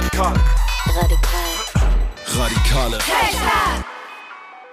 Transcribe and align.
Radikal. 0.00 0.34
Radikal. 0.96 1.50
Radikale. 2.24 2.98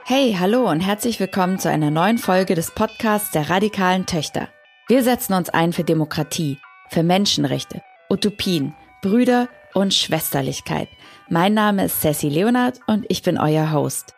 Hey, 0.06 0.38
hallo 0.40 0.70
und 0.72 0.80
herzlich 0.80 1.20
willkommen 1.20 1.60
zu 1.60 1.70
einer 1.70 1.92
neuen 1.92 2.18
Folge 2.18 2.56
des 2.56 2.72
Podcasts 2.72 3.32
der 3.32 3.50
radikalen 3.50 4.06
Töchter. 4.06 4.48
Wir 4.88 5.04
setzen 5.04 5.34
uns 5.34 5.50
ein 5.50 5.74
für 5.74 5.84
Demokratie, 5.84 6.60
für 6.90 7.04
Menschenrechte, 7.04 7.82
Utopien, 8.10 8.74
Brüder 9.02 9.50
und 9.74 9.94
Schwesterlichkeit. 9.94 10.88
Mein 11.28 11.54
Name 11.54 11.84
ist 11.86 12.02
Sassy 12.02 12.30
Leonard 12.30 12.80
und 12.88 13.06
ich 13.10 13.22
bin 13.22 13.38
euer 13.38 13.74
Host. 13.74 14.16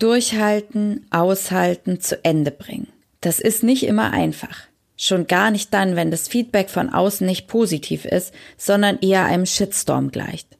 Durchhalten, 0.00 1.06
aushalten, 1.12 2.00
zu 2.00 2.24
Ende 2.24 2.50
bringen. 2.50 2.88
Das 3.20 3.38
ist 3.38 3.62
nicht 3.62 3.84
immer 3.86 4.10
einfach. 4.10 4.56
Schon 4.96 5.26
gar 5.26 5.50
nicht 5.50 5.74
dann, 5.74 5.94
wenn 5.94 6.10
das 6.10 6.26
Feedback 6.26 6.70
von 6.70 6.90
außen 6.90 7.26
nicht 7.26 7.48
positiv 7.48 8.04
ist, 8.04 8.32
sondern 8.56 8.98
eher 9.00 9.26
einem 9.26 9.46
Shitstorm 9.46 10.10
gleicht. 10.10 10.58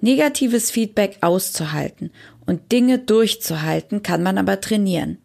Negatives 0.00 0.70
Feedback 0.70 1.18
auszuhalten 1.20 2.10
und 2.46 2.72
Dinge 2.72 2.98
durchzuhalten 2.98 4.02
kann 4.02 4.22
man 4.22 4.38
aber 4.38 4.60
trainieren. 4.60 5.18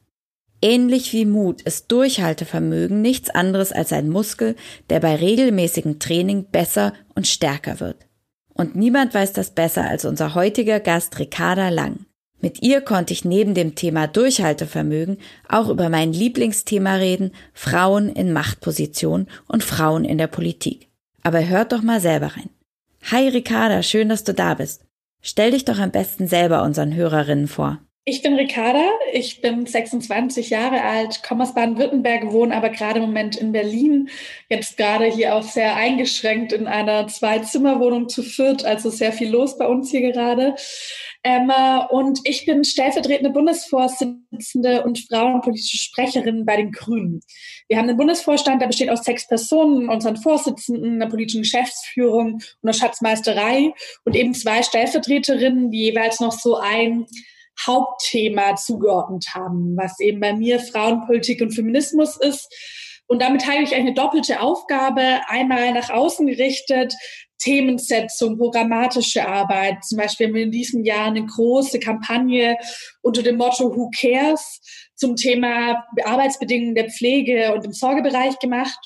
Ähnlich 0.62 1.12
wie 1.12 1.26
Mut 1.26 1.62
ist 1.64 1.92
Durchhaltevermögen 1.92 3.02
nichts 3.02 3.30
anderes 3.30 3.72
als 3.72 3.92
ein 3.92 4.10
Muskel, 4.10 4.56
der 4.90 5.00
bei 5.00 5.16
regelmäßigem 5.16 6.00
Training 6.00 6.46
besser 6.52 6.94
und 7.16 7.28
stärker 7.28 7.80
wird. 7.80 8.06
Und 8.54 8.76
niemand 8.76 9.14
weiß 9.14 9.34
das 9.34 9.52
besser 9.52 9.86
als 9.86 10.06
unser 10.06 10.36
heutiger 10.36 10.80
Gast 10.80 11.18
Ricarda 11.18 11.70
Lang. 11.70 12.06
Mit 12.42 12.64
ihr 12.64 12.82
konnte 12.82 13.14
ich 13.14 13.24
neben 13.24 13.54
dem 13.54 13.76
Thema 13.76 14.08
Durchhaltevermögen 14.08 15.18
auch 15.48 15.70
über 15.70 15.90
mein 15.90 16.12
Lieblingsthema 16.12 16.96
reden, 16.96 17.32
Frauen 17.54 18.10
in 18.10 18.34
Machtpositionen 18.34 19.28
und 19.48 19.64
Frauen 19.64 20.06
in 20.06 20.18
der 20.18 20.28
Politik. 20.28 20.90
Aber 21.22 21.48
hört 21.48 21.72
doch 21.72 21.84
mal 21.84 22.02
selber 22.02 22.36
rein. 22.36 22.50
Hi 23.12 23.28
Ricarda, 23.28 23.84
schön, 23.84 24.10
dass 24.10 24.24
du 24.24 24.34
da 24.34 24.56
bist. 24.56 24.86
Stell 25.22 25.52
dich 25.52 25.66
doch 25.66 25.78
am 25.78 25.92
besten 25.92 26.28
selber 26.28 26.64
unseren 26.64 26.96
Hörerinnen 26.96 27.48
vor. 27.48 27.80
Ich 28.04 28.24
bin 28.24 28.34
Ricarda, 28.34 28.90
ich 29.14 29.42
bin 29.42 29.68
26 29.68 30.50
Jahre 30.50 30.82
alt, 30.82 31.22
komme 31.22 31.44
aus 31.44 31.54
Baden-Württemberg, 31.54 32.32
wohne 32.32 32.56
aber 32.56 32.70
gerade 32.70 33.00
im 33.00 33.06
Moment 33.06 33.36
in 33.36 33.52
Berlin. 33.52 34.10
Jetzt 34.50 34.76
gerade 34.78 35.06
hier 35.06 35.36
auch 35.36 35.44
sehr 35.44 35.76
eingeschränkt 35.76 36.52
in 36.52 36.66
einer 36.66 37.08
Zwei-Zimmer-Wohnung 37.08 38.10
zu 38.10 38.24
viert, 38.24 38.66
also 38.66 38.90
sehr 38.90 39.14
viel 39.14 39.30
los 39.30 39.56
bei 39.56 39.68
uns 39.68 39.92
hier 39.92 40.02
gerade. 40.02 40.56
Ähm, 41.24 41.52
und 41.92 42.22
ich 42.24 42.48
bin 42.48 42.64
stellvertretende 42.64 43.30
Bundesvorsitzende 43.30 44.84
und 44.84 44.98
frauenpolitische 44.98 45.78
Sprecherin 45.78 46.44
bei 46.44 46.56
den 46.56 46.72
Grünen. 46.72 47.22
Wir 47.68 47.78
haben 47.78 47.88
einen 47.88 47.98
Bundesvorstand, 47.98 48.64
der 48.64 48.68
besteht 48.68 48.90
aus 48.90 49.04
sechs 49.04 49.28
Personen, 49.28 49.90
unseren 49.90 50.18
Vorsitzenden, 50.18 50.96
einer 50.96 51.08
politischen 51.08 51.44
Geschäftsführung 51.44 52.34
und 52.34 52.44
einer 52.64 52.74
Schatzmeisterei 52.74 53.76
und 54.06 54.16
eben 54.16 54.34
zwei 54.34 54.64
Stellvertreterinnen, 54.64 55.70
die 55.70 55.84
jeweils 55.84 56.20
noch 56.20 56.32
so 56.32 56.58
ein 56.58 57.06
Hauptthema 57.66 58.56
zugeordnet 58.56 59.26
haben, 59.34 59.76
was 59.78 60.00
eben 60.00 60.20
bei 60.20 60.34
mir 60.34 60.60
Frauenpolitik 60.60 61.42
und 61.42 61.52
Feminismus 61.52 62.18
ist. 62.18 62.50
Und 63.08 63.22
damit 63.22 63.42
teile 63.42 63.64
ich 63.64 63.76
eine 63.76 63.94
doppelte 63.94 64.40
Aufgabe, 64.40 65.20
einmal 65.28 65.74
nach 65.74 65.90
außen 65.90 66.26
gerichtet, 66.28 66.94
Themensetzung, 67.40 68.38
programmatische 68.38 69.28
Arbeit. 69.28 69.84
Zum 69.84 69.98
Beispiel 69.98 70.28
haben 70.28 70.34
wir 70.36 70.44
in 70.44 70.52
diesem 70.52 70.86
Jahr 70.86 71.08
eine 71.08 71.26
große 71.26 71.80
Kampagne 71.80 72.58
unter 73.02 73.24
dem 73.24 73.38
Motto 73.38 73.76
Who 73.76 73.90
Cares 74.00 74.62
zum 74.96 75.16
Thema 75.16 75.84
Arbeitsbedingungen 76.06 76.76
der 76.76 76.90
Pflege 76.90 77.54
und 77.54 77.66
im 77.66 77.74
Sorgebereich 77.74 78.38
gemacht 78.40 78.80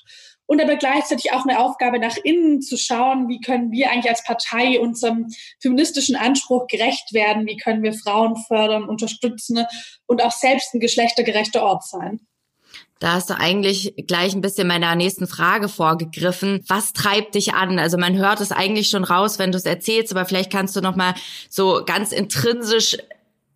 und 0.47 0.61
aber 0.61 0.75
gleichzeitig 0.75 1.31
auch 1.31 1.45
eine 1.45 1.59
Aufgabe 1.59 1.99
nach 1.99 2.17
innen 2.17 2.61
zu 2.61 2.77
schauen, 2.77 3.27
wie 3.27 3.39
können 3.39 3.71
wir 3.71 3.91
eigentlich 3.91 4.09
als 4.09 4.23
Partei 4.23 4.79
unserem 4.79 5.27
feministischen 5.59 6.15
Anspruch 6.15 6.67
gerecht 6.67 7.13
werden, 7.13 7.47
wie 7.47 7.57
können 7.57 7.83
wir 7.83 7.93
Frauen 7.93 8.35
fördern, 8.47 8.87
unterstützen 8.87 9.65
und 10.05 10.23
auch 10.23 10.31
selbst 10.31 10.73
ein 10.73 10.79
geschlechtergerechter 10.79 11.63
Ort 11.63 11.85
sein. 11.85 12.19
Da 12.99 13.13
hast 13.13 13.29
du 13.29 13.37
eigentlich 13.37 13.93
gleich 14.07 14.33
ein 14.33 14.41
bisschen 14.41 14.67
meiner 14.67 14.95
nächsten 14.95 15.27
Frage 15.27 15.67
vorgegriffen. 15.67 16.63
Was 16.67 16.93
treibt 16.93 17.35
dich 17.35 17.53
an? 17.53 17.77
Also 17.77 17.97
man 17.97 18.15
hört 18.15 18.39
es 18.39 18.53
eigentlich 18.53 18.89
schon 18.89 19.03
raus, 19.03 19.37
wenn 19.37 19.51
du 19.51 19.57
es 19.57 19.65
erzählst, 19.65 20.15
aber 20.15 20.25
vielleicht 20.25 20.51
kannst 20.51 20.75
du 20.77 20.81
noch 20.81 20.95
mal 20.95 21.13
so 21.49 21.83
ganz 21.85 22.13
intrinsisch 22.13 22.97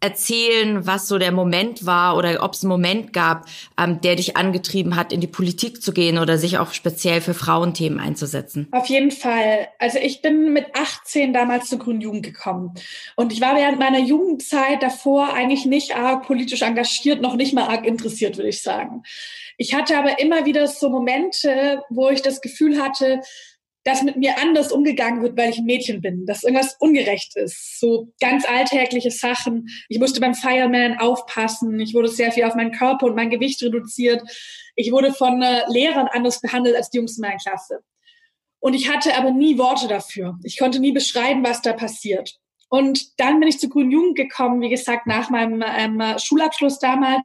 erzählen, 0.02 0.86
was 0.88 1.08
so 1.08 1.18
der 1.18 1.32
Moment 1.32 1.86
war 1.86 2.16
oder 2.16 2.42
ob 2.44 2.54
es 2.54 2.64
einen 2.64 2.70
Moment 2.70 3.14
gab, 3.14 3.48
ähm, 3.78 4.00
der 4.02 4.16
dich 4.16 4.38
angetrieben 4.38 4.96
hat, 4.96 5.12
in 5.12 5.22
die 5.22 5.28
Politik 5.28 5.82
zu 5.82 5.92
gehen 5.92 6.18
oder 6.18 6.38
sich 6.38 6.58
auch 6.58 6.74
speziell 6.74 7.22
für 7.22 7.34
Frauenthemen 7.34 8.00
einzusetzen? 8.00 8.68
Auf 8.72 8.88
jeden 8.88 9.12
Fall. 9.12 9.68
Also 9.78 10.00
ich 10.00 10.22
bin 10.22 10.54
mit 10.54 10.68
18 10.74 11.34
damals 11.34 11.68
zur 11.70 11.80
Grünen 11.80 12.02
Jugend 12.02 12.24
gekommen. 12.24 12.74
Und 13.16 13.34
ich 13.34 13.42
war 13.42 13.56
während 13.56 13.80
meiner 13.80 14.00
Jugendzeit 14.00 14.82
davor 14.82 15.34
eigentlich 15.34 15.66
nicht 15.66 15.96
arg 15.96 16.26
politisch 16.26 16.62
engagiert, 16.62 17.22
noch 17.22 17.36
nicht 17.36 17.54
mal 17.54 17.68
arg 17.68 17.86
interessiert, 17.86 18.38
würde 18.38 18.50
ich 18.50 18.62
sagen. 18.62 19.04
Ich 19.58 19.74
hatte 19.76 19.98
aber 19.98 20.20
immer 20.20 20.46
wieder 20.46 20.68
so 20.68 20.90
Momente, 20.90 21.84
wo 21.90 22.10
ich 22.10 22.22
das 22.22 22.40
Gefühl 22.40 22.82
hatte, 22.82 23.22
dass 23.90 24.04
mit 24.04 24.18
mir 24.18 24.38
anders 24.40 24.72
umgegangen 24.72 25.22
wird, 25.22 25.36
weil 25.38 25.50
ich 25.50 25.58
ein 25.58 25.66
Mädchen 25.66 26.02
bin, 26.02 26.26
dass 26.26 26.44
irgendwas 26.44 26.76
ungerecht 26.80 27.36
ist. 27.36 27.80
So 27.80 28.14
ganz 28.22 28.48
alltägliche 28.48 29.12
Sachen. 29.12 29.68
Ich 29.90 30.00
musste 30.00 30.22
beim 30.22 30.36
Fireman 30.36 31.00
aufpassen. 31.00 31.80
Ich 31.80 31.94
wurde 31.94 32.08
sehr 32.08 32.32
viel 32.32 32.44
auf 32.44 32.56
meinen 32.56 32.72
Körper 32.72 33.08
und 33.08 33.16
mein 33.16 33.30
Gewicht 33.30 33.62
reduziert. 33.64 34.22
Ich 34.76 34.92
wurde 34.92 35.14
von 35.14 35.42
äh, 35.42 35.64
Lehrern 35.70 36.08
anders 36.12 36.40
behandelt 36.40 36.76
als 36.76 36.90
die 36.90 36.98
Jungs 36.98 37.18
in 37.18 37.22
meiner 37.22 37.38
Klasse. 37.38 37.80
Und 38.60 38.74
ich 38.74 38.90
hatte 38.90 39.16
aber 39.16 39.32
nie 39.32 39.58
Worte 39.58 39.88
dafür. 39.88 40.38
Ich 40.44 40.60
konnte 40.60 40.80
nie 40.80 40.92
beschreiben, 40.92 41.44
was 41.44 41.62
da 41.62 41.74
passiert. 41.74 42.38
Und 42.70 43.20
dann 43.20 43.40
bin 43.40 43.50
ich 43.50 43.60
zur 43.60 43.70
Grünen 43.70 43.92
Jugend 43.92 44.16
gekommen, 44.16 44.62
wie 44.62 44.70
gesagt, 44.70 45.08
nach 45.08 45.30
meinem 45.30 45.64
ähm, 45.66 46.02
Schulabschluss 46.20 46.78
damals 46.78 47.24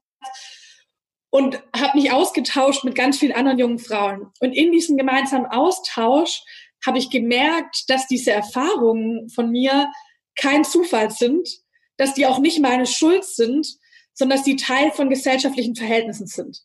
und 1.34 1.60
habe 1.76 1.98
mich 1.98 2.12
ausgetauscht 2.12 2.84
mit 2.84 2.94
ganz 2.94 3.18
vielen 3.18 3.32
anderen 3.32 3.58
jungen 3.58 3.80
Frauen. 3.80 4.30
Und 4.38 4.52
in 4.52 4.70
diesem 4.70 4.96
gemeinsamen 4.96 5.46
Austausch 5.46 6.44
habe 6.86 6.98
ich 6.98 7.10
gemerkt, 7.10 7.90
dass 7.90 8.06
diese 8.06 8.30
Erfahrungen 8.30 9.28
von 9.30 9.50
mir 9.50 9.90
kein 10.36 10.62
Zufall 10.62 11.10
sind, 11.10 11.48
dass 11.96 12.14
die 12.14 12.26
auch 12.26 12.38
nicht 12.38 12.60
meine 12.60 12.86
Schuld 12.86 13.24
sind, 13.24 13.66
sondern 14.12 14.38
dass 14.38 14.44
die 14.44 14.54
Teil 14.54 14.92
von 14.92 15.10
gesellschaftlichen 15.10 15.74
Verhältnissen 15.74 16.28
sind. 16.28 16.60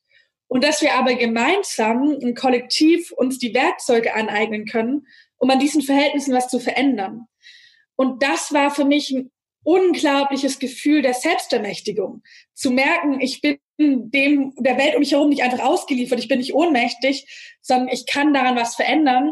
Und 0.47 0.63
dass 0.63 0.84
wir 0.84 0.94
aber 0.94 1.16
gemeinsam 1.16 2.19
im 2.22 2.35
Kollektiv 2.35 3.12
uns 3.13 3.40
die 3.40 3.56
Werkzeuge 3.56 4.13
aneignen 4.13 4.66
können, 4.66 5.08
um 5.38 5.50
an 5.50 5.58
diesen 5.58 5.81
Verhältnissen 5.81 6.35
was 6.35 6.47
zu 6.47 6.59
verändern. 6.59 7.25
Und 7.96 8.22
das 8.22 8.53
war 8.53 8.69
für 8.69 8.85
mich 8.85 9.09
ein 9.09 9.31
unglaubliches 9.63 10.59
Gefühl 10.59 11.02
der 11.02 11.16
Selbstermächtigung. 11.16 12.22
Zu 12.53 12.69
merken, 12.69 13.19
ich 13.19 13.41
bin 13.41 13.58
dem 13.79 14.53
der 14.57 14.78
Welt 14.78 14.95
um 14.95 15.00
mich 15.00 15.13
herum 15.13 15.29
nicht 15.29 15.41
einfach 15.41 15.63
ausgeliefert, 15.66 16.19
ich 16.19 16.28
bin 16.28 16.40
nicht 16.40 16.53
ohnmächtig, 16.53 17.25
sondern 17.62 17.88
ich 17.90 18.06
kann 18.06 18.34
daran 18.34 18.56
was 18.56 18.75
verändern. 18.75 19.31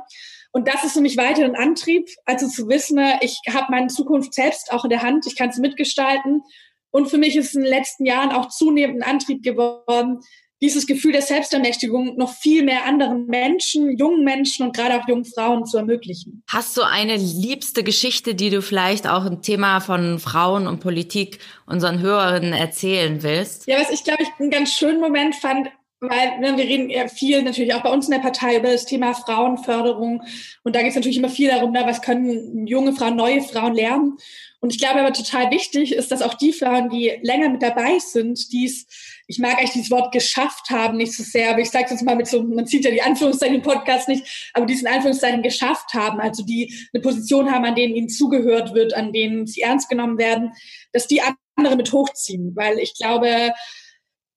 Und 0.52 0.68
das 0.68 0.84
ist 0.84 0.94
für 0.94 1.02
mich 1.02 1.18
weiter 1.18 1.44
ein 1.44 1.56
Antrieb, 1.56 2.09
also 2.25 2.47
zu 2.47 2.68
wissen, 2.68 3.00
ich 3.22 3.40
habe 3.53 3.68
meine 3.69 3.88
Zukunft 3.88 4.34
selbst 4.34 4.72
auch 4.72 4.85
in 4.85 4.90
der 4.90 5.03
Hand, 5.03 5.28
ich 5.28 5.35
kann 5.35 5.52
sie 5.52 5.62
mitgestalten. 5.62 6.41
Und 6.90 7.09
für 7.09 7.18
mich 7.18 7.35
ist 7.35 7.53
in 7.53 7.62
den 7.62 7.69
letzten 7.69 8.06
Jahren 8.06 8.31
auch 8.31 8.47
zunehmend 8.47 9.03
ein 9.03 9.09
Antrieb 9.09 9.44
geworden, 9.44 10.22
dieses 10.62 10.88
Gefühl 10.88 11.12
der 11.12 11.22
Selbstermächtigung 11.22 12.18
noch 12.18 12.34
viel 12.34 12.63
mehr 12.63 12.85
anderen 12.85 13.28
Menschen, 13.28 13.97
jungen 13.97 14.23
Menschen 14.23 14.66
und 14.66 14.75
gerade 14.75 14.95
auch 14.95 15.07
jungen 15.07 15.25
Frauen 15.25 15.66
zu 15.66 15.78
ermöglichen. 15.78 16.44
Hast 16.47 16.75
du 16.78 16.81
eine 16.81 17.16
liebste 17.16 17.84
Geschichte, 17.84 18.34
die 18.34 18.50
du 18.50 18.62
vielleicht 18.62 19.07
auch 19.07 19.25
ein 19.25 19.41
Thema 19.41 19.79
von 19.79 20.19
Frauen 20.19 20.67
und 20.67 20.79
Politik 20.79 21.40
unseren 21.66 22.00
Hörerinnen 22.00 22.53
erzählen 22.53 23.22
willst? 23.22 23.67
Ja, 23.67 23.79
was 23.79 23.91
ich 23.91 24.03
glaube 24.03 24.23
ich 24.23 24.29
einen 24.40 24.51
ganz 24.51 24.73
schönen 24.73 25.00
Moment 25.00 25.35
fand, 25.35 25.69
weil 26.00 26.40
ne, 26.40 26.57
wir 26.57 26.66
reden 26.66 26.90
ja 26.90 27.07
viel 27.07 27.41
natürlich 27.41 27.73
auch 27.73 27.82
bei 27.82 27.91
uns 27.91 28.05
in 28.05 28.11
der 28.11 28.20
Partei 28.20 28.58
über 28.58 28.72
das 28.72 28.85
Thema 28.85 29.14
Frauenförderung 29.14 30.22
und 30.64 30.76
da 30.76 30.82
geht 30.82 30.90
es 30.90 30.96
natürlich 30.96 31.17
immer 31.17 31.29
viel 31.29 31.49
darum, 31.49 31.72
ne, 31.72 31.84
was 31.85 32.02
können 32.02 32.67
junge 32.67 32.93
Frauen, 32.93 33.16
neue 33.16 33.41
Frauen 33.41 33.73
lernen. 33.73 34.17
Und 34.59 34.73
ich 34.73 34.79
glaube 34.79 34.99
aber 34.99 35.14
total 35.14 35.52
wichtig 35.52 35.93
ist, 35.93 36.11
dass 36.11 36.23
auch 36.23 36.34
die 36.34 36.52
Frauen, 36.52 36.90
die 36.90 37.20
länger 37.22 37.49
mit 37.49 37.61
dabei 37.61 37.99
sind, 37.99 38.52
die 38.52 38.66
es 38.66 38.87
ich 39.28 39.40
mag 39.40 39.58
eigentlich 39.58 39.72
dieses 39.72 39.91
Wort 39.91 40.12
geschafft 40.14 40.70
haben 40.70 40.97
nicht 40.97 41.14
so 41.14 41.22
sehr, 41.22 41.52
aber 41.52 41.59
ich 41.59 41.70
sage 41.70 41.88
jetzt 41.90 42.02
mal 42.03 42.16
mit 42.16 42.28
so, 42.28 42.41
man 42.44 42.66
sieht 42.66 42.85
ja 42.85 42.91
die 42.91 43.02
Anführungszeichen 43.02 43.58
im 43.58 43.62
Podcast 43.62 44.08
nicht, 44.08 44.52
aber 44.53 44.66
diesen 44.66 44.88
Anführungszeichen 44.88 45.44
geschafft 45.44 45.94
haben, 45.94 46.20
also 46.20 46.44
die 46.44 46.74
eine 46.94 47.02
Position 47.02 47.52
haben, 47.52 47.66
an 47.66 47.76
denen 47.76 47.96
ihnen 47.96 48.09
zugehört 48.09 48.74
wird, 48.74 48.94
an 48.94 49.12
denen 49.12 49.46
sie 49.46 49.62
ernst 49.62 49.90
genommen 49.90 50.18
werden, 50.18 50.53
dass 50.94 51.08
die 51.08 51.22
andere 51.56 51.76
mit 51.76 51.91
hochziehen, 51.91 52.56
weil 52.56 52.79
ich 52.79 52.96
glaube, 52.96 53.53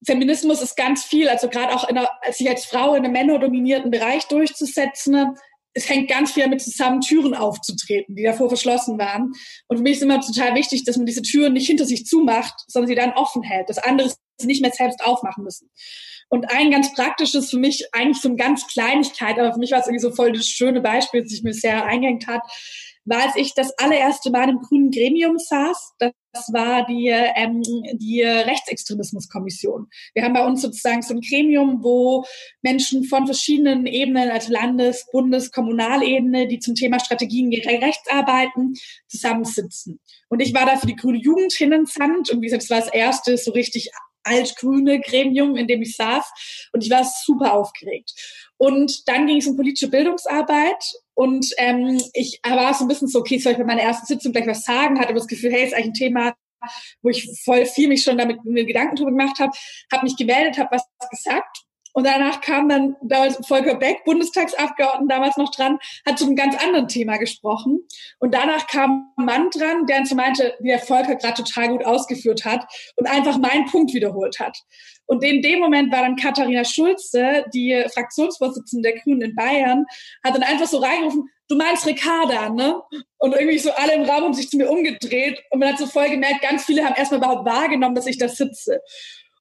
Feminismus 0.05 0.63
ist 0.63 0.77
ganz 0.77 1.05
viel, 1.05 1.29
also 1.29 1.49
gerade 1.49 1.75
auch 1.75 1.89
in 1.89 1.95
der, 1.95 2.11
sich 2.33 2.49
als 2.49 2.65
Frau 2.65 2.95
in 2.95 3.05
einem 3.05 3.13
männerdominierten 3.13 3.91
Bereich 3.91 4.27
durchzusetzen, 4.27 5.37
es 5.75 5.89
hängt 5.89 6.09
ganz 6.09 6.33
viel 6.33 6.43
damit 6.43 6.61
zusammen, 6.61 7.01
Türen 7.01 7.35
aufzutreten, 7.35 8.17
die 8.17 8.25
davor 8.25 8.49
verschlossen 8.49 8.99
waren. 8.99 9.33
Und 9.69 9.79
für 9.79 9.83
mich 9.83 9.97
ist 9.97 10.03
immer 10.03 10.21
total 10.21 10.55
wichtig, 10.55 10.85
dass 10.85 10.97
man 10.97 11.07
diese 11.07 11.23
Türen 11.23 11.53
nicht 11.53 11.67
hinter 11.67 11.85
sich 11.85 12.07
zumacht, 12.07 12.55
sondern 12.67 12.89
sie 12.89 12.95
dann 12.95 13.13
offen 13.13 13.43
hält, 13.43 13.69
dass 13.69 13.79
andere 13.79 14.13
nicht 14.43 14.63
mehr 14.63 14.73
selbst 14.73 15.05
aufmachen 15.05 15.45
müssen. 15.45 15.71
Und 16.29 16.51
ein 16.51 16.71
ganz 16.71 16.93
praktisches 16.95 17.51
für 17.51 17.59
mich, 17.59 17.89
eigentlich 17.93 18.21
so 18.21 18.29
eine 18.29 18.37
ganz 18.37 18.67
Kleinigkeit, 18.69 19.39
aber 19.39 19.53
für 19.53 19.59
mich 19.59 19.73
war 19.73 19.81
es 19.81 19.87
irgendwie 19.87 20.03
so 20.03 20.13
voll 20.13 20.33
das 20.33 20.47
schöne 20.47 20.81
Beispiel, 20.81 21.23
das 21.23 21.31
sich 21.31 21.43
mir 21.43 21.53
sehr 21.53 21.85
eingehängt 21.85 22.27
hat, 22.29 22.43
war, 23.11 23.23
als 23.23 23.37
ich 23.37 23.55
das 23.55 23.77
allererste 23.79 24.31
Mal 24.31 24.49
im 24.49 24.61
grünen 24.61 24.91
Gremium 24.91 25.39
saß. 25.39 25.95
Das 25.99 26.53
war 26.53 26.87
die, 26.87 27.09
ähm, 27.09 27.61
die 27.95 28.23
Rechtsextremismuskommission. 28.23 29.89
Wir 30.15 30.23
haben 30.23 30.33
bei 30.33 30.47
uns 30.47 30.62
sozusagen 30.62 31.03
so 31.03 31.15
ein 31.15 31.21
Gremium, 31.21 31.83
wo 31.83 32.25
Menschen 32.62 33.05
von 33.05 33.27
verschiedenen 33.27 33.87
Ebenen, 33.87 34.31
also 34.31 34.53
Landes-, 34.53 35.07
Bundes-, 35.11 35.51
Kommunalebene, 35.51 36.47
die 36.47 36.61
zum 36.61 36.75
Thema 36.75 37.01
Strategien 37.01 37.51
gegen 37.51 37.83
Rechts 37.83 38.09
arbeiten, 38.09 38.75
zusammensitzen. 39.09 40.01
Und 40.29 40.41
ich 40.41 40.55
war 40.55 40.65
da 40.65 40.77
für 40.77 40.87
die 40.87 40.97
grüne 40.97 41.19
Jugend 41.19 41.53
hinentsandt 41.53 42.31
und 42.31 42.41
wie 42.41 42.47
gesagt, 42.47 42.62
das 42.62 42.71
war 42.71 42.81
das 42.81 42.95
erste 42.95 43.37
so 43.37 43.51
richtig 43.51 43.91
altgrüne 44.23 45.01
Gremium, 45.01 45.57
in 45.57 45.67
dem 45.67 45.83
ich 45.83 45.97
saß 45.97 46.71
und 46.73 46.85
ich 46.85 46.91
war 46.91 47.05
super 47.05 47.55
aufgeregt. 47.55 48.12
Und 48.61 49.09
dann 49.09 49.27
ging 49.27 49.39
es 49.39 49.47
um 49.47 49.57
politische 49.57 49.89
Bildungsarbeit 49.89 50.93
und 51.15 51.47
ähm, 51.57 51.99
ich 52.12 52.41
war 52.47 52.75
so 52.75 52.85
ein 52.85 52.89
bisschen 52.89 53.09
so, 53.09 53.21
okay, 53.21 53.39
soll 53.39 53.53
ich 53.53 53.59
bei 53.59 53.65
meiner 53.65 53.81
ersten 53.81 54.05
Sitzung 54.05 54.33
gleich 54.33 54.47
was 54.47 54.65
sagen? 54.65 54.99
Hatte 54.99 55.09
aber 55.09 55.19
das 55.19 55.29
Gefühl, 55.29 55.51
hey, 55.51 55.65
ist 55.65 55.73
eigentlich 55.73 55.87
ein 55.87 55.95
Thema, 55.95 56.35
wo 57.01 57.09
ich 57.09 57.41
voll 57.43 57.65
viel 57.65 57.89
mich 57.89 58.03
schon 58.03 58.19
damit 58.19 58.45
mir 58.45 58.67
Gedanken 58.67 58.97
drüber 58.97 59.12
gemacht 59.12 59.39
habe, 59.39 59.53
habe 59.91 60.05
mich 60.05 60.15
gemeldet, 60.15 60.59
habe 60.59 60.77
was 60.77 60.85
gesagt 61.09 61.65
und 61.93 62.07
danach 62.07 62.41
kam 62.41 62.69
dann 62.69 62.97
damals 63.03 63.45
Volker 63.47 63.75
Beck, 63.75 64.05
Bundestagsabgeordneter 64.05 65.15
damals 65.15 65.37
noch 65.37 65.51
dran, 65.51 65.79
hat 66.07 66.19
zu 66.19 66.27
einem 66.27 66.37
ganz 66.37 66.57
anderen 66.63 66.89
Thema 66.89 67.17
gesprochen. 67.17 67.81
Und 68.19 68.35
danach 68.35 68.67
kam 68.67 69.13
ein 69.17 69.25
Mann 69.25 69.51
dran, 69.51 69.87
der 69.87 70.07
so 70.07 70.15
meinte, 70.15 70.55
wie 70.61 70.69
der 70.69 70.79
Volker 70.79 71.17
gerade 71.17 71.43
total 71.43 71.69
gut 71.69 71.85
ausgeführt 71.85 72.45
hat 72.45 72.65
und 72.97 73.07
einfach 73.09 73.39
meinen 73.39 73.67
Punkt 73.67 73.93
wiederholt 73.93 74.39
hat. 74.39 74.57
Und 75.07 75.25
in 75.25 75.43
dem 75.43 75.59
Moment 75.59 75.93
war 75.93 76.03
dann 76.03 76.15
Katharina 76.15 76.65
Schulze, 76.65 77.45
die 77.53 77.85
Fraktionsvorsitzende 77.93 78.91
der 78.91 79.01
Grünen 79.01 79.23
in 79.23 79.35
Bayern, 79.35 79.85
hat 80.23 80.37
dann 80.37 80.45
einfach 80.45 80.69
so 80.69 80.79
reingerufen, 80.79 81.29
du 81.49 81.57
meinst 81.57 81.85
Ricarda, 81.85 82.49
ne? 82.49 82.81
Und 83.19 83.35
irgendwie 83.35 83.59
so 83.59 83.73
alle 83.73 83.95
im 83.95 84.05
Raum 84.05 84.23
haben 84.23 84.35
sich 84.35 84.49
zu 84.49 84.57
mir 84.57 84.71
umgedreht 84.71 85.43
und 85.51 85.59
man 85.59 85.71
hat 85.71 85.79
so 85.79 85.87
voll 85.87 86.09
gemerkt, 86.11 86.43
ganz 86.43 86.65
viele 86.65 86.85
haben 86.85 86.95
erstmal 86.95 87.19
überhaupt 87.19 87.45
wahrgenommen, 87.45 87.97
dass 87.97 88.07
ich 88.07 88.19
da 88.19 88.29
sitze. 88.29 88.81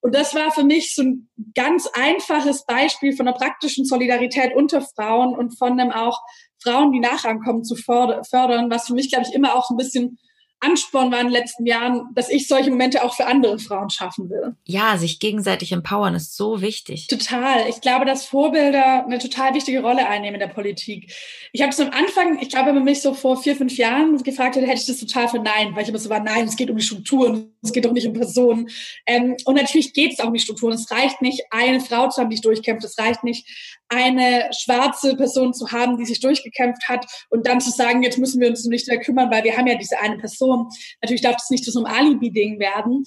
Und 0.02 0.16
das 0.16 0.34
war 0.34 0.52
für 0.52 0.64
mich 0.64 0.96
so 0.96 1.04
ein 1.04 1.30
ganz 1.56 1.90
einfaches 1.94 2.66
Beispiel 2.66 3.16
von 3.16 3.28
einer 3.28 3.38
praktischen 3.38 3.86
Solidarität 3.86 4.56
unter 4.56 4.82
Frauen 4.82 5.36
und 5.36 5.58
von 5.58 5.80
einem 5.80 5.92
auch 5.92 6.22
Frauen, 6.64 6.92
die 6.92 7.00
nachrankommen, 7.00 7.64
zu 7.64 7.76
fördern, 7.76 8.70
was 8.70 8.88
für 8.88 8.94
mich, 8.94 9.12
glaube 9.12 9.26
ich, 9.28 9.34
immer 9.34 9.56
auch 9.56 9.66
so 9.68 9.74
ein 9.74 9.78
bisschen 9.78 10.18
Ansporn 10.62 11.12
war 11.12 11.20
in 11.22 11.28
den 11.28 11.34
letzten 11.34 11.66
Jahren, 11.66 12.08
dass 12.14 12.30
ich 12.30 12.48
solche 12.48 12.70
Momente 12.70 13.04
auch 13.04 13.14
für 13.14 13.26
andere 13.26 13.60
Frauen 13.60 13.90
schaffen 13.90 14.30
will. 14.30 14.56
Ja, 14.66 14.98
sich 14.98 15.20
gegenseitig 15.20 15.72
empowern 15.72 16.16
ist 16.16 16.36
so 16.36 16.62
wichtig. 16.62 17.08
Total. 17.08 17.68
Ich 17.70 17.82
glaube, 17.82 18.06
dass 18.06 18.26
Vorbilder 18.26 19.06
eine 19.06 19.20
total 19.20 19.54
wichtige 19.54 19.82
Rolle 19.82 20.08
einnehmen 20.08 20.36
in 20.36 20.48
der 20.48 20.54
Politik. 20.54 21.14
Ich 21.54 21.62
habe 21.62 21.72
es 21.72 21.80
am 21.80 21.90
Anfang, 21.90 22.40
ich 22.42 22.50
glaube, 22.50 22.68
wenn 22.68 22.76
man 22.76 22.84
mich 22.84 23.02
so 23.02 23.14
vor 23.14 23.42
vier, 23.42 23.56
fünf 23.56 23.78
Jahren 23.78 24.22
gefragt 24.22 24.56
hätte, 24.56 24.68
hätte 24.68 24.82
ich 24.82 24.88
das 24.88 25.00
total 25.00 25.28
verneint, 25.28 25.76
weil 25.76 25.84
ich 25.84 25.90
immer 25.90 26.00
so 26.00 26.10
war, 26.10 26.20
nein, 26.20 26.46
es 26.46 26.56
geht 26.56 26.70
um 26.70 26.78
die 26.78 26.84
Strukturen, 26.84 27.54
es 27.62 27.72
geht 27.72 27.86
doch 27.86 27.94
nicht 27.94 28.08
um 28.08 28.14
Personen. 28.14 28.70
Ähm, 29.06 29.38
und 29.46 29.56
natürlich 29.56 29.94
geht 29.94 30.14
es 30.14 30.20
auch 30.20 30.28
um 30.28 30.34
die 30.34 30.40
Strukturen. 30.40 30.74
Es 30.74 30.92
reicht 30.92 31.22
nicht, 31.22 31.44
eine 31.52 31.80
Frau 31.80 32.10
zu 32.10 32.22
haben, 32.22 32.30
die 32.30 32.40
durchkämpft. 32.42 32.84
Es 32.84 32.98
reicht 32.98 33.24
nicht, 33.24 33.79
eine 33.90 34.50
schwarze 34.58 35.16
Person 35.16 35.54
zu 35.54 35.72
haben, 35.72 35.98
die 35.98 36.06
sich 36.06 36.20
durchgekämpft 36.20 36.88
hat 36.88 37.06
und 37.30 37.48
dann 37.48 37.60
zu 37.60 37.72
sagen, 37.72 38.04
jetzt 38.04 38.20
müssen 38.20 38.40
wir 38.40 38.48
uns 38.48 38.64
nicht 38.66 38.88
mehr 38.88 39.00
kümmern, 39.00 39.32
weil 39.32 39.44
wir 39.44 39.58
haben 39.58 39.68
ja 39.68 39.76
diese 39.76 40.00
eine 40.00 40.18
Person. 40.18 40.70
Natürlich 41.02 41.22
darf 41.22 41.36
das 41.36 41.50
nicht 41.50 41.66
zu 41.66 41.72
so 41.72 41.84
einem 41.84 41.94
Alibi-Ding 41.94 42.60
werden. 42.60 43.04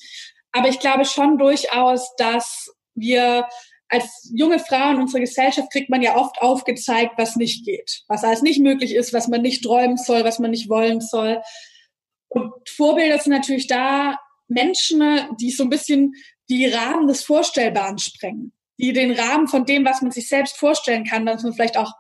Aber 0.50 0.68
ich 0.68 0.80
glaube 0.80 1.04
schon 1.04 1.38
durchaus, 1.38 2.14
dass 2.16 2.68
wir 2.94 3.48
als 3.88 4.30
junge 4.34 4.58
Frauen 4.58 4.96
in 4.96 5.02
unserer 5.02 5.20
Gesellschaft 5.20 5.70
kriegt 5.70 5.90
man 5.90 6.02
ja 6.02 6.16
oft 6.16 6.40
aufgezeigt, 6.40 7.12
was 7.16 7.36
nicht 7.36 7.64
geht, 7.64 8.02
was 8.08 8.24
alles 8.24 8.42
nicht 8.42 8.60
möglich 8.60 8.94
ist, 8.94 9.12
was 9.12 9.28
man 9.28 9.42
nicht 9.42 9.62
träumen 9.62 9.96
soll, 9.96 10.24
was 10.24 10.38
man 10.38 10.50
nicht 10.50 10.68
wollen 10.68 11.00
soll. 11.00 11.42
Und 12.28 12.52
Vorbilder 12.68 13.18
sind 13.18 13.32
natürlich 13.32 13.66
da 13.66 14.18
Menschen, 14.48 15.02
die 15.40 15.50
so 15.50 15.62
ein 15.62 15.70
bisschen 15.70 16.14
die 16.48 16.66
Rahmen 16.66 17.06
des 17.06 17.22
Vorstellbaren 17.22 17.98
sprengen 17.98 18.52
die 18.78 18.92
den 18.92 19.12
Rahmen 19.12 19.48
von 19.48 19.64
dem, 19.64 19.84
was 19.84 20.02
man 20.02 20.10
sich 20.10 20.28
selbst 20.28 20.56
vorstellen 20.56 21.04
kann, 21.04 21.26
was 21.26 21.42
man 21.42 21.52
vielleicht 21.52 21.76
auch 21.76 21.92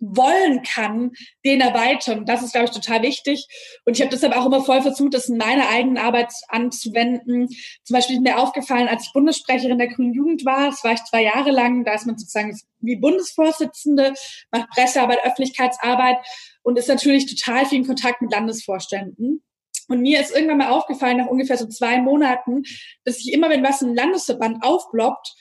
wollen 0.00 0.62
kann, 0.62 1.12
den 1.44 1.60
erweitern. 1.60 2.24
Das 2.24 2.42
ist, 2.42 2.52
glaube 2.52 2.66
ich, 2.66 2.70
total 2.70 3.02
wichtig. 3.02 3.46
Und 3.84 3.94
ich 3.96 4.00
habe 4.00 4.10
deshalb 4.10 4.36
auch 4.36 4.46
immer 4.46 4.62
voll 4.62 4.80
versucht, 4.80 5.14
das 5.14 5.28
in 5.28 5.38
meiner 5.38 5.68
eigenen 5.68 5.98
Arbeit 5.98 6.32
anzuwenden. 6.48 7.48
Zum 7.82 7.94
Beispiel 7.94 8.16
ist 8.16 8.22
mir 8.22 8.38
aufgefallen, 8.38 8.88
als 8.88 9.06
ich 9.06 9.12
Bundessprecherin 9.12 9.78
der 9.78 9.88
Grünen 9.88 10.14
Jugend 10.14 10.44
war, 10.44 10.66
das 10.66 10.84
war 10.84 10.92
ich 10.92 11.04
zwei 11.04 11.22
Jahre 11.22 11.50
lang, 11.50 11.84
da 11.84 11.94
ist 11.94 12.06
man 12.06 12.16
sozusagen 12.16 12.56
wie 12.80 12.96
Bundesvorsitzende, 12.96 14.14
macht 14.52 14.70
Pressearbeit, 14.70 15.24
Öffentlichkeitsarbeit 15.24 16.18
und 16.62 16.78
ist 16.78 16.88
natürlich 16.88 17.26
total 17.26 17.66
viel 17.66 17.78
in 17.78 17.86
Kontakt 17.86 18.22
mit 18.22 18.30
Landesvorständen. 18.30 19.42
Und 19.88 20.02
mir 20.02 20.20
ist 20.20 20.34
irgendwann 20.34 20.58
mal 20.58 20.68
aufgefallen, 20.68 21.16
nach 21.16 21.28
ungefähr 21.28 21.56
so 21.56 21.66
zwei 21.66 22.00
Monaten, 22.00 22.62
dass 23.04 23.18
ich 23.18 23.32
immer, 23.32 23.48
wenn 23.48 23.64
was 23.64 23.80
im 23.80 23.94
Landesverband 23.94 24.62
aufploppt, 24.62 25.34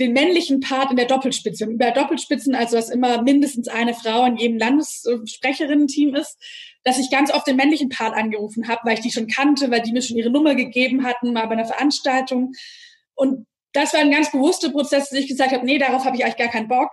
den 0.00 0.14
männlichen 0.14 0.60
Part 0.60 0.90
in 0.90 0.96
der 0.96 1.06
Doppelspitze. 1.06 1.66
Über 1.66 1.90
Doppelspitzen, 1.90 2.54
also 2.54 2.76
dass 2.76 2.88
immer 2.88 3.22
mindestens 3.22 3.68
eine 3.68 3.94
Frau 3.94 4.24
in 4.24 4.36
jedem 4.36 4.58
Landessprecherinnen-Team 4.58 6.14
ist, 6.14 6.38
dass 6.82 6.98
ich 6.98 7.10
ganz 7.10 7.30
oft 7.30 7.46
den 7.46 7.56
männlichen 7.56 7.90
Part 7.90 8.14
angerufen 8.14 8.66
habe, 8.66 8.80
weil 8.84 8.94
ich 8.94 9.00
die 9.00 9.12
schon 9.12 9.26
kannte, 9.26 9.70
weil 9.70 9.82
die 9.82 9.92
mir 9.92 10.00
schon 10.00 10.16
ihre 10.16 10.30
Nummer 10.30 10.54
gegeben 10.54 11.04
hatten, 11.04 11.34
mal 11.34 11.46
bei 11.46 11.52
einer 11.52 11.66
Veranstaltung. 11.66 12.52
Und 13.14 13.46
das 13.72 13.92
war 13.92 14.00
ein 14.00 14.10
ganz 14.10 14.32
bewusster 14.32 14.70
Prozess, 14.70 15.10
dass 15.10 15.18
ich 15.18 15.28
gesagt 15.28 15.52
habe, 15.52 15.66
nee, 15.66 15.78
darauf 15.78 16.04
habe 16.06 16.16
ich 16.16 16.24
eigentlich 16.24 16.38
gar 16.38 16.48
keinen 16.48 16.68
Bock. 16.68 16.90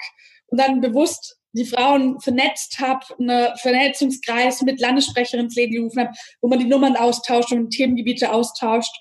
Und 0.48 0.60
dann 0.60 0.81
bewusst 0.81 1.38
die 1.53 1.65
Frauen 1.65 2.19
vernetzt 2.19 2.80
habe, 2.80 3.06
einen 3.18 3.56
Vernetzungskreis 3.57 4.62
mit 4.63 4.81
Landessprecherinnen 4.81 5.48
ins 5.48 5.56
Leben 5.56 5.74
gerufen 5.74 6.01
habe, 6.01 6.12
wo 6.42 6.50
man 6.50 6.60
die 6.60 6.65
Nummern 6.65 6.98
austauscht 6.98 7.53
und 7.53 7.71
Themengebiete 7.71 8.33
austauscht 8.33 8.94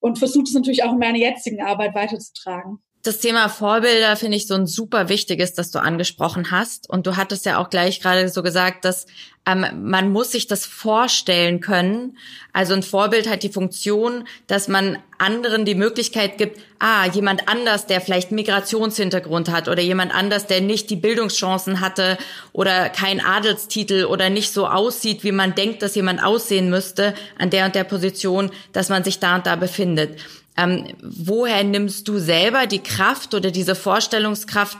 und 0.00 0.18
versucht 0.18 0.48
es 0.48 0.54
natürlich 0.54 0.84
auch 0.84 0.92
in 0.92 0.98
meiner 0.98 1.18
jetzigen 1.18 1.62
Arbeit 1.62 1.94
weiterzutragen 1.94 2.82
das 3.02 3.18
Thema 3.18 3.48
Vorbilder 3.48 4.14
finde 4.16 4.36
ich 4.36 4.46
so 4.46 4.54
ein 4.54 4.68
super 4.68 5.08
wichtiges, 5.08 5.54
das 5.54 5.72
du 5.72 5.80
angesprochen 5.80 6.52
hast. 6.52 6.88
Und 6.88 7.06
du 7.08 7.16
hattest 7.16 7.44
ja 7.44 7.58
auch 7.58 7.68
gleich 7.68 8.00
gerade 8.00 8.28
so 8.28 8.44
gesagt, 8.44 8.84
dass 8.84 9.06
ähm, 9.44 9.66
man 9.82 10.12
muss 10.12 10.30
sich 10.30 10.46
das 10.46 10.66
vorstellen 10.66 11.60
können. 11.60 12.16
Also 12.52 12.74
ein 12.74 12.84
Vorbild 12.84 13.28
hat 13.28 13.42
die 13.42 13.48
Funktion, 13.48 14.28
dass 14.46 14.68
man 14.68 14.98
anderen 15.18 15.64
die 15.64 15.74
Möglichkeit 15.74 16.38
gibt, 16.38 16.60
ah, 16.78 17.06
jemand 17.06 17.48
anders, 17.48 17.86
der 17.86 18.00
vielleicht 18.00 18.30
Migrationshintergrund 18.30 19.50
hat 19.50 19.66
oder 19.66 19.82
jemand 19.82 20.14
anders, 20.14 20.46
der 20.46 20.60
nicht 20.60 20.88
die 20.88 20.96
Bildungschancen 20.96 21.80
hatte 21.80 22.18
oder 22.52 22.88
kein 22.88 23.20
Adelstitel 23.20 24.04
oder 24.04 24.30
nicht 24.30 24.52
so 24.52 24.68
aussieht, 24.68 25.24
wie 25.24 25.32
man 25.32 25.56
denkt, 25.56 25.82
dass 25.82 25.96
jemand 25.96 26.22
aussehen 26.22 26.70
müsste 26.70 27.14
an 27.36 27.50
der 27.50 27.64
und 27.64 27.74
der 27.74 27.84
Position, 27.84 28.52
dass 28.72 28.90
man 28.90 29.02
sich 29.02 29.18
da 29.18 29.34
und 29.34 29.46
da 29.46 29.56
befindet. 29.56 30.20
Ähm, 30.56 30.94
woher 31.02 31.64
nimmst 31.64 32.08
du 32.08 32.18
selber 32.18 32.66
die 32.66 32.82
Kraft 32.82 33.34
oder 33.34 33.50
diese 33.50 33.74
Vorstellungskraft, 33.74 34.78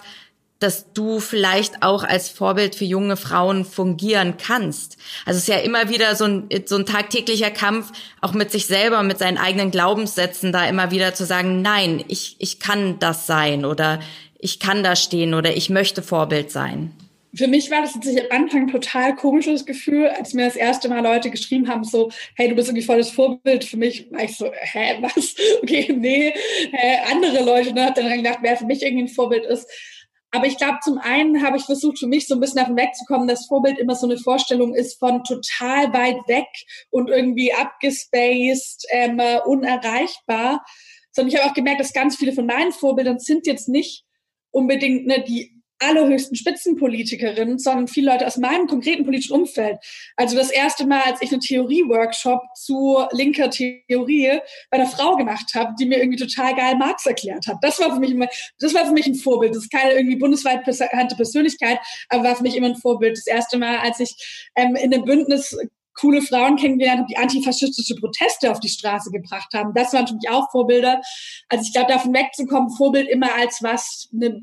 dass 0.63 0.93
du 0.93 1.19
vielleicht 1.19 1.83
auch 1.83 2.05
als 2.05 2.29
Vorbild 2.29 2.75
für 2.75 2.85
junge 2.85 3.17
Frauen 3.17 3.65
fungieren 3.65 4.37
kannst. 4.37 4.97
Also 5.27 5.39
es 5.39 5.45
ist 5.45 5.49
ja 5.49 5.57
immer 5.57 5.89
wieder 5.89 6.15
so 6.15 6.25
ein, 6.25 6.49
so 6.67 6.77
ein 6.77 6.87
tagtäglicher 6.87 7.51
Kampf, 7.51 7.91
auch 8.21 8.33
mit 8.33 8.53
sich 8.53 8.67
selber, 8.67 9.03
mit 9.03 9.19
seinen 9.19 9.39
eigenen 9.39 9.73
Glaubenssätzen, 9.73 10.53
da 10.53 10.65
immer 10.67 10.93
wieder 10.93 11.15
zu 11.15 11.27
sagen, 11.27 11.63
nein, 11.63 12.05
ich, 12.07 12.37
ich 12.39 12.61
kann 12.61 13.01
das 13.01 13.27
sein 13.27 13.65
oder 13.65 13.99
ich 14.39 14.61
kann 14.61 14.85
da 14.85 14.95
stehen 14.95 15.35
oder 15.35 15.57
ich 15.57 15.69
möchte 15.69 16.03
Vorbild 16.03 16.53
sein 16.53 16.93
für 17.35 17.49
mich 17.49 17.71
war 17.71 17.81
das 17.81 17.95
tatsächlich 17.95 18.31
am 18.31 18.43
Anfang 18.43 18.63
ein 18.63 18.69
total 18.69 19.17
komisches 19.17 19.65
Gefühl, 19.65 20.09
als 20.09 20.35
mir 20.35 20.45
das 20.45 20.57
erste 20.57 20.89
Mal 20.89 21.03
Leute 21.03 21.31
geschrieben 21.31 21.69
haben, 21.69 21.83
so, 21.85 22.11
hey, 22.37 22.49
du 22.49 22.55
bist 22.55 22.69
irgendwie 22.69 22.85
volles 22.85 23.11
Vorbild 23.11 23.65
für 23.65 23.79
mich. 23.79 24.11
War 24.13 24.25
ich 24.25 24.37
so, 24.37 24.51
hä, 24.53 24.99
was? 25.01 25.35
Okay, 25.63 25.93
nee, 25.97 26.35
hä, 26.73 26.99
andere 27.11 27.43
Leute, 27.43 27.73
ne, 27.73 27.87
hab 27.87 27.95
dann 27.95 28.11
gedacht, 28.17 28.39
wer 28.43 28.57
für 28.57 28.67
mich 28.67 28.83
irgendwie 28.83 29.05
ein 29.05 29.09
Vorbild 29.09 29.47
ist. 29.47 29.67
Aber 30.31 30.47
ich 30.47 30.57
glaube, 30.57 30.79
zum 30.83 30.99
einen 30.99 31.43
habe 31.43 31.57
ich 31.57 31.65
versucht, 31.65 31.99
für 31.99 32.07
mich 32.07 32.27
so 32.27 32.35
ein 32.35 32.41
bisschen 32.41 32.59
davon 32.59 32.77
wegzukommen, 32.77 33.29
dass 33.29 33.47
Vorbild 33.47 33.79
immer 33.79 33.95
so 33.95 34.07
eine 34.07 34.19
Vorstellung 34.19 34.75
ist 34.75 34.99
von 34.99 35.23
total 35.25 35.93
weit 35.93 36.17
weg 36.27 36.49
und 36.91 37.09
irgendwie 37.09 37.53
abgespaced, 37.53 38.87
ähm, 38.91 39.21
unerreichbar. 39.45 40.65
Sondern 41.13 41.33
ich 41.33 41.39
habe 41.39 41.51
auch 41.51 41.55
gemerkt, 41.55 41.81
dass 41.81 41.93
ganz 41.93 42.17
viele 42.17 42.33
von 42.33 42.47
meinen 42.47 42.73
Vorbildern 42.73 43.19
sind 43.19 43.47
jetzt 43.47 43.69
nicht 43.69 44.05
unbedingt 44.51 45.07
ne, 45.07 45.23
die 45.23 45.62
allerhöchsten 45.83 46.37
Spitzenpolitikerinnen, 46.37 47.59
sondern 47.59 47.89
viele 47.89 48.13
Leute 48.13 48.27
aus 48.27 48.37
meinem 48.37 48.67
konkreten 48.67 49.05
politischen 49.05 49.35
Umfeld. 49.35 49.79
Also 50.17 50.37
das 50.37 50.51
erste 50.51 50.87
Mal, 50.87 51.03
als 51.03 51.23
ich 51.23 51.33
einen 51.33 51.41
Theorie-Workshop 51.41 52.41
zu 52.57 52.99
linker 53.13 53.51
Theorie 53.51 54.41
bei 54.71 54.79
einer 54.79 54.87
Frau 54.87 55.17
gemacht 55.17 55.55
habe, 55.55 55.75
die 55.79 55.87
mir 55.87 55.99
irgendwie 55.99 56.19
total 56.19 56.55
geil 56.55 56.77
Marx 56.77 57.07
erklärt 57.07 57.47
hat. 57.47 57.57
Das 57.63 57.81
war 57.81 57.93
für 57.93 58.01
mich 58.01 58.11
immer, 58.11 58.29
das 58.59 58.75
war 58.75 58.87
für 58.87 58.93
mich 58.93 59.07
ein 59.07 59.15
Vorbild. 59.15 59.55
Das 59.55 59.65
ist 59.65 59.73
keine 59.73 59.93
irgendwie 59.93 60.17
bundesweit 60.17 60.65
bekannte 60.65 61.17
Persönlichkeit, 61.17 61.79
aber 62.09 62.25
war 62.25 62.37
für 62.37 62.43
mich 62.43 62.57
immer 62.57 62.69
ein 62.69 62.77
Vorbild. 62.77 63.17
Das 63.17 63.27
erste 63.27 63.59
Mal, 63.59 63.79
als 63.79 64.01
ich 64.01 64.51
ähm, 64.57 64.77
in 64.77 64.93
einem 64.93 65.05
Bündnis 65.05 65.57
coole 65.95 66.23
Frauen 66.23 66.57
kennengelernt 66.57 67.01
habe, 67.01 67.09
die 67.09 67.17
antifaschistische 67.17 67.95
Proteste 67.97 68.51
auf 68.51 68.61
die 68.61 68.69
Straße 68.69 69.11
gebracht 69.11 69.53
haben. 69.55 69.73
Das 69.75 69.93
waren 69.93 70.07
für 70.07 70.15
mich 70.15 70.29
auch 70.31 70.51
Vorbilder. 70.51 71.01
Also 71.49 71.65
ich 71.67 71.73
glaube, 71.73 71.93
davon 71.93 72.15
wegzukommen, 72.15 72.71
Vorbild 72.71 73.09
immer 73.09 73.35
als 73.35 73.63
was, 73.63 74.09
eine 74.13 74.43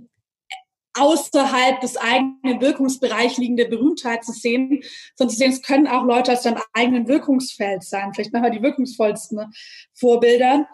außerhalb 0.99 1.79
des 1.81 1.97
eigenen 1.97 2.61
Wirkungsbereich 2.61 3.37
liegende 3.37 3.65
Berühmtheit 3.65 4.23
zu 4.23 4.31
sehen, 4.31 4.81
sondern 5.15 5.31
zu 5.31 5.37
sehen, 5.37 5.51
es 5.51 5.61
können 5.61 5.87
auch 5.87 6.03
Leute 6.03 6.33
aus 6.33 6.43
deinem 6.43 6.61
eigenen 6.73 7.07
Wirkungsfeld 7.07 7.83
sein, 7.83 8.13
vielleicht 8.13 8.33
manchmal 8.33 8.51
die 8.51 8.61
wirkungsvollsten 8.61 9.51
Vorbilder. 9.93 10.67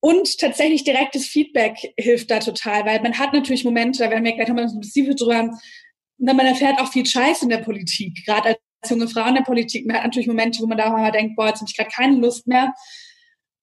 Und 0.00 0.38
tatsächlich 0.38 0.84
direktes 0.84 1.26
Feedback 1.26 1.94
hilft 1.96 2.30
da 2.30 2.38
total, 2.38 2.84
weil 2.84 3.00
man 3.02 3.18
hat 3.18 3.32
natürlich 3.32 3.64
Momente, 3.64 4.04
da 4.04 4.10
werden 4.10 4.24
wir 4.24 4.34
gleich 4.34 4.48
nochmal 4.48 4.66
ein 4.66 4.80
bisschen 4.80 5.16
drüber, 5.16 5.50
man 6.18 6.38
erfährt 6.40 6.78
auch 6.80 6.92
viel 6.92 7.06
Scheiß 7.06 7.42
in 7.42 7.48
der 7.48 7.58
Politik, 7.58 8.24
gerade 8.24 8.50
als 8.50 8.90
junge 8.90 9.08
Frau 9.08 9.26
in 9.26 9.34
der 9.34 9.42
Politik. 9.42 9.86
Man 9.86 9.96
hat 9.96 10.04
natürlich 10.04 10.28
Momente, 10.28 10.60
wo 10.62 10.66
man 10.66 10.78
da 10.78 10.86
auch 10.86 10.92
mal 10.92 11.10
denkt, 11.10 11.34
boah, 11.36 11.48
jetzt 11.48 11.60
habe 11.60 11.68
ich 11.68 11.76
gerade 11.76 11.90
keine 11.90 12.16
Lust 12.16 12.46
mehr. 12.46 12.72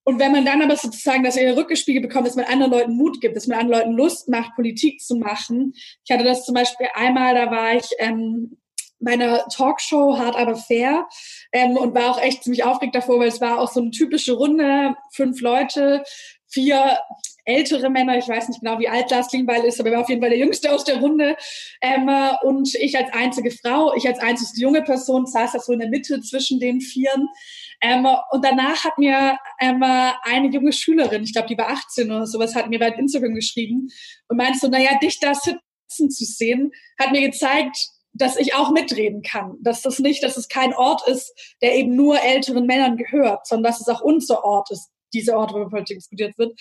Und 0.04 0.18
wenn 0.18 0.32
man 0.32 0.44
dann 0.44 0.62
aber 0.62 0.76
sozusagen 0.76 1.24
das 1.24 1.36
eher 1.36 1.56
rückgespiegelt 1.56 2.06
bekommt, 2.06 2.26
dass 2.26 2.36
man 2.36 2.44
anderen 2.44 2.72
Leuten 2.72 2.96
Mut 2.96 3.20
gibt, 3.20 3.36
dass 3.36 3.46
man 3.46 3.58
anderen 3.58 3.80
Leuten 3.80 3.96
Lust 3.96 4.28
macht, 4.28 4.54
Politik 4.54 5.00
zu 5.00 5.16
machen. 5.16 5.72
Ich 6.04 6.10
hatte 6.10 6.24
das 6.24 6.44
zum 6.44 6.54
Beispiel 6.54 6.88
einmal, 6.94 7.34
da 7.34 7.50
war 7.50 7.74
ich 7.74 7.88
ähm, 7.98 8.58
bei 9.00 9.12
einer 9.12 9.46
Talkshow 9.48 10.18
Hard 10.18 10.36
aber 10.36 10.56
fair 10.56 11.06
ähm, 11.52 11.76
und 11.76 11.94
war 11.94 12.10
auch 12.10 12.20
echt 12.20 12.44
ziemlich 12.44 12.64
aufgeregt 12.64 12.94
davor, 12.94 13.18
weil 13.18 13.28
es 13.28 13.40
war 13.40 13.58
auch 13.58 13.70
so 13.70 13.80
eine 13.80 13.90
typische 13.90 14.32
Runde, 14.32 14.94
fünf 15.12 15.40
Leute, 15.40 16.04
vier 16.48 16.98
ältere 17.46 17.90
Männer, 17.90 18.16
ich 18.16 18.28
weiß 18.28 18.48
nicht 18.48 18.60
genau, 18.60 18.78
wie 18.78 18.88
alt 18.88 19.10
Lars 19.10 19.28
Klingbeil 19.28 19.64
ist, 19.64 19.78
aber 19.78 19.90
er 19.90 19.96
war 19.96 20.02
auf 20.02 20.08
jeden 20.08 20.22
Fall 20.22 20.30
der 20.30 20.38
Jüngste 20.38 20.72
aus 20.72 20.84
der 20.84 20.98
Runde. 20.98 21.36
Ähm, 21.82 22.08
und 22.42 22.74
ich 22.76 22.96
als 22.96 23.12
einzige 23.12 23.50
Frau, 23.50 23.94
ich 23.94 24.06
als 24.06 24.18
einzige 24.18 24.60
junge 24.60 24.82
Person 24.82 25.26
saß 25.26 25.52
da 25.52 25.58
so 25.58 25.72
in 25.72 25.80
der 25.80 25.90
Mitte 25.90 26.20
zwischen 26.22 26.58
den 26.58 26.80
Vieren. 26.80 27.28
Ähm, 27.84 28.06
und 28.30 28.42
danach 28.42 28.82
hat 28.82 28.96
mir 28.96 29.36
ähm, 29.60 29.82
eine 29.82 30.50
junge 30.50 30.72
Schülerin, 30.72 31.22
ich 31.22 31.34
glaube, 31.34 31.48
die 31.48 31.58
war 31.58 31.68
18 31.68 32.10
oder 32.10 32.26
sowas, 32.26 32.54
hat 32.54 32.70
mir 32.70 32.78
bei 32.78 32.88
Instagram 32.88 33.34
geschrieben 33.34 33.88
und 34.28 34.38
meinte 34.38 34.58
so, 34.58 34.68
naja, 34.68 34.98
dich 35.02 35.20
da 35.20 35.34
sitzen 35.34 36.10
zu 36.10 36.24
sehen, 36.24 36.72
hat 36.98 37.12
mir 37.12 37.20
gezeigt, 37.20 37.76
dass 38.14 38.38
ich 38.38 38.54
auch 38.54 38.70
mitreden 38.70 39.20
kann. 39.20 39.56
Dass 39.60 39.82
das 39.82 39.98
nicht, 39.98 40.22
dass 40.22 40.38
es 40.38 40.48
kein 40.48 40.72
Ort 40.72 41.06
ist, 41.06 41.34
der 41.60 41.74
eben 41.74 41.94
nur 41.94 42.18
älteren 42.22 42.64
Männern 42.64 42.96
gehört, 42.96 43.46
sondern 43.46 43.70
dass 43.70 43.82
es 43.82 43.88
auch 43.88 44.00
unser 44.00 44.44
Ort 44.44 44.70
ist, 44.70 44.88
dieser 45.12 45.36
Ort, 45.36 45.52
wo 45.52 45.68
Politik 45.68 45.98
diskutiert 45.98 46.38
wird. 46.38 46.58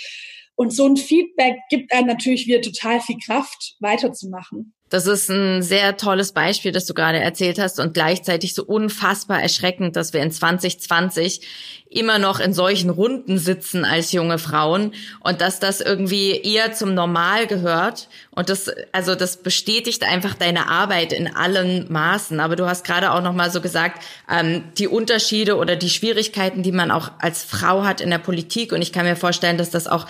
Und 0.56 0.74
so 0.74 0.86
ein 0.86 0.98
Feedback 0.98 1.56
gibt 1.70 1.94
einem 1.94 2.08
natürlich 2.08 2.48
wieder 2.48 2.62
total 2.62 3.00
viel 3.00 3.18
Kraft, 3.24 3.78
weiterzumachen. 3.80 4.74
Das 4.94 5.08
ist 5.08 5.28
ein 5.28 5.64
sehr 5.64 5.98
tolles 5.98 6.34
Beispiel, 6.34 6.72
das 6.72 6.86
du 6.86 6.94
gerade 6.94 7.18
erzählt 7.20 7.58
hast 7.58 7.80
und 7.80 7.96
gleichzeitig 7.96 8.54
so 8.54 8.64
unfassbar 8.64 9.42
erschreckend, 9.42 9.96
dass 9.96 10.14
wir 10.14 10.22
in 10.22 10.30
2020 10.30 11.42
immer 11.90 12.20
noch 12.20 12.40
in 12.40 12.54
solchen 12.54 12.92
Runden 12.92 13.40
sitzen 13.40 13.86
als 13.86 14.12
junge 14.12 14.38
Frauen 14.38 14.94
und 15.22 15.42
dass 15.42 15.60
das 15.60 15.82
irgendwie 15.82 16.40
eher 16.40 16.74
zum 16.74 16.94
Normal 16.94 17.48
gehört. 17.48 18.08
Und 18.30 18.50
das, 18.50 18.70
also 18.92 19.16
das 19.16 19.38
bestätigt 19.38 20.04
einfach 20.04 20.36
deine 20.36 20.70
Arbeit 20.70 21.12
in 21.12 21.36
allen 21.36 21.92
Maßen. 21.92 22.40
Aber 22.40 22.56
du 22.56 22.68
hast 22.68 22.86
gerade 22.86 23.14
auch 23.14 23.24
noch 23.24 23.34
mal 23.34 23.50
so 23.50 23.62
gesagt, 23.62 24.04
ähm, 24.30 24.64
die 24.78 24.88
Unterschiede 24.88 25.58
oder 25.58 25.76
die 25.76 25.90
Schwierigkeiten, 25.90 26.62
die 26.62 26.72
man 26.72 26.92
auch 26.92 27.10
als 27.18 27.44
Frau 27.44 27.84
hat 27.84 28.00
in 28.00 28.12
der 28.12 28.20
Politik. 28.20 28.72
Und 28.72 28.84
ich 28.84 28.94
kann 28.94 29.06
mir 29.08 29.16
vorstellen, 29.16 29.58
dass 29.58 29.72
das 29.72 29.88
auch 29.88 30.06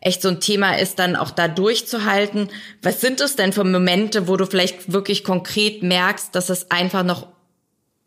echt 0.00 0.22
so 0.22 0.28
ein 0.28 0.40
Thema 0.40 0.78
ist, 0.78 0.98
dann 0.98 1.16
auch 1.16 1.30
da 1.30 1.48
durchzuhalten. 1.48 2.48
Was 2.82 3.00
sind 3.00 3.20
es 3.20 3.36
denn 3.36 3.52
für 3.52 3.64
Momente, 3.64 4.28
wo 4.28 4.36
du 4.36 4.46
vielleicht 4.46 4.92
wirklich 4.92 5.24
konkret 5.24 5.82
merkst, 5.82 6.34
dass 6.34 6.50
es 6.50 6.70
einfach 6.70 7.04
noch 7.04 7.28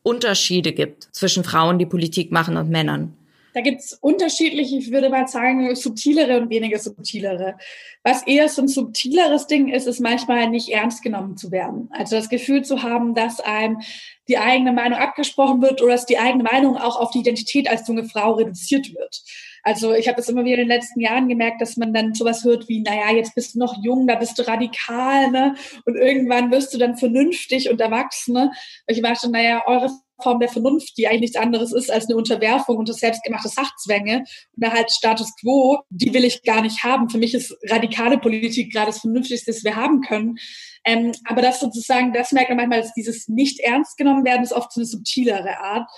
Unterschiede 0.04 0.74
gibt 0.74 1.10
zwischen 1.12 1.44
Frauen, 1.44 1.80
die 1.80 1.86
Politik 1.86 2.32
machen 2.32 2.58
und 2.58 2.70
Männern? 2.70 3.16
Da 3.54 3.60
gibt's 3.60 3.98
unterschiedliche, 4.00 4.78
ich 4.78 4.92
würde 4.92 5.10
mal 5.10 5.28
sagen, 5.28 5.76
subtilere 5.76 6.40
und 6.40 6.50
weniger 6.50 6.80
subtilere. 6.80 7.58
Was 8.02 8.26
eher 8.26 8.48
so 8.48 8.62
ein 8.62 8.70
subtileres 8.70 9.48
Ding 9.48 9.68
ist, 9.68 9.88
ist 9.88 10.00
manchmal 10.00 10.50
nicht 10.50 10.70
ernst 10.70 11.04
genommen 11.04 11.36
zu 11.36 11.52
werden. 11.52 11.90
Also 11.92 12.16
das 12.16 12.30
Gefühl 12.30 12.64
zu 12.64 12.82
haben, 12.82 13.14
dass 13.14 13.42
einem 13.42 13.82
die 14.30 14.38
eigene 14.38 14.72
Meinung 14.72 15.00
abgesprochen 15.00 15.62
wird 15.62 15.82
oder 15.82 15.94
dass 15.94 16.06
die 16.06 16.18
eigene 16.18 16.44
Meinung 16.44 16.78
auch 16.78 16.98
auf 16.98 17.12
die 17.12 17.20
Identität 17.20 17.70
als 17.70 17.86
junge 17.88 18.06
Frau 18.06 18.34
reduziert 18.36 18.94
wird. 18.94 19.22
Also 19.64 19.94
ich 19.94 20.08
habe 20.08 20.18
das 20.18 20.30
immer 20.30 20.44
wieder 20.44 20.58
in 20.58 20.68
den 20.68 20.76
letzten 20.76 21.00
Jahren 21.00 21.28
gemerkt, 21.28 21.62
dass 21.62 21.78
man 21.78 21.94
dann 21.94 22.14
sowas 22.14 22.44
hört 22.44 22.68
wie, 22.68 22.82
naja, 22.82 23.16
jetzt 23.16 23.36
bist 23.36 23.56
du 23.56 23.60
noch 23.60 23.76
jung, 23.84 24.08
da 24.08 24.16
bist 24.16 24.38
du 24.40 24.48
radikal, 24.48 25.32
ne? 25.32 25.56
Und 25.86 25.96
irgendwann 25.96 26.52
wirst 26.52 26.74
du 26.74 26.78
dann 26.78 26.98
vernünftig 26.98 27.70
und 27.70 27.80
erwachsen, 27.82 28.34
ne? 28.34 28.52
Und 28.88 28.96
ich 28.96 29.02
dachte, 29.02 29.30
naja, 29.30 29.64
eure 29.66 29.90
Form 30.22 30.40
der 30.40 30.50
Vernunft, 30.50 30.98
die 30.98 31.08
eigentlich 31.08 31.22
nichts 31.22 31.38
anderes 31.38 31.74
ist 31.74 31.92
als 31.92 32.08
eine 32.08 32.16
Unterwerfung 32.16 32.78
unter 32.78 32.94
selbstgemachte 32.94 33.50
Sachzwänge 33.50 34.24
und 34.56 34.72
halt 34.72 34.92
Status 34.92 35.32
quo, 35.40 35.80
die 35.90 36.14
will 36.14 36.24
ich 36.24 36.44
gar 36.44 36.62
nicht 36.62 36.84
haben. 36.84 37.10
Für 37.10 37.18
mich 37.18 37.34
ist 37.34 37.56
radikale 37.70 38.18
Politik 38.18 38.72
gerade 38.72 38.88
das 38.88 39.00
Vernünftigste, 39.00 39.52
das 39.52 39.64
wir 39.64 39.76
haben 39.76 40.02
können. 40.02 40.38
Ähm, 40.86 41.12
aber 41.26 41.42
das 41.42 41.60
sozusagen, 41.60 42.14
das 42.14 42.32
merkt 42.32 42.50
man 42.50 42.58
manchmal, 42.58 42.82
dass 42.82 42.94
dieses 42.94 43.28
nicht 43.28 43.60
ernst 43.60 43.98
genommen 43.98 44.26
werden, 44.26 44.44
ist 44.44 44.54
oft 44.54 44.72
so 44.72 44.82
eine 44.82 44.88
subtilere 44.88 45.60
Art. 45.60 45.90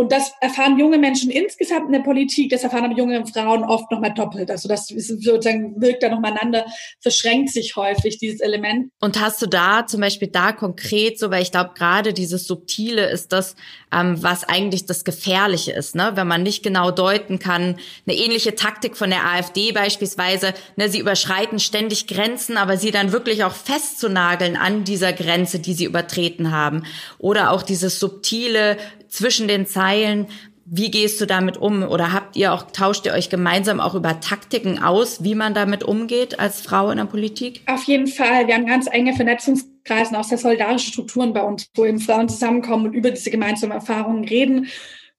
Und 0.00 0.12
das 0.12 0.32
erfahren 0.40 0.78
junge 0.78 0.96
Menschen 0.96 1.30
insgesamt 1.30 1.88
in 1.88 1.92
der 1.92 2.00
Politik, 2.00 2.48
das 2.48 2.64
erfahren 2.64 2.86
aber 2.86 2.96
junge 2.96 3.22
Frauen 3.26 3.62
oft 3.62 3.90
nochmal 3.90 4.14
doppelt. 4.14 4.50
Also 4.50 4.66
das 4.66 4.86
sozusagen 4.86 5.78
wirkt 5.78 6.02
da 6.02 6.08
nochmal 6.08 6.32
einander, 6.32 6.64
verschränkt 7.00 7.50
sich 7.50 7.76
häufig 7.76 8.16
dieses 8.16 8.40
Element. 8.40 8.90
Und 9.00 9.20
hast 9.20 9.42
du 9.42 9.46
da 9.46 9.86
zum 9.86 10.00
Beispiel 10.00 10.28
da 10.28 10.52
konkret 10.52 11.18
so, 11.18 11.30
weil 11.30 11.42
ich 11.42 11.50
glaube, 11.50 11.72
gerade 11.74 12.14
dieses 12.14 12.46
Subtile 12.46 13.10
ist 13.10 13.30
das, 13.32 13.56
ähm, 13.92 14.22
was 14.22 14.44
eigentlich 14.44 14.86
das 14.86 15.04
Gefährliche 15.04 15.72
ist, 15.72 15.94
ne? 15.94 16.12
Wenn 16.14 16.26
man 16.26 16.44
nicht 16.44 16.62
genau 16.62 16.92
deuten 16.92 17.38
kann, 17.38 17.76
eine 18.06 18.16
ähnliche 18.16 18.54
Taktik 18.54 18.96
von 18.96 19.10
der 19.10 19.26
AfD 19.26 19.72
beispielsweise, 19.72 20.54
ne, 20.76 20.88
sie 20.88 21.00
überschreiten 21.00 21.58
ständig 21.58 22.06
Grenzen, 22.06 22.56
aber 22.56 22.78
sie 22.78 22.90
dann 22.90 23.12
wirklich 23.12 23.44
auch 23.44 23.52
festzunageln 23.52 24.56
an 24.56 24.84
dieser 24.84 25.12
Grenze, 25.12 25.58
die 25.58 25.74
sie 25.74 25.84
übertreten 25.84 26.52
haben. 26.52 26.84
Oder 27.18 27.50
auch 27.50 27.62
dieses 27.62 28.00
subtile, 28.00 28.78
zwischen 29.10 29.48
den 29.48 29.66
Zeilen, 29.66 30.26
wie 30.72 30.90
gehst 30.90 31.20
du 31.20 31.26
damit 31.26 31.56
um? 31.56 31.82
Oder 31.82 32.12
habt 32.12 32.36
ihr 32.36 32.52
auch, 32.52 32.70
tauscht 32.70 33.04
ihr 33.04 33.12
euch 33.12 33.28
gemeinsam 33.28 33.80
auch 33.80 33.96
über 33.96 34.20
Taktiken 34.20 34.80
aus, 34.80 35.24
wie 35.24 35.34
man 35.34 35.52
damit 35.52 35.82
umgeht 35.82 36.38
als 36.38 36.60
Frau 36.60 36.90
in 36.90 36.98
der 36.98 37.06
Politik? 37.06 37.62
Auf 37.66 37.84
jeden 37.84 38.06
Fall. 38.06 38.46
Wir 38.46 38.54
haben 38.54 38.66
ganz 38.66 38.86
enge 38.86 39.14
Vernetzungskreise, 39.14 40.16
auch 40.16 40.24
sehr 40.24 40.38
solidarische 40.38 40.92
Strukturen 40.92 41.32
bei 41.32 41.42
uns, 41.42 41.68
wo 41.74 41.84
eben 41.84 41.98
Frauen 41.98 42.28
zusammenkommen 42.28 42.86
und 42.86 42.92
über 42.92 43.10
diese 43.10 43.32
gemeinsamen 43.32 43.72
Erfahrungen 43.72 44.24
reden, 44.24 44.68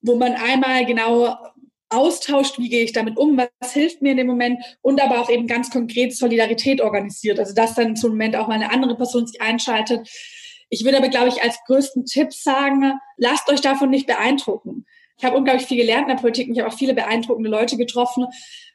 wo 0.02 0.16
man 0.16 0.36
einmal 0.36 0.86
genau 0.86 1.36
austauscht, 1.90 2.58
wie 2.58 2.70
gehe 2.70 2.86
ich 2.86 2.94
damit 2.94 3.18
um, 3.18 3.38
was 3.38 3.74
hilft 3.74 4.02
mir 4.02 4.12
in 4.12 4.18
dem 4.18 4.28
Moment 4.28 4.64
und 4.82 5.02
aber 5.02 5.20
auch 5.20 5.30
eben 5.30 5.48
ganz 5.48 5.70
konkret 5.70 6.16
Solidarität 6.16 6.80
organisiert. 6.80 7.40
Also 7.40 7.54
dass 7.54 7.76
dann 7.76 7.98
zum 7.98 8.12
Moment 8.12 8.38
auch 8.38 8.48
mal 8.48 8.54
eine 8.54 8.72
andere 8.72 8.96
Person 8.96 9.28
sich 9.28 9.42
einschaltet, 9.42 10.08
ich 10.72 10.86
würde 10.86 10.98
aber, 10.98 11.10
glaube 11.10 11.28
ich, 11.28 11.44
als 11.44 11.60
größten 11.68 12.06
Tipp 12.06 12.34
sagen, 12.34 12.94
lasst 13.18 13.50
euch 13.50 13.60
davon 13.60 13.90
nicht 13.90 14.08
beeindrucken. 14.08 14.86
Ich 15.18 15.26
habe 15.26 15.38
unglaublich 15.38 15.68
viel 15.68 15.78
gelernt 15.78 16.08
in 16.08 16.16
der 16.16 16.22
Politik 16.22 16.48
und 16.48 16.56
ich 16.56 16.62
habe 16.62 16.72
auch 16.72 16.78
viele 16.78 16.94
beeindruckende 16.94 17.50
Leute 17.50 17.76
getroffen. 17.78 18.26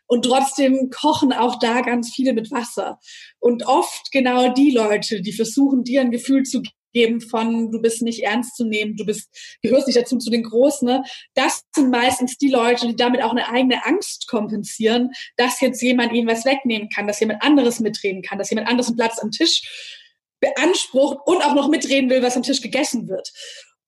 Und 0.06 0.26
trotzdem 0.26 0.90
kochen 0.90 1.32
auch 1.32 1.58
da 1.58 1.80
ganz 1.80 2.12
viele 2.14 2.34
mit 2.34 2.52
Wasser. 2.52 3.00
Und 3.40 3.66
oft 3.66 4.12
genau 4.12 4.52
die 4.52 4.70
Leute, 4.70 5.22
die 5.22 5.32
versuchen, 5.32 5.84
dir 5.84 6.02
ein 6.02 6.10
Gefühl 6.10 6.44
zu 6.44 6.62
geben 6.92 7.22
von, 7.22 7.70
du 7.70 7.80
bist 7.80 8.02
nicht 8.02 8.22
ernst 8.22 8.56
zu 8.56 8.64
nehmen, 8.64 8.96
du 8.96 9.06
bist, 9.06 9.28
gehörst 9.62 9.86
nicht 9.86 9.98
dazu 9.98 10.18
zu 10.18 10.30
den 10.30 10.44
Großen, 10.44 10.86
ne? 10.86 11.02
das 11.34 11.62
sind 11.74 11.90
meistens 11.90 12.38
die 12.38 12.48
Leute, 12.48 12.86
die 12.86 12.96
damit 12.96 13.22
auch 13.22 13.32
eine 13.32 13.48
eigene 13.48 13.84
Angst 13.84 14.28
kompensieren, 14.28 15.10
dass 15.36 15.60
jetzt 15.60 15.82
jemand 15.82 16.12
ihnen 16.12 16.28
was 16.28 16.44
wegnehmen 16.44 16.88
kann, 16.88 17.06
dass 17.06 17.20
jemand 17.20 17.42
anderes 17.42 17.80
mitreden 17.80 18.22
kann, 18.22 18.38
dass 18.38 18.50
jemand 18.50 18.68
anderes 18.68 18.88
einen 18.88 18.96
Platz 18.96 19.18
am 19.18 19.30
Tisch 19.30 20.05
beansprucht 20.40 21.18
und 21.26 21.44
auch 21.44 21.54
noch 21.54 21.68
mitreden 21.68 22.10
will, 22.10 22.22
was 22.22 22.36
am 22.36 22.42
Tisch 22.42 22.60
gegessen 22.60 23.08
wird. 23.08 23.32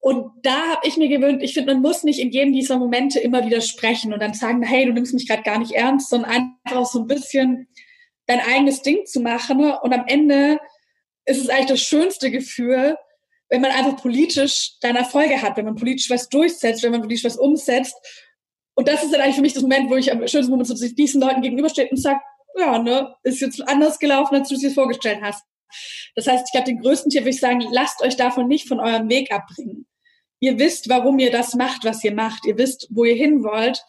Und 0.01 0.31
da 0.43 0.69
habe 0.69 0.87
ich 0.87 0.97
mir 0.97 1.09
gewöhnt, 1.09 1.43
ich 1.43 1.53
finde, 1.53 1.73
man 1.73 1.81
muss 1.81 2.03
nicht 2.03 2.19
in 2.19 2.31
jedem 2.31 2.53
dieser 2.53 2.77
Momente 2.77 3.19
immer 3.19 3.45
wieder 3.45 3.59
sprechen 3.59 4.13
und 4.13 4.21
dann 4.21 4.33
sagen, 4.33 4.63
hey, 4.63 4.85
du 4.85 4.93
nimmst 4.93 5.13
mich 5.13 5.27
gerade 5.27 5.43
gar 5.43 5.59
nicht 5.59 5.73
ernst, 5.73 6.09
sondern 6.09 6.55
einfach 6.63 6.85
so 6.85 6.99
ein 6.99 7.07
bisschen 7.07 7.67
dein 8.27 8.39
eigenes 8.39 8.81
Ding 8.81 9.05
zu 9.05 9.19
machen. 9.19 9.59
Und 9.59 9.93
am 9.93 10.05
Ende 10.07 10.59
ist 11.25 11.41
es 11.41 11.49
eigentlich 11.49 11.67
das 11.67 11.81
schönste 11.81 12.31
Gefühl, 12.31 12.97
wenn 13.49 13.61
man 13.61 13.71
einfach 13.71 13.97
politisch 13.97 14.77
dann 14.81 14.95
Erfolge 14.95 15.41
hat, 15.41 15.57
wenn 15.57 15.65
man 15.65 15.75
politisch 15.75 16.09
was 16.09 16.29
durchsetzt, 16.29 16.83
wenn 16.83 16.91
man 16.91 17.01
politisch 17.01 17.25
was 17.25 17.37
umsetzt. 17.37 17.95
Und 18.75 18.87
das 18.87 19.03
ist 19.03 19.11
dann 19.11 19.21
eigentlich 19.21 19.35
für 19.35 19.41
mich 19.41 19.53
das 19.53 19.63
Moment, 19.63 19.89
wo 19.89 19.95
ich 19.95 20.11
am 20.11 20.25
schönsten 20.27 20.51
Moment 20.51 20.67
so 20.67 20.87
diesen 20.87 21.19
Leuten 21.19 21.41
gegenüberstehe 21.41 21.89
und 21.89 21.97
sage, 21.97 22.19
ja, 22.57 22.79
ne, 22.79 23.13
ist 23.23 23.41
jetzt 23.41 23.67
anders 23.67 23.99
gelaufen, 23.99 24.35
als 24.35 24.47
du 24.47 24.55
es 24.55 24.61
dir 24.61 24.71
vorgestellt 24.71 25.19
hast. 25.21 25.43
Das 26.15 26.27
heißt, 26.27 26.47
ich 26.51 26.57
habe 26.57 26.69
den 26.69 26.81
größten 26.81 27.09
Tipp, 27.09 27.21
würde 27.21 27.31
ich 27.31 27.39
sagen, 27.39 27.61
lasst 27.71 28.01
euch 28.01 28.15
davon 28.15 28.47
nicht 28.47 28.67
von 28.67 28.79
eurem 28.79 29.09
Weg 29.09 29.31
abbringen. 29.31 29.85
Ihr 30.39 30.57
wisst, 30.57 30.89
warum 30.89 31.19
ihr 31.19 31.31
das 31.31 31.53
macht, 31.55 31.83
was 31.83 32.03
ihr 32.03 32.13
macht. 32.13 32.45
Ihr 32.45 32.57
wisst, 32.57 32.87
wo 32.91 33.03
ihr 33.03 33.15
hin 33.15 33.43
wollt. 33.43 33.83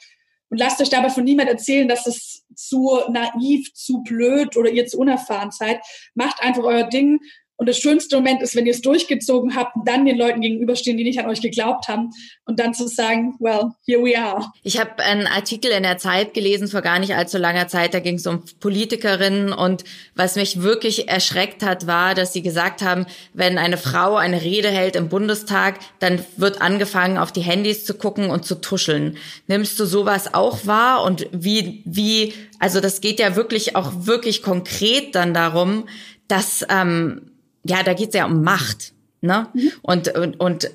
Und 0.48 0.58
lasst 0.58 0.80
euch 0.80 0.90
dabei 0.90 1.10
von 1.10 1.22
niemand 1.22 1.48
erzählen, 1.48 1.86
dass 1.86 2.06
es 2.06 2.44
zu 2.56 2.98
naiv, 3.08 3.72
zu 3.72 4.02
blöd 4.02 4.56
oder 4.56 4.68
ihr 4.68 4.86
zu 4.86 4.98
unerfahren 4.98 5.52
seid. 5.52 5.80
Macht 6.14 6.42
einfach 6.42 6.64
euer 6.64 6.88
Ding 6.88 7.20
Und 7.60 7.68
das 7.68 7.76
schönste 7.76 8.16
Moment 8.16 8.40
ist, 8.40 8.56
wenn 8.56 8.64
ihr 8.64 8.72
es 8.72 8.80
durchgezogen 8.80 9.54
habt 9.54 9.76
und 9.76 9.86
dann 9.86 10.06
den 10.06 10.16
Leuten 10.16 10.40
gegenüberstehen, 10.40 10.96
die 10.96 11.04
nicht 11.04 11.20
an 11.20 11.26
euch 11.26 11.42
geglaubt 11.42 11.88
haben 11.88 12.08
und 12.46 12.58
dann 12.58 12.72
zu 12.72 12.88
sagen, 12.88 13.34
well, 13.38 13.72
here 13.84 14.02
we 14.02 14.18
are. 14.18 14.50
Ich 14.62 14.80
habe 14.80 15.02
einen 15.02 15.26
Artikel 15.26 15.70
in 15.70 15.82
der 15.82 15.98
Zeit 15.98 16.32
gelesen 16.32 16.68
vor 16.68 16.80
gar 16.80 16.98
nicht 16.98 17.14
allzu 17.14 17.36
langer 17.36 17.68
Zeit, 17.68 17.92
da 17.92 18.00
ging 18.00 18.14
es 18.14 18.26
um 18.26 18.44
Politikerinnen 18.60 19.52
und 19.52 19.84
was 20.14 20.36
mich 20.36 20.62
wirklich 20.62 21.10
erschreckt 21.10 21.62
hat, 21.62 21.86
war, 21.86 22.14
dass 22.14 22.32
sie 22.32 22.40
gesagt 22.40 22.80
haben, 22.80 23.04
wenn 23.34 23.58
eine 23.58 23.76
Frau 23.76 24.16
eine 24.16 24.40
Rede 24.40 24.70
hält 24.70 24.96
im 24.96 25.10
Bundestag, 25.10 25.80
dann 25.98 26.24
wird 26.38 26.62
angefangen, 26.62 27.18
auf 27.18 27.30
die 27.30 27.42
Handys 27.42 27.84
zu 27.84 27.92
gucken 27.92 28.30
und 28.30 28.46
zu 28.46 28.54
tuscheln. 28.54 29.18
Nimmst 29.48 29.78
du 29.78 29.84
sowas 29.84 30.32
auch 30.32 30.64
wahr 30.64 31.04
und 31.04 31.26
wie, 31.30 31.82
wie, 31.84 32.32
also 32.58 32.80
das 32.80 33.02
geht 33.02 33.20
ja 33.20 33.36
wirklich 33.36 33.76
auch 33.76 33.92
wirklich 34.06 34.42
konkret 34.42 35.14
dann 35.14 35.34
darum, 35.34 35.86
dass 36.26 36.64
ähm, 36.70 37.26
ja, 37.64 37.82
da 37.82 37.94
geht's 37.94 38.14
ja 38.14 38.26
um 38.26 38.42
Macht. 38.42 38.92
Ne? 39.20 39.48
Mhm. 39.52 39.72
Und, 39.82 40.16
und, 40.16 40.40
und 40.40 40.70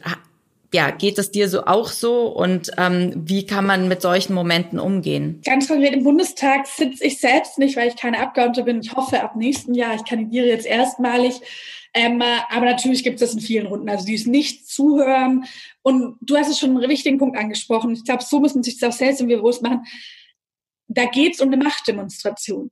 ja, 0.73 0.91
geht 0.91 1.17
es 1.17 1.31
dir 1.31 1.47
so 1.47 1.65
auch 1.65 1.87
so 1.87 2.27
und 2.27 2.71
ähm, 2.77 3.13
wie 3.15 3.45
kann 3.45 3.65
man 3.65 3.87
mit 3.87 4.01
solchen 4.01 4.33
Momenten 4.33 4.77
umgehen? 4.77 5.41
Ganz 5.45 5.67
konkret 5.67 5.93
im 5.93 6.03
Bundestag 6.03 6.67
sitze 6.67 7.05
ich 7.05 7.19
selbst 7.19 7.57
nicht, 7.57 7.77
weil 7.77 7.87
ich 7.87 7.95
keine 7.95 8.19
Abgeordnete 8.19 8.63
bin. 8.63 8.81
Ich 8.81 8.93
hoffe 8.93 9.23
ab 9.23 9.37
nächsten 9.37 9.73
Jahr. 9.73 9.95
Ich 9.95 10.03
kandidiere 10.03 10.47
jetzt 10.47 10.65
erstmalig. 10.65 11.39
Ähm, 11.93 12.21
aber 12.49 12.65
natürlich 12.65 13.05
gibt 13.05 13.21
es 13.21 13.29
das 13.29 13.35
in 13.35 13.41
vielen 13.41 13.67
Runden. 13.67 13.87
Also 13.87 14.05
die 14.05 14.15
es 14.15 14.25
nicht 14.25 14.67
zuhören. 14.67 15.45
Und 15.81 16.17
du 16.19 16.35
hast 16.35 16.49
es 16.49 16.59
schon 16.59 16.71
einen 16.71 16.89
wichtigen 16.89 17.19
Punkt 17.19 17.37
angesprochen. 17.37 17.93
Ich 17.93 18.03
glaube, 18.03 18.23
so 18.23 18.41
müssen 18.41 18.61
sich 18.61 18.77
das 18.77 18.93
auch 18.93 18.97
selbst 18.97 19.21
irgendwie 19.21 19.37
bewusst 19.37 19.61
machen. 19.61 19.85
Da 20.89 21.05
geht 21.05 21.35
es 21.35 21.41
um 21.41 21.47
eine 21.47 21.63
Machtdemonstration 21.63 22.69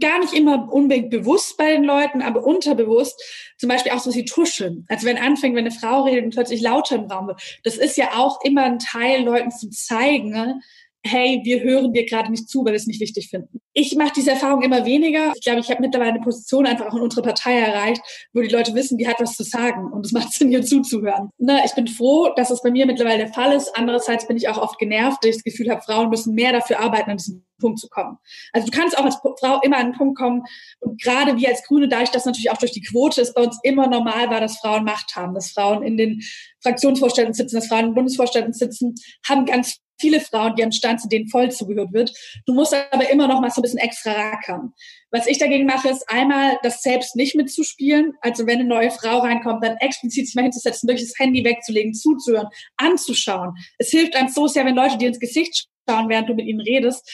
gar 0.00 0.18
nicht 0.18 0.32
immer 0.32 0.72
unbedingt 0.72 1.10
bewusst 1.10 1.56
bei 1.58 1.72
den 1.72 1.84
Leuten, 1.84 2.22
aber 2.22 2.44
unterbewusst, 2.44 3.22
zum 3.58 3.68
Beispiel 3.68 3.92
auch 3.92 3.98
so 3.98 4.10
sie 4.10 4.24
tuschen. 4.24 4.86
Also 4.88 5.06
wenn 5.06 5.18
anfängt, 5.18 5.54
wenn 5.54 5.66
eine 5.66 5.74
Frau 5.74 6.04
redet 6.04 6.24
und 6.24 6.34
plötzlich 6.34 6.62
lauter 6.62 6.96
im 6.96 7.04
Raum 7.04 7.26
wird, 7.26 7.60
das 7.64 7.76
ist 7.76 7.96
ja 7.96 8.12
auch 8.14 8.40
immer 8.42 8.62
ein 8.64 8.78
Teil, 8.78 9.22
Leuten 9.22 9.50
zu 9.50 9.70
zeigen, 9.70 10.30
ne? 10.30 10.60
Hey, 11.06 11.40
wir 11.44 11.62
hören 11.62 11.92
dir 11.92 12.06
gerade 12.06 12.30
nicht 12.30 12.48
zu, 12.48 12.64
weil 12.64 12.72
wir 12.72 12.76
es 12.76 12.86
nicht 12.86 13.00
wichtig 13.00 13.28
finden. 13.28 13.60
Ich 13.74 13.94
mache 13.94 14.12
diese 14.16 14.30
Erfahrung 14.30 14.62
immer 14.62 14.86
weniger. 14.86 15.32
Ich 15.34 15.42
glaube, 15.42 15.60
ich 15.60 15.70
habe 15.70 15.82
mittlerweile 15.82 16.12
eine 16.12 16.20
Position 16.20 16.66
einfach 16.66 16.86
auch 16.86 16.94
in 16.94 17.02
unserer 17.02 17.22
Partei 17.22 17.58
erreicht, 17.58 18.00
wo 18.32 18.40
die 18.40 18.48
Leute 18.48 18.74
wissen, 18.74 18.96
die 18.96 19.06
hat 19.06 19.20
was 19.20 19.36
zu 19.36 19.42
sagen 19.42 19.92
und 19.92 20.06
es 20.06 20.12
macht 20.12 20.32
Sinn, 20.32 20.50
ihr 20.50 20.62
zuzuhören. 20.62 21.28
Na, 21.38 21.64
ich 21.64 21.74
bin 21.74 21.86
froh, 21.86 22.30
dass 22.36 22.50
es 22.50 22.62
bei 22.62 22.70
mir 22.70 22.86
mittlerweile 22.86 23.18
der 23.18 23.32
Fall 23.32 23.52
ist. 23.52 23.76
Andererseits 23.76 24.26
bin 24.26 24.36
ich 24.36 24.48
auch 24.48 24.58
oft 24.58 24.78
genervt, 24.78 25.22
dass 25.22 25.30
ich 25.30 25.36
das 25.36 25.44
Gefühl 25.44 25.70
habe, 25.70 25.82
Frauen 25.82 26.08
müssen 26.08 26.34
mehr 26.34 26.52
dafür 26.52 26.80
arbeiten, 26.80 27.10
an 27.10 27.18
diesen 27.18 27.44
Punkt 27.60 27.78
zu 27.78 27.88
kommen. 27.88 28.18
Also 28.52 28.66
du 28.68 28.76
kannst 28.76 28.98
auch 28.98 29.04
als 29.04 29.16
Frau 29.16 29.60
immer 29.62 29.76
an 29.76 29.86
einen 29.86 29.92
Punkt 29.94 30.18
kommen 30.18 30.42
und 30.80 31.00
gerade 31.00 31.36
wir 31.38 31.48
als 31.48 31.64
Grüne, 31.64 31.88
da 31.88 32.02
ich 32.02 32.10
das 32.10 32.24
natürlich 32.24 32.50
auch 32.50 32.58
durch 32.58 32.72
die 32.72 32.82
Quote 32.82 33.20
ist, 33.20 33.34
bei 33.34 33.42
uns 33.42 33.58
immer 33.62 33.86
normal 33.86 34.30
war, 34.30 34.40
dass 34.40 34.58
Frauen 34.58 34.84
Macht 34.84 35.16
haben, 35.16 35.34
dass 35.34 35.50
Frauen 35.50 35.82
in 35.82 35.96
den 35.96 36.20
Fraktionsvorständen 36.64 37.34
sitzen, 37.34 37.56
dass 37.56 37.68
Frauen 37.68 37.86
in 37.86 37.94
Bundesvorständen 37.94 38.52
sitzen, 38.52 38.94
haben 39.28 39.46
ganz 39.46 39.78
viele 40.00 40.20
Frauen, 40.20 40.56
die 40.56 40.64
am 40.64 40.72
Stand 40.72 41.00
sind, 41.00 41.12
denen 41.12 41.28
voll 41.28 41.50
zugehört 41.50 41.92
wird. 41.92 42.12
Du 42.46 42.54
musst 42.54 42.74
aber 42.74 43.08
immer 43.10 43.28
noch 43.28 43.40
mal 43.40 43.50
so 43.50 43.60
ein 43.60 43.62
bisschen 43.62 43.78
extra 43.78 44.12
rackern. 44.12 44.72
Was 45.10 45.26
ich 45.26 45.38
dagegen 45.38 45.66
mache, 45.66 45.88
ist 45.88 46.08
einmal 46.08 46.58
das 46.62 46.82
selbst 46.82 47.16
nicht 47.16 47.36
mitzuspielen. 47.36 48.12
Also 48.20 48.46
wenn 48.46 48.60
eine 48.60 48.68
neue 48.68 48.90
Frau 48.90 49.18
reinkommt, 49.18 49.64
dann 49.64 49.76
explizit 49.78 50.26
sich 50.26 50.34
mal 50.34 50.42
hinzusetzen, 50.42 50.88
wirklich 50.88 51.08
das 51.08 51.18
Handy 51.18 51.44
wegzulegen, 51.44 51.94
zuzuhören, 51.94 52.48
anzuschauen. 52.76 53.54
Es 53.78 53.90
hilft 53.90 54.16
einem 54.16 54.28
so 54.28 54.46
sehr, 54.46 54.64
wenn 54.64 54.74
Leute 54.74 54.98
dir 54.98 55.08
ins 55.08 55.20
Gesicht 55.20 55.68
schauen, 55.88 56.08
während 56.08 56.28
du 56.28 56.34
mit 56.34 56.46
ihnen 56.46 56.60
redest. 56.60 57.08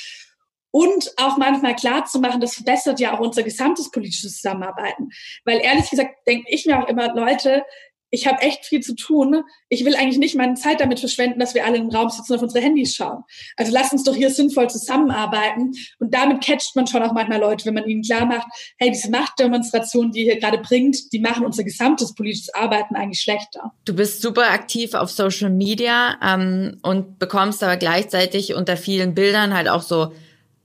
Und 0.73 1.13
auch 1.17 1.37
manchmal 1.37 1.75
klar 1.75 2.05
zu 2.05 2.21
machen, 2.21 2.41
das 2.41 2.55
verbessert 2.55 3.01
ja 3.01 3.13
auch 3.13 3.21
unser 3.21 3.43
gesamtes 3.43 3.91
politisches 3.91 4.37
Zusammenarbeiten. 4.37 5.09
Weil 5.45 5.59
ehrlich 5.61 5.91
gesagt 5.91 6.15
denke 6.29 6.47
ich 6.49 6.65
mir 6.65 6.81
auch 6.81 6.89
immer, 6.89 7.13
Leute, 7.13 7.65
ich 8.11 8.27
habe 8.27 8.43
echt 8.43 8.65
viel 8.65 8.81
zu 8.81 8.95
tun. 8.95 9.43
Ich 9.69 9.85
will 9.85 9.95
eigentlich 9.95 10.19
nicht 10.19 10.35
meine 10.35 10.55
Zeit 10.55 10.81
damit 10.81 11.01
verschwenden, 11.01 11.39
dass 11.39 11.55
wir 11.55 11.65
alle 11.65 11.79
im 11.79 11.91
Raum 11.91 12.11
sitzen 12.11 12.33
und 12.33 12.39
auf 12.39 12.43
unsere 12.43 12.65
Handys 12.65 12.95
schauen. 12.95 13.23
Also 13.57 13.73
lass 13.73 13.93
uns 13.93 14.05
doch 14.05 14.15
hier 14.15 14.31
sinnvoll 14.31 14.69
zusammenarbeiten. 14.69 15.73
Und 15.99 16.13
damit 16.13 16.43
catcht 16.43 16.75
man 16.75 16.87
schon 16.87 17.03
auch 17.03 17.13
manchmal 17.13 17.41
Leute, 17.41 17.67
wenn 17.67 17.75
man 17.75 17.87
ihnen 17.87 18.03
klar 18.03 18.27
macht, 18.27 18.49
hey, 18.79 18.91
diese 18.91 19.11
Machtdemonstration, 19.11 20.11
die 20.11 20.21
ihr 20.21 20.33
hier 20.33 20.41
gerade 20.41 20.59
bringt, 20.59 21.13
die 21.13 21.21
machen 21.21 21.47
unser 21.47 21.63
gesamtes 21.63 22.15
politisches 22.15 22.53
Arbeiten 22.53 22.97
eigentlich 22.97 23.21
schlechter. 23.21 23.73
Du 23.85 23.95
bist 23.95 24.23
super 24.23 24.51
aktiv 24.51 24.95
auf 24.95 25.11
Social 25.11 25.51
Media 25.51 26.17
ähm, 26.23 26.79
und 26.83 27.19
bekommst 27.19 27.63
aber 27.63 27.77
gleichzeitig 27.77 28.55
unter 28.55 28.77
vielen 28.77 29.15
Bildern 29.15 29.55
halt 29.55 29.69
auch 29.69 29.83
so 29.83 30.13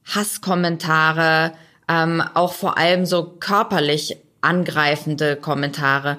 Hasskommentare, 0.05 1.53
ähm, 1.87 2.23
auch 2.33 2.53
vor 2.53 2.77
allem 2.77 3.05
so 3.05 3.35
körperlich 3.39 4.17
angreifende 4.41 5.35
Kommentare. 5.35 6.17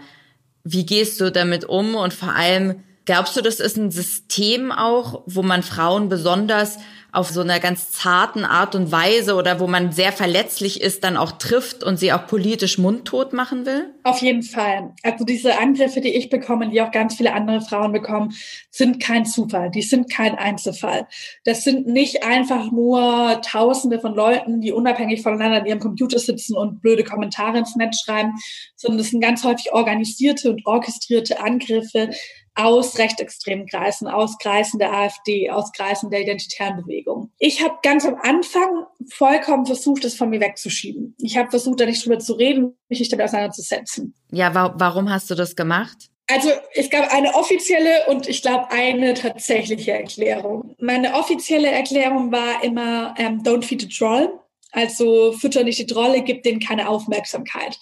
Wie 0.68 0.84
gehst 0.84 1.20
du 1.20 1.30
damit 1.30 1.64
um? 1.64 1.94
Und 1.94 2.12
vor 2.12 2.34
allem 2.34 2.82
glaubst 3.04 3.36
du, 3.36 3.40
das 3.40 3.60
ist 3.60 3.76
ein 3.76 3.92
System 3.92 4.72
auch, 4.72 5.22
wo 5.26 5.42
man 5.42 5.62
Frauen 5.62 6.08
besonders 6.08 6.78
auf 7.16 7.30
so 7.30 7.40
einer 7.40 7.60
ganz 7.60 7.90
zarten 7.92 8.44
Art 8.44 8.74
und 8.74 8.92
Weise 8.92 9.36
oder 9.36 9.58
wo 9.58 9.66
man 9.66 9.90
sehr 9.90 10.12
verletzlich 10.12 10.82
ist, 10.82 11.02
dann 11.02 11.16
auch 11.16 11.32
trifft 11.32 11.82
und 11.82 11.98
sie 11.98 12.12
auch 12.12 12.26
politisch 12.26 12.76
mundtot 12.76 13.32
machen 13.32 13.64
will? 13.64 13.94
Auf 14.04 14.20
jeden 14.20 14.42
Fall. 14.42 14.92
Also 15.02 15.24
diese 15.24 15.58
Angriffe, 15.58 16.02
die 16.02 16.14
ich 16.14 16.28
bekomme, 16.28 16.68
die 16.68 16.82
auch 16.82 16.90
ganz 16.90 17.16
viele 17.16 17.32
andere 17.32 17.62
Frauen 17.62 17.92
bekommen, 17.92 18.34
sind 18.70 19.02
kein 19.02 19.24
Zufall. 19.24 19.70
Die 19.70 19.80
sind 19.80 20.12
kein 20.12 20.34
Einzelfall. 20.34 21.08
Das 21.44 21.64
sind 21.64 21.86
nicht 21.86 22.22
einfach 22.22 22.70
nur 22.70 23.40
Tausende 23.40 23.98
von 23.98 24.14
Leuten, 24.14 24.60
die 24.60 24.72
unabhängig 24.72 25.22
voneinander 25.22 25.60
in 25.60 25.66
ihrem 25.66 25.80
Computer 25.80 26.18
sitzen 26.18 26.54
und 26.54 26.82
blöde 26.82 27.02
Kommentare 27.02 27.58
ins 27.58 27.76
Netz 27.76 28.02
schreiben, 28.04 28.34
sondern 28.76 29.00
es 29.00 29.10
sind 29.10 29.22
ganz 29.22 29.42
häufig 29.42 29.72
organisierte 29.72 30.50
und 30.50 30.66
orchestrierte 30.66 31.40
Angriffe, 31.40 32.10
aus 32.56 32.98
rechtsextremen 32.98 33.66
Kreisen, 33.66 34.08
aus 34.08 34.36
Kreisen 34.38 34.78
der 34.78 34.92
AfD, 34.92 35.50
aus 35.50 35.72
Kreisen 35.72 36.10
der 36.10 36.22
identitären 36.22 36.76
Bewegung. 36.76 37.30
Ich 37.38 37.62
habe 37.62 37.76
ganz 37.82 38.04
am 38.04 38.16
Anfang 38.16 38.86
vollkommen 39.10 39.66
versucht, 39.66 40.04
es 40.04 40.14
von 40.14 40.30
mir 40.30 40.40
wegzuschieben. 40.40 41.14
Ich 41.20 41.36
habe 41.36 41.50
versucht, 41.50 41.80
da 41.80 41.86
nicht 41.86 42.04
drüber 42.04 42.18
zu 42.18 42.32
reden, 42.32 42.76
mich 42.88 42.98
nicht 42.98 43.12
damit 43.12 43.26
auseinanderzusetzen. 43.26 44.14
Ja, 44.32 44.54
wa 44.54 44.74
warum 44.76 45.10
hast 45.10 45.30
du 45.30 45.34
das 45.34 45.54
gemacht? 45.54 46.08
Also 46.28 46.50
es 46.74 46.90
gab 46.90 47.12
eine 47.12 47.34
offizielle 47.34 48.06
und 48.08 48.28
ich 48.28 48.42
glaube 48.42 48.70
eine 48.70 49.14
tatsächliche 49.14 49.92
Erklärung. 49.92 50.74
Meine 50.80 51.14
offizielle 51.14 51.70
Erklärung 51.70 52.32
war 52.32 52.64
immer 52.64 53.14
ähm, 53.16 53.42
Don't 53.42 53.62
feed 53.62 53.84
a 53.84 53.88
troll. 53.88 54.40
Also 54.76 55.32
fütter 55.32 55.64
nicht 55.64 55.78
die 55.78 55.86
Trolle, 55.86 56.22
gib 56.22 56.42
denen 56.42 56.60
keine 56.60 56.90
Aufmerksamkeit. 56.90 57.78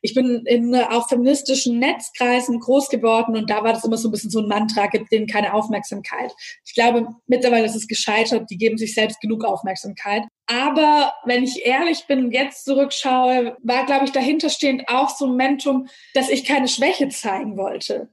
Ich 0.00 0.14
bin 0.14 0.46
in 0.46 0.74
auch 0.74 1.06
feministischen 1.06 1.78
Netzkreisen 1.78 2.58
groß 2.58 2.88
geworden 2.88 3.36
und 3.36 3.50
da 3.50 3.62
war 3.62 3.74
das 3.74 3.84
immer 3.84 3.98
so 3.98 4.08
ein 4.08 4.12
bisschen 4.12 4.30
so 4.30 4.40
ein 4.40 4.48
Mantra, 4.48 4.86
gib 4.86 5.10
denen 5.10 5.26
keine 5.26 5.52
Aufmerksamkeit. 5.52 6.32
Ich 6.64 6.72
glaube, 6.72 7.06
mittlerweile 7.26 7.66
ist 7.66 7.76
es 7.76 7.86
gescheitert, 7.86 8.48
die 8.48 8.56
geben 8.56 8.78
sich 8.78 8.94
selbst 8.94 9.20
genug 9.20 9.44
Aufmerksamkeit. 9.44 10.22
Aber 10.46 11.12
wenn 11.26 11.44
ich 11.44 11.66
ehrlich 11.66 12.06
bin 12.06 12.24
und 12.24 12.32
jetzt 12.32 12.64
zurückschaue, 12.64 13.58
war, 13.62 13.84
glaube 13.84 14.06
ich, 14.06 14.12
dahinterstehend 14.12 14.88
auch 14.88 15.10
so 15.10 15.26
ein 15.26 15.32
Momentum, 15.32 15.86
dass 16.14 16.30
ich 16.30 16.46
keine 16.46 16.68
Schwäche 16.68 17.10
zeigen 17.10 17.58
wollte 17.58 18.08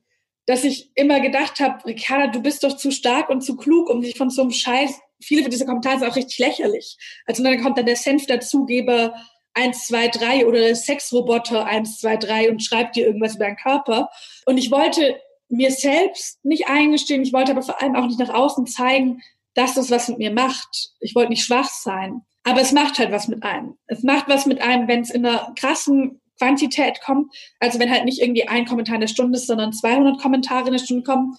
dass 0.47 0.63
ich 0.63 0.91
immer 0.93 1.21
gedacht 1.21 1.59
habe, 1.59 1.83
Ricarda, 1.85 2.27
du 2.27 2.39
bist 2.39 2.63
doch 2.63 2.77
zu 2.77 2.91
stark 2.91 3.29
und 3.29 3.41
zu 3.41 3.55
klug, 3.55 3.89
um 3.89 4.01
dich 4.01 4.15
von 4.15 4.29
so 4.29 4.43
einem 4.43 4.51
Scheiß 4.51 4.99
viele 5.21 5.41
von 5.41 5.51
diesen 5.51 5.67
Kommentaren 5.67 5.99
sind 5.99 6.09
auch 6.09 6.15
richtig 6.15 6.37
lächerlich. 6.39 6.97
Also 7.25 7.43
dann 7.43 7.61
kommt 7.61 7.77
dann 7.77 7.85
der 7.85 7.95
Senf-Dazugeber 7.95 9.13
1, 9.53 9.87
2, 9.87 10.07
3 10.09 10.45
oder 10.47 10.59
der 10.59 10.75
Sexroboter 10.75 11.65
1, 11.65 11.99
2, 11.99 12.17
3 12.17 12.51
und 12.51 12.63
schreibt 12.63 12.95
dir 12.95 13.07
irgendwas 13.07 13.35
über 13.35 13.45
deinen 13.45 13.57
Körper. 13.57 14.09
Und 14.45 14.57
ich 14.57 14.69
wollte 14.71 15.19
mir 15.47 15.71
selbst 15.71 16.43
nicht 16.43 16.67
eingestehen, 16.67 17.21
ich 17.21 17.33
wollte 17.33 17.51
aber 17.51 17.61
vor 17.61 17.81
allem 17.81 17.95
auch 17.95 18.07
nicht 18.07 18.19
nach 18.19 18.33
außen 18.33 18.67
zeigen, 18.67 19.21
dass 19.53 19.75
das 19.75 19.89
was 19.89 20.09
mit 20.09 20.17
mir 20.17 20.31
macht. 20.31 20.91
Ich 20.99 21.15
wollte 21.15 21.29
nicht 21.29 21.45
schwach 21.45 21.69
sein. 21.69 22.21
Aber 22.43 22.61
es 22.61 22.73
macht 22.73 22.99
halt 22.99 23.11
was 23.11 23.27
mit 23.27 23.43
einem. 23.43 23.77
Es 23.87 24.03
macht 24.03 24.27
was 24.27 24.45
mit 24.45 24.61
einem, 24.61 24.87
wenn 24.87 25.01
es 25.01 25.09
in 25.09 25.25
einer 25.25 25.53
krassen 25.55 26.21
Quantität 26.37 27.01
kommt. 27.01 27.33
Also 27.59 27.79
wenn 27.79 27.89
halt 27.89 28.05
nicht 28.05 28.21
irgendwie 28.21 28.47
ein 28.47 28.65
Kommentar 28.65 28.95
in 28.95 29.01
der 29.01 29.07
Stunde 29.07 29.37
ist, 29.37 29.47
sondern 29.47 29.71
200 29.71 30.19
Kommentare 30.19 30.67
in 30.67 30.73
der 30.73 30.79
Stunde 30.79 31.03
kommen 31.03 31.35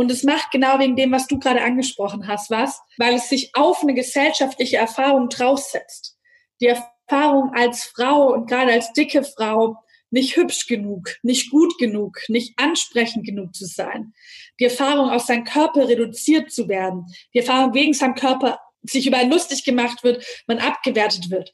und 0.00 0.10
es 0.10 0.22
macht 0.22 0.50
genau 0.50 0.78
wegen 0.78 0.96
dem, 0.96 1.12
was 1.12 1.26
du 1.26 1.38
gerade 1.38 1.60
angesprochen 1.60 2.26
hast, 2.26 2.48
was, 2.48 2.80
weil 2.96 3.16
es 3.16 3.28
sich 3.28 3.54
auf 3.54 3.82
eine 3.82 3.92
gesellschaftliche 3.92 4.78
Erfahrung 4.78 5.28
draufsetzt. 5.28 6.16
Die 6.62 6.68
Erfahrung 6.68 7.52
als 7.52 7.84
Frau 7.84 8.32
und 8.32 8.48
gerade 8.48 8.72
als 8.72 8.94
dicke 8.94 9.22
Frau 9.22 9.76
nicht 10.08 10.36
hübsch 10.36 10.66
genug, 10.66 11.16
nicht 11.22 11.50
gut 11.50 11.76
genug, 11.78 12.16
nicht 12.28 12.58
ansprechend 12.58 13.26
genug 13.26 13.54
zu 13.54 13.66
sein. 13.66 14.14
Die 14.58 14.64
Erfahrung, 14.64 15.10
auf 15.10 15.20
seinen 15.20 15.44
Körper 15.44 15.86
reduziert 15.86 16.50
zu 16.50 16.66
werden. 16.66 17.04
Die 17.34 17.40
Erfahrung, 17.40 17.74
wegen 17.74 17.92
seinem 17.92 18.14
Körper 18.14 18.58
sich 18.80 19.06
über 19.06 19.22
lustig 19.24 19.64
gemacht 19.64 20.02
wird, 20.02 20.24
man 20.46 20.60
abgewertet 20.60 21.30
wird 21.30 21.52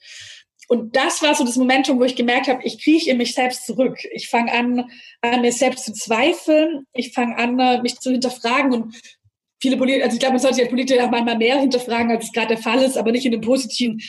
und 0.69 0.97
das 0.97 1.23
war 1.23 1.35
so 1.35 1.45
das 1.45 1.57
Momentum, 1.57 2.01
wo 2.01 2.05
ich 2.05 2.17
gemerkt 2.17 2.49
habe, 2.49 2.63
ich 2.65 2.83
krieche 2.83 3.11
in 3.11 3.19
mich 3.19 3.35
selbst 3.35 3.67
zurück. 3.67 3.99
Ich 4.13 4.29
fange 4.29 4.53
an, 4.53 4.91
an 5.21 5.41
mir 5.41 5.53
selbst 5.53 5.85
zu 5.85 5.93
zweifeln. 5.93 6.87
Ich 6.93 7.13
fange 7.13 7.37
an, 7.39 7.83
mich 7.83 7.99
zu 8.01 8.11
hinterfragen 8.11 8.73
und 8.73 9.01
viele 9.61 9.77
Politiker, 9.77 10.05
also 10.05 10.15
ich 10.15 10.21
glaube, 10.21 10.35
man 10.35 10.43
sollte 10.43 10.63
ja 10.63 10.69
Politiker 10.69 11.05
auch 11.05 11.11
manchmal 11.11 11.39
mehr 11.39 11.59
hinterfragen, 11.59 12.11
als 12.11 12.25
es 12.25 12.33
gerade 12.33 12.49
der 12.49 12.59
Fall 12.59 12.83
ist, 12.83 12.97
aber 12.97 13.13
nicht 13.13 13.25
in 13.25 13.33
dem 13.33 13.41
positiven. 13.41 14.01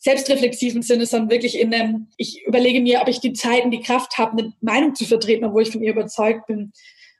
selbstreflexiven 0.00 0.82
Sinne, 0.82 1.06
sondern 1.06 1.30
wirklich 1.30 1.58
in 1.58 1.74
einem, 1.74 2.08
ich 2.16 2.44
überlege 2.46 2.80
mir, 2.80 3.00
ob 3.02 3.08
ich 3.08 3.20
die 3.20 3.32
Zeit 3.32 3.64
und 3.64 3.72
die 3.72 3.80
Kraft 3.80 4.16
habe, 4.16 4.38
eine 4.38 4.52
Meinung 4.60 4.94
zu 4.94 5.04
vertreten, 5.04 5.44
obwohl 5.44 5.62
ich 5.62 5.72
von 5.72 5.82
ihr 5.82 5.90
überzeugt 5.90 6.46
bin. 6.46 6.72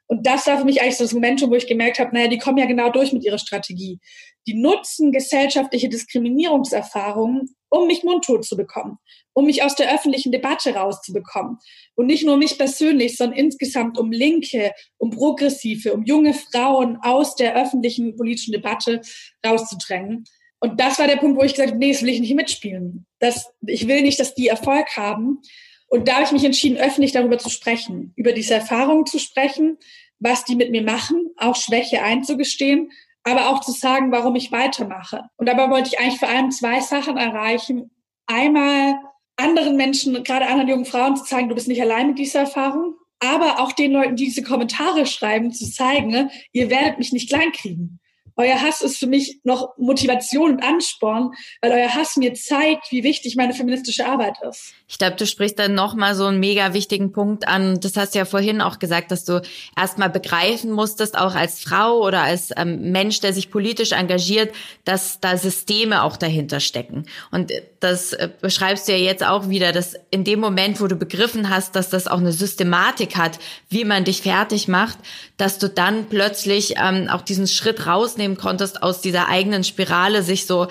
Und 0.07 0.25
das 0.25 0.47
war 0.47 0.57
für 0.57 0.65
mich 0.65 0.81
eigentlich 0.81 0.97
so 0.97 1.03
das 1.03 1.13
Momentum, 1.13 1.51
wo 1.51 1.55
ich 1.55 1.67
gemerkt 1.67 1.99
habe, 1.99 2.15
naja, 2.15 2.27
die 2.27 2.37
kommen 2.37 2.57
ja 2.57 2.65
genau 2.65 2.89
durch 2.89 3.13
mit 3.13 3.23
ihrer 3.23 3.37
Strategie. 3.37 3.99
Die 4.47 4.55
nutzen 4.55 5.11
gesellschaftliche 5.11 5.89
Diskriminierungserfahrungen, 5.89 7.53
um 7.69 7.87
mich 7.87 8.03
mundtot 8.03 8.45
zu 8.45 8.57
bekommen, 8.57 8.97
um 9.33 9.45
mich 9.45 9.63
aus 9.63 9.75
der 9.75 9.93
öffentlichen 9.93 10.31
Debatte 10.31 10.75
rauszubekommen. 10.75 11.57
Und 11.95 12.07
nicht 12.07 12.25
nur 12.25 12.37
mich 12.37 12.57
persönlich, 12.57 13.17
sondern 13.17 13.37
insgesamt 13.37 13.97
um 13.97 14.11
Linke, 14.11 14.71
um 14.97 15.11
Progressive, 15.11 15.93
um 15.93 16.03
junge 16.03 16.33
Frauen 16.33 16.97
aus 17.01 17.35
der 17.35 17.55
öffentlichen 17.55 18.15
politischen 18.15 18.51
Debatte 18.51 19.01
rauszudrängen. 19.45 20.25
Und 20.59 20.79
das 20.79 20.99
war 20.99 21.07
der 21.07 21.17
Punkt, 21.17 21.39
wo 21.39 21.43
ich 21.43 21.53
gesagt 21.53 21.69
habe, 21.69 21.79
nee, 21.79 21.91
das 21.91 22.01
will 22.01 22.09
ich 22.09 22.19
nicht 22.19 22.35
mitspielen. 22.35 23.05
Das, 23.19 23.49
ich 23.65 23.87
will 23.87 24.01
nicht, 24.01 24.19
dass 24.19 24.35
die 24.35 24.47
Erfolg 24.47 24.97
haben. 24.97 25.39
Und 25.87 26.07
da 26.07 26.15
habe 26.15 26.25
ich 26.25 26.31
mich 26.31 26.43
entschieden, 26.43 26.77
öffentlich 26.77 27.13
darüber 27.13 27.37
zu 27.37 27.49
sprechen, 27.49 28.13
über 28.15 28.33
diese 28.33 28.55
Erfahrungen 28.55 29.05
zu 29.05 29.19
sprechen, 29.19 29.77
was 30.19 30.43
die 30.43 30.55
mit 30.55 30.69
mir 30.69 30.83
machen, 30.83 31.31
auch 31.37 31.55
Schwäche 31.55 32.03
einzugestehen, 32.03 32.91
aber 33.29 33.49
auch 33.49 33.61
zu 33.61 33.71
sagen, 33.71 34.11
warum 34.11 34.35
ich 34.35 34.51
weitermache. 34.51 35.23
Und 35.37 35.47
dabei 35.47 35.69
wollte 35.69 35.89
ich 35.89 35.99
eigentlich 35.99 36.19
vor 36.19 36.29
allem 36.29 36.51
zwei 36.51 36.79
Sachen 36.81 37.17
erreichen. 37.17 37.91
Einmal 38.27 38.95
anderen 39.37 39.77
Menschen, 39.77 40.23
gerade 40.23 40.47
anderen 40.47 40.69
jungen 40.69 40.85
Frauen 40.85 41.15
zu 41.15 41.23
zeigen, 41.23 41.49
du 41.49 41.55
bist 41.55 41.67
nicht 41.67 41.81
allein 41.81 42.07
mit 42.07 42.19
dieser 42.19 42.41
Erfahrung, 42.41 42.95
aber 43.19 43.59
auch 43.59 43.71
den 43.71 43.91
Leuten, 43.91 44.15
die 44.15 44.25
diese 44.25 44.43
Kommentare 44.43 45.05
schreiben, 45.05 45.51
zu 45.51 45.69
zeigen, 45.69 46.29
ihr 46.51 46.69
werdet 46.69 46.99
mich 46.99 47.11
nicht 47.11 47.29
kleinkriegen. 47.29 47.98
Euer 48.39 48.61
Hass 48.61 48.79
ist 48.79 48.97
für 48.97 49.07
mich 49.07 49.41
noch 49.43 49.77
Motivation 49.77 50.53
und 50.53 50.63
Ansporn, 50.63 51.31
weil 51.61 51.73
euer 51.73 51.93
Hass 51.93 52.15
mir 52.15 52.33
zeigt, 52.35 52.89
wie 52.89 53.03
wichtig 53.03 53.35
meine 53.35 53.53
feministische 53.53 54.05
Arbeit 54.05 54.35
ist. 54.49 54.73
Ich 54.87 54.97
glaube, 54.97 55.17
du 55.17 55.27
sprichst 55.27 55.59
dann 55.59 55.73
nochmal 55.73 56.15
so 56.15 56.25
einen 56.25 56.39
mega 56.39 56.73
wichtigen 56.73 57.11
Punkt 57.11 57.49
an. 57.49 57.81
Das 57.81 57.97
hast 57.97 58.15
du 58.15 58.19
ja 58.19 58.23
vorhin 58.23 58.61
auch 58.61 58.79
gesagt, 58.79 59.11
dass 59.11 59.25
du 59.25 59.41
erstmal 59.75 60.09
begreifen 60.09 60.71
musstest, 60.71 61.17
auch 61.17 61.35
als 61.35 61.59
Frau 61.59 61.99
oder 61.99 62.21
als 62.21 62.51
ähm, 62.55 62.93
Mensch, 62.93 63.19
der 63.19 63.33
sich 63.33 63.51
politisch 63.51 63.91
engagiert, 63.91 64.55
dass 64.85 65.19
da 65.19 65.35
Systeme 65.35 66.03
auch 66.03 66.15
dahinter 66.15 66.61
stecken. 66.61 67.07
Und 67.31 67.51
das 67.79 68.13
äh, 68.13 68.29
beschreibst 68.41 68.87
du 68.87 68.91
ja 68.91 68.97
jetzt 68.97 69.25
auch 69.25 69.49
wieder, 69.49 69.71
dass 69.71 69.95
in 70.11 70.23
dem 70.23 70.39
Moment, 70.39 70.81
wo 70.81 70.87
du 70.87 70.95
begriffen 70.95 71.49
hast, 71.49 71.75
dass 71.75 71.89
das 71.89 72.07
auch 72.07 72.19
eine 72.19 72.31
Systematik 72.31 73.15
hat, 73.15 73.39
wie 73.69 73.85
man 73.85 74.03
dich 74.03 74.21
fertig 74.21 74.67
macht, 74.67 74.97
dass 75.37 75.59
du 75.59 75.69
dann 75.69 76.07
plötzlich 76.09 76.75
ähm, 76.77 77.07
auch 77.09 77.21
diesen 77.21 77.47
Schritt 77.47 77.87
rausnehmen 77.87 78.37
konntest 78.37 78.83
aus 78.83 79.01
dieser 79.01 79.27
eigenen 79.27 79.63
Spirale, 79.63 80.23
sich 80.23 80.45
so 80.45 80.67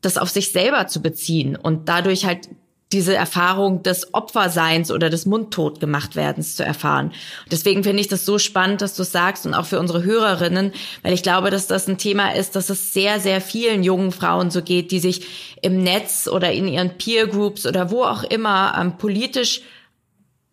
das 0.00 0.18
auf 0.18 0.30
sich 0.30 0.52
selber 0.52 0.88
zu 0.88 1.00
beziehen 1.00 1.56
und 1.56 1.88
dadurch 1.88 2.26
halt 2.26 2.48
diese 2.92 3.14
Erfahrung 3.14 3.82
des 3.82 4.14
Opferseins 4.14 4.90
oder 4.90 5.10
des 5.10 5.26
Mundtotgemachtwerdens 5.26 6.56
zu 6.56 6.64
erfahren. 6.64 7.12
Deswegen 7.50 7.82
finde 7.84 8.00
ich 8.00 8.08
das 8.08 8.24
so 8.24 8.38
spannend, 8.38 8.82
dass 8.82 8.94
du 8.94 9.02
sagst 9.02 9.46
und 9.46 9.54
auch 9.54 9.66
für 9.66 9.78
unsere 9.78 10.04
Hörerinnen, 10.04 10.72
weil 11.02 11.12
ich 11.12 11.22
glaube, 11.22 11.50
dass 11.50 11.66
das 11.66 11.88
ein 11.88 11.98
Thema 11.98 12.34
ist, 12.34 12.56
dass 12.56 12.70
es 12.70 12.92
sehr, 12.92 13.20
sehr 13.20 13.40
vielen 13.40 13.82
jungen 13.82 14.12
Frauen 14.12 14.50
so 14.50 14.62
geht, 14.62 14.90
die 14.90 15.00
sich 15.00 15.26
im 15.62 15.82
Netz 15.82 16.28
oder 16.28 16.52
in 16.52 16.68
ihren 16.68 16.96
Peer 16.98 17.26
Groups 17.26 17.66
oder 17.66 17.90
wo 17.90 18.04
auch 18.04 18.22
immer 18.24 18.76
ähm, 18.78 18.98
politisch 18.98 19.62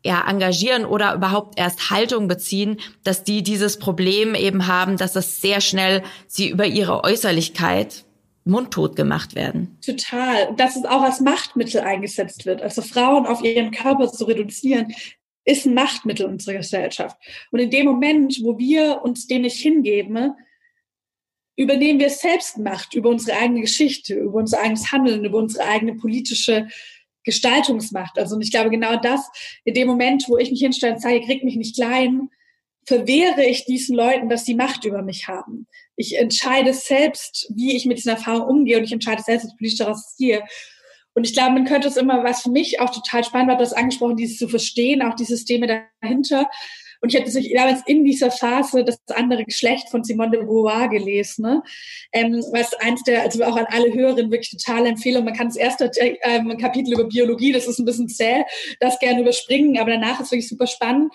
ja, 0.04 0.24
engagieren 0.30 0.86
oder 0.86 1.14
überhaupt 1.14 1.60
erst 1.60 1.90
Haltung 1.90 2.28
beziehen, 2.28 2.78
dass 3.04 3.24
die 3.24 3.44
dieses 3.44 3.80
Problem 3.80 4.34
eben 4.34 4.68
haben, 4.68 4.98
dass 4.98 5.16
es 5.16 5.42
sehr 5.42 5.60
schnell 5.60 6.04
sie 6.28 6.50
über 6.50 6.66
ihre 6.66 7.04
Äußerlichkeit 7.04 8.06
mundtot 8.50 8.96
gemacht 8.96 9.36
werden. 9.36 9.78
Total. 9.86 10.54
Dass 10.56 10.76
es 10.76 10.86
auch 10.86 11.02
als 11.02 11.22
Machtmittel 11.22 11.82
eingesetzt 11.82 12.46
wird. 12.46 12.62
Also 12.62 12.82
Frauen 12.82 13.26
auf 13.26 13.44
ihren 13.44 13.72
Körper 13.72 14.12
zu 14.12 14.26
reduzieren, 14.26 14.94
ist 15.46 15.66
ein 15.66 15.74
Machtmittel 15.74 16.26
unserer 16.26 16.58
Gesellschaft. 16.58 17.18
Und 17.52 17.60
in 17.60 17.72
dem 17.72 17.86
Moment, 17.86 18.40
wo 18.44 18.58
wir 18.58 19.02
uns 19.04 19.28
dem 19.28 19.44
nicht 19.44 19.60
hingeben, 19.60 20.34
übernehmen 21.56 22.00
wir 22.00 22.10
selbst 22.10 22.58
Macht 22.58 22.94
über 22.94 23.10
unsere 23.10 23.38
eigene 23.38 23.62
Geschichte, 23.62 24.16
über 24.16 24.40
unser 24.40 24.60
eigenes 24.60 24.92
Handeln, 24.92 25.26
über 25.26 25.38
unsere 25.38 25.66
eigene 25.68 25.96
politische 25.96 26.68
Gestaltungsmacht. 27.24 28.18
Also 28.18 28.36
und 28.36 28.42
ich 28.42 28.52
glaube 28.52 28.70
genau 28.70 28.96
das, 28.96 29.30
in 29.66 29.74
dem 29.74 29.88
Moment, 29.88 30.26
wo 30.28 30.38
ich 30.38 30.52
mich 30.52 30.62
hinstelle 30.62 30.94
und 30.94 31.02
sage, 31.02 31.22
krieg 31.22 31.44
mich 31.44 31.56
nicht 31.56 31.76
klein, 31.76 32.30
verwehre 32.90 33.46
ich 33.46 33.66
diesen 33.66 33.96
Leuten, 33.96 34.30
dass 34.30 34.46
sie 34.46 34.56
Macht 34.56 34.84
über 34.84 35.04
mich 35.04 35.28
haben. 35.28 35.68
Ich 35.96 36.18
entscheide 36.18 36.74
selbst, 36.74 37.46
wie 37.56 37.76
ich 37.76 37.86
mit 37.86 38.00
diesen 38.00 38.10
Erfahrungen 38.10 38.50
umgehe 38.50 38.80
und 38.80 38.84
ich 38.84 38.92
entscheide 38.92 39.22
selbst, 39.22 39.46
was 39.46 39.56
ich 39.60 39.78
daraus 39.78 40.16
ziehe. 40.16 40.42
Und 41.14 41.24
ich 41.24 41.34
glaube, 41.34 41.52
man 41.52 41.66
könnte 41.66 41.88
es 41.88 41.98
immer, 41.98 42.24
was 42.24 42.42
für 42.42 42.50
mich 42.50 42.80
auch 42.80 42.90
total 42.90 43.24
spannend 43.24 43.50
war, 43.50 43.58
das 43.58 43.74
angesprochen, 43.74 44.18
dieses 44.18 44.40
zu 44.40 44.50
verstehen, 44.50 45.04
auch 45.04 45.14
die 45.14 45.26
Systeme 45.26 45.86
dahinter. 46.02 46.50
Und 47.02 47.14
ich 47.14 47.20
hätte 47.20 47.30
sich 47.30 47.54
damals 47.54 47.82
in 47.86 48.04
dieser 48.04 48.32
Phase 48.32 48.84
das 48.84 49.00
andere 49.10 49.46
Geschlecht 49.46 49.90
von 49.90 50.04
Simone 50.04 50.32
de 50.32 50.40
Beauvoir 50.42 50.90
gelesen, 50.90 51.44
ne? 51.44 51.64
ähm, 52.12 52.44
was 52.54 52.74
eins 52.74 53.04
der, 53.04 53.22
also 53.22 53.44
auch 53.44 53.56
an 53.56 53.68
alle 53.70 53.94
Hörerinnen 53.94 54.32
wirklich 54.32 54.50
totale 54.50 54.90
Empfehlung. 54.90 55.26
Man 55.26 55.36
kann 55.36 55.48
das 55.48 55.58
erste 55.58 55.92
ähm, 56.24 56.58
Kapitel 56.58 56.94
über 56.94 57.04
Biologie, 57.04 57.52
das 57.52 57.68
ist 57.68 57.78
ein 57.78 57.86
bisschen 57.86 58.10
zäh, 58.10 58.46
das 58.80 58.98
gerne 58.98 59.22
überspringen, 59.22 59.78
aber 59.78 59.92
danach 59.92 60.20
ist 60.20 60.32
wirklich 60.32 60.50
super 60.50 60.68
spannend. 60.68 61.14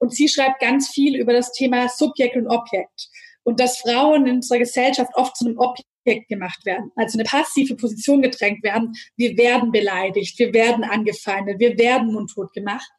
Und 0.00 0.14
sie 0.14 0.28
schreibt 0.28 0.60
ganz 0.60 0.88
viel 0.88 1.14
über 1.16 1.32
das 1.32 1.52
Thema 1.52 1.88
Subjekt 1.88 2.36
und 2.36 2.48
Objekt. 2.48 3.08
Und 3.44 3.60
dass 3.60 3.78
Frauen 3.78 4.26
in 4.26 4.36
unserer 4.36 4.58
Gesellschaft 4.58 5.12
oft 5.14 5.36
zu 5.36 5.46
einem 5.46 5.58
Objekt 5.58 6.28
gemacht 6.28 6.64
werden, 6.64 6.90
also 6.96 7.18
eine 7.18 7.24
passive 7.24 7.76
Position 7.76 8.22
gedrängt 8.22 8.62
werden. 8.62 8.94
Wir 9.16 9.36
werden 9.36 9.70
beleidigt, 9.70 10.38
wir 10.38 10.52
werden 10.52 10.84
angefeindet, 10.84 11.60
wir 11.60 11.78
werden 11.78 12.12
mundtot 12.12 12.52
gemacht. 12.52 12.90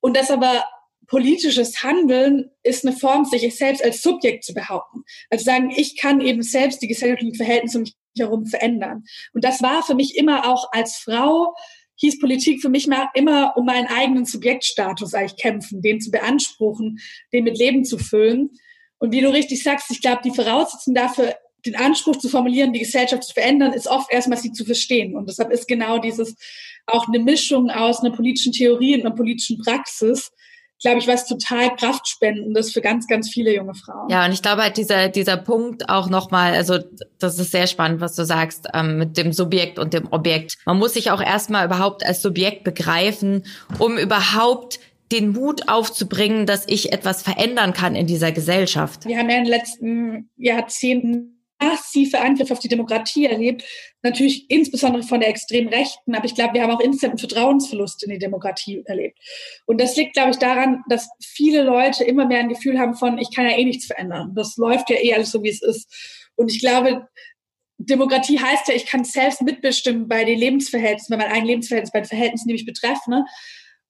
Und 0.00 0.16
dass 0.16 0.30
aber 0.30 0.64
politisches 1.06 1.82
Handeln 1.82 2.50
ist 2.62 2.84
eine 2.84 2.96
Form, 2.96 3.24
sich 3.24 3.56
selbst 3.56 3.84
als 3.84 4.02
Subjekt 4.02 4.44
zu 4.44 4.54
behaupten. 4.54 5.04
Also 5.30 5.44
sagen, 5.44 5.70
ich 5.74 5.96
kann 5.96 6.20
eben 6.20 6.42
selbst 6.42 6.82
die 6.82 6.88
gesellschaftlichen 6.88 7.36
Verhältnisse 7.36 7.78
um 7.78 7.82
mich 7.82 7.94
herum 8.16 8.46
verändern. 8.46 9.04
Und 9.32 9.44
das 9.44 9.62
war 9.62 9.82
für 9.82 9.94
mich 9.94 10.16
immer 10.16 10.48
auch 10.48 10.68
als 10.72 10.96
Frau 10.96 11.54
hieß 11.96 12.18
Politik 12.20 12.60
für 12.60 12.68
mich 12.68 12.88
immer 13.14 13.56
um 13.56 13.66
meinen 13.66 13.86
eigenen 13.86 14.24
Subjektstatus 14.24 15.14
eigentlich 15.14 15.40
kämpfen, 15.40 15.82
den 15.82 16.00
zu 16.00 16.10
beanspruchen, 16.10 16.98
den 17.32 17.44
mit 17.44 17.58
Leben 17.58 17.84
zu 17.84 17.98
füllen. 17.98 18.50
Und 18.98 19.12
wie 19.12 19.20
du 19.20 19.32
richtig 19.32 19.62
sagst, 19.62 19.90
ich 19.90 20.00
glaube, 20.00 20.20
die 20.24 20.34
Voraussetzung 20.34 20.94
dafür, 20.94 21.34
den 21.64 21.76
Anspruch 21.76 22.16
zu 22.16 22.28
formulieren, 22.28 22.72
die 22.72 22.80
Gesellschaft 22.80 23.24
zu 23.24 23.34
verändern, 23.34 23.72
ist 23.72 23.88
oft 23.88 24.12
erstmal 24.12 24.38
sie 24.38 24.52
zu 24.52 24.64
verstehen. 24.64 25.16
Und 25.16 25.28
deshalb 25.28 25.50
ist 25.50 25.66
genau 25.66 25.98
dieses 25.98 26.36
auch 26.86 27.08
eine 27.08 27.18
Mischung 27.18 27.70
aus 27.70 28.00
einer 28.00 28.14
politischen 28.14 28.52
Theorie 28.52 28.94
und 28.94 29.04
einer 29.04 29.14
politischen 29.14 29.58
Praxis, 29.58 30.30
glaube 30.80 30.98
ich, 30.98 31.06
was 31.06 31.26
total 31.26 31.74
kraftspendendes 31.76 32.72
für 32.72 32.80
ganz, 32.80 33.06
ganz 33.06 33.30
viele 33.30 33.54
junge 33.54 33.74
Frauen. 33.74 34.08
Ja, 34.10 34.24
und 34.24 34.32
ich 34.32 34.42
glaube 34.42 34.62
halt 34.62 34.76
dieser, 34.76 35.08
dieser 35.08 35.36
Punkt 35.36 35.88
auch 35.88 36.08
nochmal, 36.08 36.54
also 36.54 36.78
das 37.18 37.38
ist 37.38 37.50
sehr 37.50 37.66
spannend, 37.66 38.00
was 38.00 38.14
du 38.14 38.24
sagst, 38.24 38.68
ähm, 38.74 38.98
mit 38.98 39.16
dem 39.16 39.32
Subjekt 39.32 39.78
und 39.78 39.94
dem 39.94 40.12
Objekt. 40.12 40.58
Man 40.66 40.78
muss 40.78 40.94
sich 40.94 41.10
auch 41.10 41.22
erstmal 41.22 41.66
überhaupt 41.66 42.04
als 42.04 42.22
Subjekt 42.22 42.64
begreifen, 42.64 43.44
um 43.78 43.96
überhaupt 43.96 44.78
den 45.12 45.30
Mut 45.30 45.68
aufzubringen, 45.68 46.46
dass 46.46 46.66
ich 46.68 46.92
etwas 46.92 47.22
verändern 47.22 47.72
kann 47.72 47.94
in 47.94 48.06
dieser 48.06 48.32
Gesellschaft. 48.32 49.06
Wir 49.06 49.18
haben 49.18 49.30
ja 49.30 49.36
in 49.36 49.44
den 49.44 49.52
letzten 49.52 50.30
Jahrzehnten 50.36 51.35
massive 51.60 52.20
Angriffe 52.20 52.52
auf 52.52 52.58
die 52.58 52.68
Demokratie 52.68 53.26
erlebt. 53.26 53.64
Natürlich 54.02 54.50
insbesondere 54.50 55.02
von 55.02 55.20
der 55.20 55.28
extremen 55.28 55.68
Rechten, 55.68 56.14
aber 56.14 56.24
ich 56.24 56.34
glaube, 56.34 56.54
wir 56.54 56.62
haben 56.62 56.70
auch 56.70 56.80
instant 56.80 57.20
Vertrauensverlust 57.20 58.04
in 58.04 58.10
die 58.10 58.18
Demokratie 58.18 58.82
erlebt. 58.84 59.18
Und 59.66 59.80
das 59.80 59.96
liegt, 59.96 60.14
glaube 60.14 60.30
ich, 60.30 60.36
daran, 60.36 60.82
dass 60.88 61.08
viele 61.20 61.62
Leute 61.62 62.04
immer 62.04 62.26
mehr 62.26 62.40
ein 62.40 62.48
Gefühl 62.48 62.78
haben 62.78 62.94
von, 62.94 63.18
ich 63.18 63.34
kann 63.34 63.46
ja 63.46 63.56
eh 63.56 63.64
nichts 63.64 63.86
verändern. 63.86 64.32
Das 64.34 64.56
läuft 64.56 64.90
ja 64.90 64.96
eh 64.96 65.14
alles 65.14 65.30
so, 65.30 65.42
wie 65.42 65.50
es 65.50 65.62
ist. 65.62 66.30
Und 66.36 66.52
ich 66.52 66.60
glaube, 66.60 67.08
Demokratie 67.78 68.38
heißt 68.38 68.68
ja, 68.68 68.74
ich 68.74 68.86
kann 68.86 69.04
selbst 69.04 69.42
mitbestimmen 69.42 70.08
bei 70.08 70.24
den 70.24 70.38
Lebensverhältnissen, 70.38 71.10
bei 71.10 71.16
meinen 71.16 71.32
eigenen 71.32 71.48
Lebensverhältnissen, 71.48 71.92
bei 71.92 72.00
den 72.00 72.08
Verhältnissen, 72.08 72.48
die 72.48 72.54
mich 72.54 72.66
betreffen. 72.66 73.10
Ne? 73.10 73.26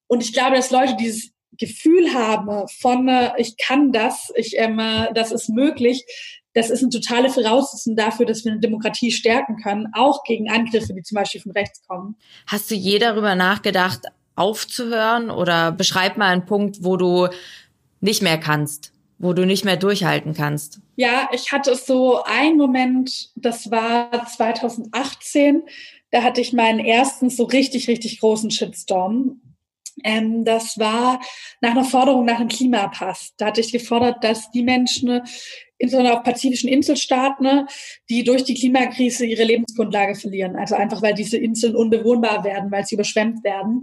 Und 0.09 0.23
ich 0.23 0.33
glaube, 0.33 0.57
dass 0.57 0.71
Leute 0.71 0.97
dieses 0.97 1.33
Gefühl 1.59 2.13
haben 2.13 2.69
von, 2.69 3.09
äh, 3.09 3.33
ich 3.39 3.57
kann 3.57 3.93
das, 3.93 4.33
ich, 4.37 4.59
ähm, 4.59 4.79
äh, 4.79 5.13
das 5.15 5.33
ist 5.33 5.49
möglich, 5.49 6.05
das 6.57 6.71
ist 6.71 6.81
eine 6.81 6.89
totale 6.89 7.29
Voraussetzung 7.29 7.97
dafür, 7.97 8.25
dass 8.25 8.43
wir 8.47 8.53
eine 8.53 8.61
Demokratie 8.63 9.13
stärken 9.13 9.57
können, 9.63 9.89
auch 9.93 10.25
gegen 10.25 10.51
Angriffe, 10.51 10.95
die 10.95 11.03
zum 11.03 11.17
Beispiel 11.17 11.43
von 11.43 11.53
rechts 11.53 11.87
kommen. 11.87 12.17
Hast 12.47 12.71
du 12.71 12.75
je 12.75 12.99
darüber 12.99 13.35
nachgedacht, 13.35 14.07
aufzuhören 14.37 15.31
oder 15.31 15.71
beschreib 15.71 16.17
mal 16.17 16.33
einen 16.33 16.47
Punkt, 16.47 16.83
wo 16.83 16.97
du 16.97 17.29
nicht 18.01 18.23
mehr 18.23 18.39
kannst, 18.39 18.93
wo 19.19 19.35
du 19.35 19.45
nicht 19.45 19.67
mehr 19.67 19.77
durchhalten 19.77 20.33
kannst? 20.33 20.81
Ja, 20.97 21.29
ich 21.31 21.53
hatte 21.53 21.75
so 21.75 22.23
einen 22.25 22.57
Moment, 22.57 23.33
das 23.37 23.71
war 23.71 24.27
2018, 24.27 25.63
da 26.11 26.23
hatte 26.23 26.41
ich 26.41 26.55
meinen 26.55 26.81
ersten 26.81 27.29
so 27.29 27.45
richtig, 27.45 27.87
richtig 27.87 28.19
großen 28.19 28.51
Shitstorm. 28.51 29.43
Ähm, 30.05 30.45
das 30.47 30.79
war 30.79 31.21
nach 31.61 31.73
einer 31.73 31.85
Forderung 31.85 32.25
nach 32.25 32.41
einem 32.41 32.49
Klimapass. 32.49 33.35
Da 33.37 33.47
hatte 33.47 33.61
ich 33.61 33.73
gefordert, 33.73 34.25
dass 34.25 34.51
die 34.51 34.63
Menschen, 34.63 35.23
insbesondere 35.79 36.17
auf 36.17 36.23
pazifischen 36.23 36.69
Inselstaaten, 36.69 37.45
ne, 37.45 37.67
die 38.09 38.25
durch 38.25 38.45
die 38.45 38.55
Klimakrise 38.55 39.27
ihre 39.27 39.45
Lebensgrundlage 39.45 40.15
verlieren. 40.15 40.57
Also 40.57 40.75
einfach, 40.75 41.03
weil 41.03 41.15
diese 41.15 41.37
Inseln 41.37 41.77
unbewohnbar 41.77 42.45
werden, 42.45 42.71
weil 42.71 42.85
sie 42.87 42.95
überschwemmt 42.95 43.45
werden 43.45 43.83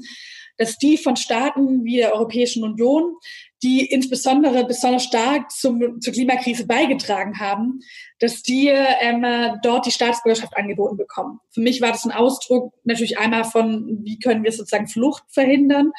dass 0.57 0.77
die 0.77 0.97
von 0.97 1.15
Staaten 1.15 1.83
wie 1.83 1.97
der 1.97 2.13
Europäischen 2.13 2.63
Union 2.63 3.15
die 3.63 3.85
insbesondere 3.85 4.65
besonders 4.65 5.05
stark 5.05 5.49
zum, 5.49 6.01
zur 6.01 6.13
Klimakrise 6.13 6.67
beigetragen 6.67 7.39
haben, 7.39 7.79
dass 8.19 8.43
die 8.43 8.67
ähm, 8.67 9.25
dort 9.63 9.85
die 9.85 9.91
Staatsbürgerschaft 9.91 10.55
angeboten 10.57 10.97
bekommen. 10.97 11.39
Für 11.51 11.61
mich 11.61 11.81
war 11.81 11.91
das 11.91 12.05
ein 12.05 12.11
Ausdruck 12.11 12.73
natürlich 12.83 13.17
einmal 13.17 13.45
von, 13.45 13.99
wie 14.03 14.19
können 14.19 14.43
wir 14.43 14.51
sozusagen 14.51 14.87
Flucht 14.87 15.23
verhindern, 15.29 15.91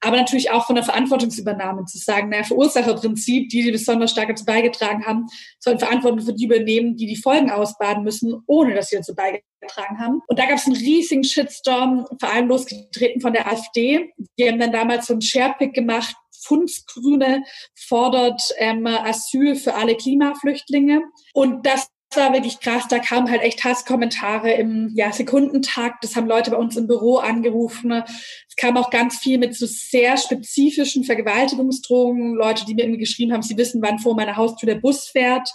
aber 0.00 0.16
natürlich 0.16 0.50
auch 0.50 0.66
von 0.66 0.76
der 0.76 0.84
Verantwortungsübernahme 0.84 1.86
zu 1.86 1.98
sagen, 1.98 2.28
naja, 2.28 2.44
Verursacherprinzip, 2.44 3.48
die, 3.48 3.62
die 3.62 3.72
besonders 3.72 4.10
stark 4.10 4.28
dazu 4.28 4.44
beigetragen 4.44 5.06
haben, 5.06 5.26
sollen 5.58 5.78
Verantwortung 5.78 6.20
für 6.20 6.34
die 6.34 6.44
übernehmen, 6.44 6.96
die 6.96 7.06
die 7.06 7.16
Folgen 7.16 7.50
ausbaden 7.50 8.04
müssen, 8.04 8.42
ohne 8.46 8.74
dass 8.74 8.90
sie 8.90 8.96
dazu 8.96 9.14
beigetragen 9.14 9.98
haben. 9.98 10.20
Und 10.28 10.38
da 10.38 10.46
gab 10.46 10.56
es 10.56 10.66
einen 10.66 10.76
riesigen 10.76 11.24
Shitstorm, 11.24 12.06
vor 12.20 12.32
allem 12.32 12.48
losgetreten 12.48 13.20
von 13.20 13.32
der 13.32 13.50
AfD. 13.50 14.12
Die 14.38 14.48
haben 14.48 14.60
dann 14.60 14.72
damals 14.72 15.06
so 15.06 15.14
einen 15.14 15.22
Sharepick 15.22 15.74
gemacht, 15.74 16.14
Fundsgrüne 16.46 17.42
fordert 17.74 18.40
ähm, 18.58 18.86
Asyl 18.86 19.56
für 19.56 19.74
alle 19.74 19.96
Klimaflüchtlinge. 19.96 21.02
Und 21.32 21.66
das 21.66 21.88
war 22.14 22.32
wirklich 22.32 22.60
krass. 22.60 22.86
Da 22.88 22.98
kamen 22.98 23.30
halt 23.30 23.42
echt 23.42 23.64
Hasskommentare 23.64 24.52
im 24.52 24.92
ja, 24.94 25.12
Sekundentakt. 25.12 26.02
Das 26.02 26.16
haben 26.16 26.26
Leute 26.26 26.50
bei 26.50 26.56
uns 26.56 26.76
im 26.76 26.86
Büro 26.86 27.16
angerufen. 27.16 27.92
Es 27.92 28.56
kam 28.56 28.76
auch 28.76 28.90
ganz 28.90 29.18
viel 29.18 29.38
mit 29.38 29.54
so 29.54 29.66
sehr 29.66 30.16
spezifischen 30.16 31.04
Vergewaltigungsdrohungen. 31.04 32.34
Leute, 32.34 32.64
die 32.64 32.74
mir 32.74 32.82
irgendwie 32.82 33.00
geschrieben 33.00 33.32
haben, 33.32 33.42
sie 33.42 33.56
wissen, 33.56 33.82
wann 33.82 33.98
vor 33.98 34.14
meiner 34.14 34.36
Haustür 34.36 34.66
der 34.66 34.80
Bus 34.80 35.08
fährt. 35.08 35.48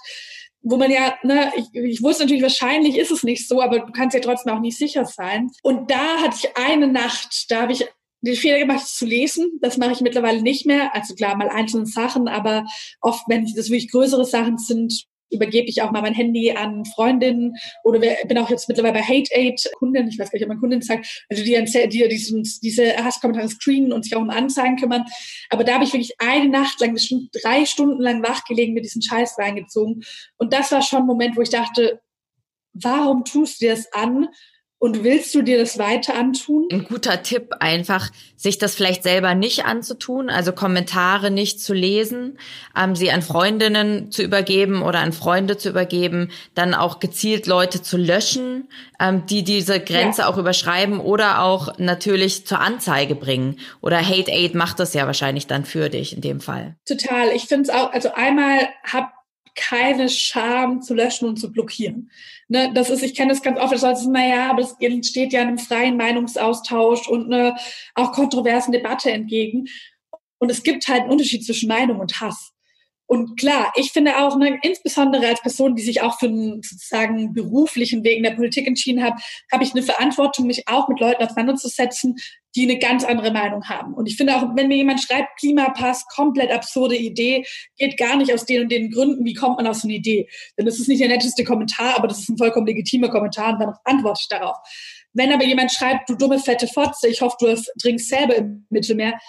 Wo 0.64 0.78
man 0.78 0.92
ja, 0.92 1.16
ne, 1.24 1.52
ich, 1.56 1.66
ich 1.74 2.04
wusste 2.04 2.24
natürlich, 2.24 2.44
wahrscheinlich 2.44 2.98
ist 2.98 3.10
es 3.10 3.24
nicht 3.24 3.48
so, 3.48 3.62
aber 3.62 3.80
du 3.80 3.92
kannst 3.92 4.14
ja 4.14 4.22
trotzdem 4.22 4.54
auch 4.54 4.60
nicht 4.60 4.78
sicher 4.78 5.06
sein. 5.06 5.50
Und 5.64 5.90
da 5.90 6.18
hatte 6.18 6.36
ich 6.38 6.56
eine 6.56 6.88
Nacht, 6.88 7.50
da 7.50 7.64
habe 7.64 7.72
ich 7.72 7.88
den 8.22 8.36
Fehler 8.36 8.60
gemacht, 8.60 8.88
zu 8.88 9.06
lesen. 9.06 9.60
Das 9.62 9.78
mache 9.78 9.94
ich 9.94 10.02
mittlerweile 10.02 10.42
nicht 10.42 10.66
mehr. 10.66 10.94
Also 10.96 11.16
klar, 11.16 11.36
mal 11.36 11.50
einzelne 11.50 11.86
Sachen, 11.86 12.28
aber 12.28 12.66
oft, 13.02 13.24
wenn 13.28 13.46
das 13.56 13.70
wirklich 13.70 13.92
größere 13.92 14.26
Sachen 14.26 14.58
sind, 14.58 15.08
übergebe 15.32 15.70
ich 15.70 15.82
auch 15.82 15.92
mal 15.92 16.02
mein 16.02 16.14
Handy 16.14 16.52
an 16.52 16.86
Freundinnen 16.86 17.56
oder 17.84 18.02
wer, 18.02 18.18
bin 18.28 18.38
auch 18.38 18.50
jetzt 18.50 18.68
mittlerweile 18.68 18.96
bei 18.96 19.02
Hate 19.02 19.34
Aid 19.34 19.62
Kunden, 19.80 20.08
ich 20.08 20.20
weiß 20.20 20.30
gar 20.30 20.38
nicht, 20.38 20.44
ob 20.44 20.50
man 20.50 20.60
Kunden 20.60 20.82
sagt, 20.82 21.26
also 21.30 21.44
die, 21.44 21.90
die 21.90 22.08
diesen, 22.10 22.44
diese 22.62 22.98
Hasskommentare 22.98 23.50
screenen 23.50 23.94
und 23.94 24.04
sich 24.04 24.16
auch 24.16 24.22
um 24.22 24.30
Anzeigen 24.30 24.76
kümmern. 24.76 25.06
Aber 25.50 25.64
da 25.64 25.76
habe 25.76 25.86
ich 25.86 25.94
wirklich 25.94 26.16
eine 26.20 26.50
Nacht 26.50 26.80
lang, 26.82 26.94
bestimmt 26.94 27.30
drei 27.42 27.66
Stunden 27.66 28.02
lang 28.02 28.22
wachgelegen, 28.24 28.74
mit 28.74 28.84
diesen 28.84 29.02
Scheiß 29.02 29.38
reingezogen. 29.40 30.04
Und 30.38 30.54
das 30.54 30.72
war 30.72 30.82
schon 30.82 31.00
ein 31.00 31.08
Moment, 31.08 31.38
wo 31.38 31.42
ich 31.42 31.50
dachte, 31.50 32.02
warum 32.74 33.24
tust 33.24 33.62
du 33.62 33.66
dir 33.66 33.76
das 33.76 33.92
an? 33.94 34.28
Und 34.84 35.04
willst 35.04 35.36
du 35.36 35.44
dir 35.44 35.60
das 35.60 35.78
weiter 35.78 36.16
antun? 36.16 36.68
Ein 36.72 36.86
guter 36.86 37.22
Tipp 37.22 37.54
einfach, 37.60 38.10
sich 38.36 38.58
das 38.58 38.74
vielleicht 38.74 39.04
selber 39.04 39.36
nicht 39.36 39.64
anzutun, 39.64 40.32
also 40.32 40.54
Kommentare 40.54 41.30
nicht 41.30 41.62
zu 41.62 41.76
lesen, 41.76 42.40
ähm, 42.76 42.96
sie 42.96 43.12
an 43.12 43.22
Freundinnen 43.22 44.10
zu 44.10 44.24
übergeben 44.24 44.82
oder 44.82 44.98
an 45.02 45.14
Freunde 45.14 45.56
zu 45.58 45.70
übergeben, 45.70 46.32
dann 46.56 46.74
auch 46.74 47.00
gezielt 47.00 47.46
Leute 47.46 47.84
zu 47.84 47.96
löschen, 47.96 48.70
ähm, 49.00 49.28
die 49.28 49.44
diese 49.44 49.80
Grenze 49.80 50.22
ja. 50.22 50.28
auch 50.28 50.40
überschreiben 50.40 51.00
oder 51.00 51.44
auch 51.44 51.78
natürlich 51.78 52.48
zur 52.48 52.60
Anzeige 52.60 53.14
bringen. 53.14 53.60
Oder 53.82 54.00
Hate 54.00 54.32
Aid 54.32 54.56
macht 54.56 54.80
das 54.80 54.96
ja 54.96 55.06
wahrscheinlich 55.06 55.46
dann 55.46 55.64
für 55.64 55.90
dich 55.90 56.16
in 56.16 56.22
dem 56.22 56.42
Fall. 56.42 56.76
Total. 56.88 57.28
Ich 57.36 57.44
finde 57.44 57.66
es 57.66 57.70
auch, 57.70 57.94
also 57.94 58.14
einmal 58.16 58.68
hab 58.92 59.21
keine 59.56 60.10
Scham 60.10 60.82
zu 60.82 60.94
löschen 60.94 61.28
und 61.28 61.38
zu 61.38 61.52
blockieren. 61.52 62.12
Ne, 62.48 62.72
das 62.74 62.90
ist, 62.90 63.04
ich 63.04 63.16
kenne 63.16 63.30
das 63.30 63.42
ganz 63.42 63.60
oft, 63.60 63.74
das 63.74 63.84
heißt, 63.84 64.08
naja, 64.10 64.50
aber 64.50 64.62
es 64.62 64.76
steht 65.08 65.34
ja 65.34 65.42
einem 65.42 65.58
freien 65.58 65.98
Meinungsaustausch 65.98 67.08
und 67.08 67.34
eine 67.34 67.56
auch 67.96 68.12
kontroversen 68.12 68.72
Debatte 68.72 69.12
entgegen. 69.12 69.68
Und 70.38 70.50
es 70.50 70.64
gibt 70.64 70.88
halt 70.88 71.02
einen 71.02 71.12
Unterschied 71.12 71.46
zwischen 71.46 71.70
Meinung 71.70 72.00
und 72.00 72.20
Hass. 72.20 72.51
Und 73.12 73.38
klar, 73.38 73.74
ich 73.76 73.92
finde 73.92 74.20
auch, 74.20 74.38
ne, 74.38 74.58
insbesondere 74.62 75.28
als 75.28 75.42
Person, 75.42 75.76
die 75.76 75.84
sich 75.84 76.02
auch 76.02 76.18
für 76.18 76.28
einen 76.28 76.64
sozusagen 76.64 77.34
beruflichen 77.34 78.06
Weg 78.06 78.16
in 78.16 78.24
der 78.24 78.32
Politik 78.32 78.66
entschieden 78.66 79.04
hat, 79.04 79.16
habe 79.52 79.66
ich 79.66 79.74
eine 79.74 79.84
Verantwortung, 79.84 80.48
mich 80.48 80.66
auch 80.70 80.88
mit 80.88 81.02
Leuten 81.02 81.22
auseinanderzusetzen, 81.22 82.16
die 82.56 82.64
eine 82.64 82.80
ganz 82.80 83.04
andere 83.04 83.32
Meinung 83.32 83.68
haben. 83.68 83.94
Und 83.96 84.08
ich 84.08 84.16
finde 84.16 84.38
auch, 84.38 84.56
wenn 84.56 84.70
mir 84.70 84.78
jemand 84.78 85.02
schreibt, 85.02 85.38
Klimapass, 85.42 86.06
komplett 86.08 86.54
absurde 86.54 86.96
Idee, 86.96 87.44
geht 87.78 87.98
gar 87.98 88.16
nicht 88.16 88.34
aus 88.34 88.46
den 88.46 88.62
und 88.62 88.72
den 88.72 88.90
Gründen, 88.92 89.26
wie 89.26 89.34
kommt 89.34 89.58
man 89.58 89.68
aus 89.68 89.82
so 89.82 89.90
einer 89.90 89.98
Idee? 89.98 90.30
Denn 90.58 90.66
das 90.66 90.80
ist 90.80 90.88
nicht 90.88 91.02
der 91.02 91.10
netteste 91.10 91.44
Kommentar, 91.44 91.98
aber 91.98 92.08
das 92.08 92.20
ist 92.20 92.30
ein 92.30 92.38
vollkommen 92.38 92.68
legitimer 92.68 93.10
Kommentar 93.10 93.56
und 93.56 93.60
dann 93.60 93.74
antworte 93.84 94.22
ich 94.22 94.30
darauf. 94.30 94.56
Wenn 95.12 95.34
aber 95.34 95.44
jemand 95.44 95.74
schreibt, 95.74 96.10
du 96.10 96.16
dumme 96.16 96.40
fette 96.40 96.68
Fotze, 96.68 97.10
ich 97.10 97.20
hoffe, 97.20 97.36
du 97.42 97.62
trinkst 97.82 98.08
selber 98.08 98.38
im 98.38 98.66
Mittelmeer, 98.70 99.20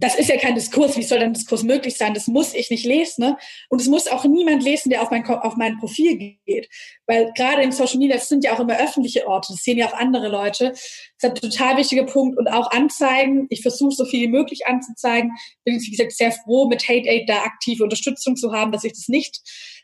das 0.00 0.14
ist 0.18 0.30
ja 0.30 0.38
kein 0.38 0.54
Diskurs. 0.54 0.96
Wie 0.96 1.02
soll 1.02 1.18
denn 1.18 1.34
Diskurs 1.34 1.62
möglich 1.62 1.98
sein? 1.98 2.14
Das 2.14 2.26
muss 2.26 2.54
ich 2.54 2.70
nicht 2.70 2.86
lesen. 2.86 3.22
Ne? 3.22 3.36
Und 3.68 3.82
es 3.82 3.86
muss 3.86 4.08
auch 4.08 4.24
niemand 4.24 4.62
lesen, 4.62 4.88
der 4.88 5.02
auf 5.02 5.10
mein, 5.10 5.26
auf 5.26 5.56
mein 5.56 5.78
Profil 5.78 6.38
geht. 6.46 6.70
Weil 7.06 7.30
gerade 7.36 7.62
in 7.62 7.70
Social 7.70 7.98
Media, 7.98 8.16
das 8.16 8.28
sind 8.28 8.42
ja 8.42 8.54
auch 8.54 8.60
immer 8.60 8.78
öffentliche 8.78 9.26
Orte. 9.26 9.52
Das 9.52 9.62
sehen 9.62 9.76
ja 9.76 9.88
auch 9.88 9.92
andere 9.92 10.28
Leute. 10.28 10.70
Das 10.70 10.80
ist 11.18 11.24
ein 11.24 11.34
total 11.34 11.76
wichtiger 11.76 12.04
Punkt. 12.04 12.38
Und 12.38 12.48
auch 12.48 12.70
Anzeigen. 12.70 13.46
Ich 13.50 13.60
versuche 13.60 13.94
so 13.94 14.06
viel 14.06 14.22
wie 14.22 14.32
möglich 14.32 14.66
anzuzeigen. 14.66 15.32
Bin, 15.64 15.78
wie 15.78 15.90
gesagt, 15.90 16.12
sehr 16.12 16.32
froh, 16.32 16.66
mit 16.66 16.88
Hate 16.88 17.08
Aid 17.08 17.28
da 17.28 17.42
aktive 17.42 17.84
Unterstützung 17.84 18.36
zu 18.36 18.52
haben, 18.52 18.72
dass 18.72 18.84
ich 18.84 18.92
das 18.92 19.08
nicht 19.08 19.40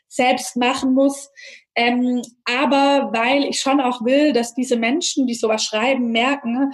selbst 0.07 0.55
machen 0.55 0.95
muss. 0.95 1.29
Ähm, 1.75 2.23
aber 2.45 3.11
weil 3.13 3.43
ich 3.43 3.59
schon 3.59 3.79
auch 3.79 4.03
will, 4.03 4.33
dass 4.33 4.55
diese 4.55 4.77
Menschen, 4.77 5.27
die 5.27 5.35
sowas 5.35 5.63
schreiben, 5.63 6.11
merken, 6.11 6.71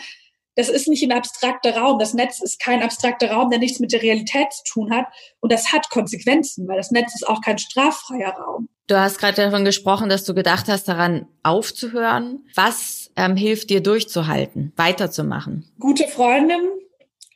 das 0.56 0.70
ist 0.70 0.88
nicht 0.88 1.04
ein 1.04 1.12
abstrakter 1.12 1.78
Raum. 1.78 2.00
Das 2.00 2.14
Netz 2.14 2.42
ist 2.42 2.60
kein 2.60 2.84
abstrakter 2.84 3.32
Raum, 3.32 3.50
der 3.50 3.60
nichts 3.60 3.80
mit 3.80 3.92
der 3.92 4.02
Realität 4.02 4.52
zu 4.52 4.64
tun 4.66 4.94
hat. 4.94 5.08
Und 5.40 5.52
das 5.52 5.72
hat 5.72 5.90
Konsequenzen, 5.90 6.68
weil 6.68 6.78
das 6.78 6.92
Netz 6.92 7.14
ist 7.16 7.28
auch 7.28 7.42
kein 7.42 7.58
straffreier 7.58 8.34
Raum. 8.34 8.70
Du 8.88 9.00
hast 9.00 9.18
gerade 9.18 9.36
davon 9.36 9.66
gesprochen, 9.66 10.10
dass 10.10 10.26
du 10.26 10.34
gedacht 10.34 10.68
hast, 10.68 10.88
daran 10.88 11.28
aufzuhören. 11.42 12.46
Was 12.56 13.12
ähm, 13.16 13.36
hilft 13.36 13.70
dir 13.70 13.82
durchzuhalten, 13.82 14.74
weiterzumachen? 14.76 15.72
Gute 15.80 16.08
Freundin, 16.08 16.62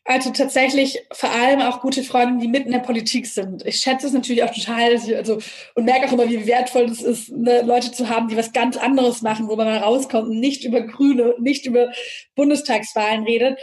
also 0.07 0.31
tatsächlich 0.31 0.99
vor 1.11 1.29
allem 1.29 1.59
auch 1.59 1.81
gute 1.81 2.01
Freunde, 2.01 2.39
die 2.41 2.47
mitten 2.47 2.67
in 2.67 2.71
der 2.71 2.79
Politik 2.79 3.27
sind. 3.27 3.65
Ich 3.65 3.77
schätze 3.77 4.07
es 4.07 4.13
natürlich 4.13 4.41
auch 4.41 4.53
total, 4.53 4.93
also 5.15 5.39
und 5.75 5.83
merke 5.83 6.07
auch 6.07 6.13
immer, 6.13 6.29
wie 6.29 6.47
wertvoll 6.47 6.85
es 6.85 7.01
ist, 7.01 7.29
ne, 7.29 7.61
Leute 7.61 7.91
zu 7.91 8.07
haben, 8.07 8.29
die 8.29 8.37
was 8.37 8.53
ganz 8.53 8.77
anderes 8.77 9.21
machen, 9.21 9.49
wo 9.49 9.57
man 9.57 9.67
mal 9.67 9.79
rauskommt 9.79 10.29
und 10.29 10.39
nicht 10.39 10.63
über 10.63 10.81
Grüne, 10.81 11.35
nicht 11.39 11.65
über 11.65 11.91
Bundestagswahlen 12.35 13.25
redet. 13.25 13.59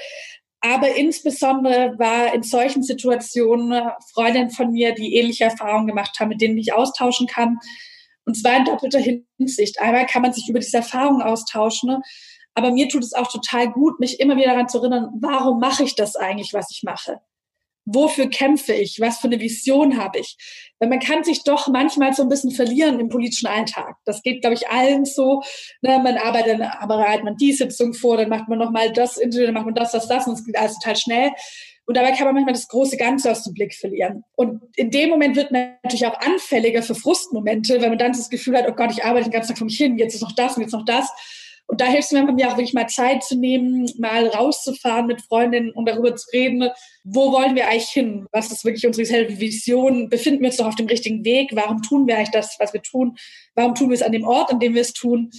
Aber 0.61 0.94
insbesondere 0.94 1.98
war 1.98 2.35
in 2.35 2.42
solchen 2.42 2.83
Situationen 2.83 3.90
Freundinnen 4.12 4.50
von 4.50 4.70
mir, 4.70 4.94
die 4.94 5.16
ähnliche 5.16 5.44
Erfahrungen 5.44 5.87
gemacht 5.87 6.20
haben, 6.20 6.28
mit 6.28 6.42
denen 6.42 6.59
ich 6.59 6.74
austauschen 6.74 7.26
kann. 7.26 7.59
Und 8.26 8.35
zwar 8.35 8.59
in 8.59 8.64
doppelter 8.66 9.00
Hinsicht. 9.38 9.80
Einmal 9.80 10.07
kann 10.07 10.22
man 10.22 10.33
sich 10.35 10.48
über 10.48 10.59
diese 10.59 10.78
Erfahrungen 10.78 11.22
austauschen. 11.22 11.88
Ne? 11.88 12.02
Aber 12.54 12.70
mir 12.70 12.88
tut 12.88 13.02
es 13.02 13.14
auch 13.14 13.30
total 13.30 13.70
gut, 13.70 14.00
mich 14.00 14.20
immer 14.20 14.36
wieder 14.36 14.50
daran 14.50 14.68
zu 14.68 14.78
erinnern, 14.78 15.10
warum 15.20 15.58
mache 15.58 15.84
ich 15.84 15.94
das 15.94 16.16
eigentlich, 16.16 16.52
was 16.52 16.70
ich 16.70 16.82
mache? 16.84 17.20
Wofür 17.86 18.30
kämpfe 18.30 18.72
ich? 18.72 18.98
Was 19.00 19.18
für 19.18 19.26
eine 19.26 19.40
Vision 19.40 19.98
habe 19.98 20.18
ich? 20.18 20.38
Weil 20.78 20.88
man 20.88 21.00
kann 21.00 21.22
sich 21.22 21.44
doch 21.44 21.68
manchmal 21.68 22.14
so 22.14 22.22
ein 22.22 22.30
bisschen 22.30 22.50
verlieren 22.50 22.98
im 22.98 23.10
politischen 23.10 23.46
Alltag. 23.46 23.96
Das 24.06 24.22
geht, 24.22 24.40
glaube 24.40 24.54
ich, 24.54 24.68
allen 24.68 25.04
so. 25.04 25.42
Ne, 25.82 25.98
man 25.98 26.16
arbeitet, 26.16 26.62
aber 26.80 26.96
bereitet 26.96 27.24
man 27.24 27.36
die 27.36 27.52
Sitzung 27.52 27.92
vor, 27.92 28.16
dann 28.16 28.30
macht 28.30 28.48
man 28.48 28.58
nochmal 28.58 28.90
das 28.92 29.18
Interview, 29.18 29.46
dann 29.46 29.54
macht 29.54 29.66
man 29.66 29.74
das, 29.74 29.92
das, 29.92 30.08
das 30.08 30.26
und 30.26 30.34
es 30.34 30.44
geht 30.44 30.56
alles 30.56 30.78
total 30.78 30.96
schnell. 30.96 31.30
Und 31.86 31.96
dabei 31.96 32.12
kann 32.12 32.24
man 32.24 32.34
manchmal 32.34 32.54
das 32.54 32.68
große 32.68 32.96
Ganze 32.96 33.30
aus 33.30 33.44
dem 33.44 33.52
Blick 33.52 33.74
verlieren. 33.74 34.24
Und 34.36 34.62
in 34.76 34.90
dem 34.90 35.10
Moment 35.10 35.36
wird 35.36 35.50
man 35.50 35.74
natürlich 35.82 36.06
auch 36.06 36.18
anfälliger 36.18 36.82
für 36.82 36.94
Frustmomente, 36.94 37.82
weil 37.82 37.90
man 37.90 37.98
dann 37.98 38.12
das 38.12 38.30
Gefühl 38.30 38.56
hat, 38.56 38.66
oh 38.66 38.72
Gott, 38.72 38.92
ich 38.92 39.04
arbeite 39.04 39.28
den 39.28 39.32
ganzen 39.32 39.48
Tag 39.48 39.58
vor 39.58 39.66
mich 39.66 39.76
hin, 39.76 39.98
jetzt 39.98 40.14
ist 40.14 40.22
noch 40.22 40.32
das 40.32 40.56
und 40.56 40.62
jetzt 40.62 40.72
noch 40.72 40.86
das. 40.86 41.10
Und 41.66 41.81
da 41.81 41.87
hilft 41.87 42.12
es 42.12 42.12
mir 42.12 42.24
auch 42.24 42.57
wirklich 42.57 42.74
mal 42.74 42.88
Zeit 42.88 43.24
zu 43.24 43.37
nehmen, 43.37 43.90
mal 43.98 44.27
rauszufahren 44.27 45.07
mit 45.07 45.22
Freundinnen 45.22 45.72
und 45.72 45.88
darüber 45.88 46.14
zu 46.14 46.29
reden, 46.33 46.68
wo 47.05 47.33
wollen 47.33 47.55
wir 47.55 47.68
eigentlich 47.68 47.88
hin? 47.88 48.27
Was 48.33 48.53
ist 48.53 48.64
wirklich 48.64 48.87
unsere 48.87 49.07
selbe 49.07 49.40
Vision? 49.40 50.09
Befinden 50.09 50.40
wir 50.40 50.48
uns 50.48 50.59
doch 50.59 50.66
auf 50.66 50.74
dem 50.74 50.87
richtigen 50.87 51.24
Weg? 51.24 51.50
Warum 51.55 51.83
tun 51.83 52.07
wir 52.07 52.16
eigentlich 52.16 52.31
das, 52.31 52.57
was 52.59 52.74
wir 52.74 52.83
tun? 52.83 53.16
Warum 53.55 53.74
tun 53.74 53.88
wir 53.88 53.94
es 53.94 54.03
an 54.03 54.12
dem 54.12 54.24
Ort, 54.24 54.53
an 54.53 54.61
dem 54.61 54.74
wir 54.74 54.83
es 54.83 54.92
tun? 54.92 55.31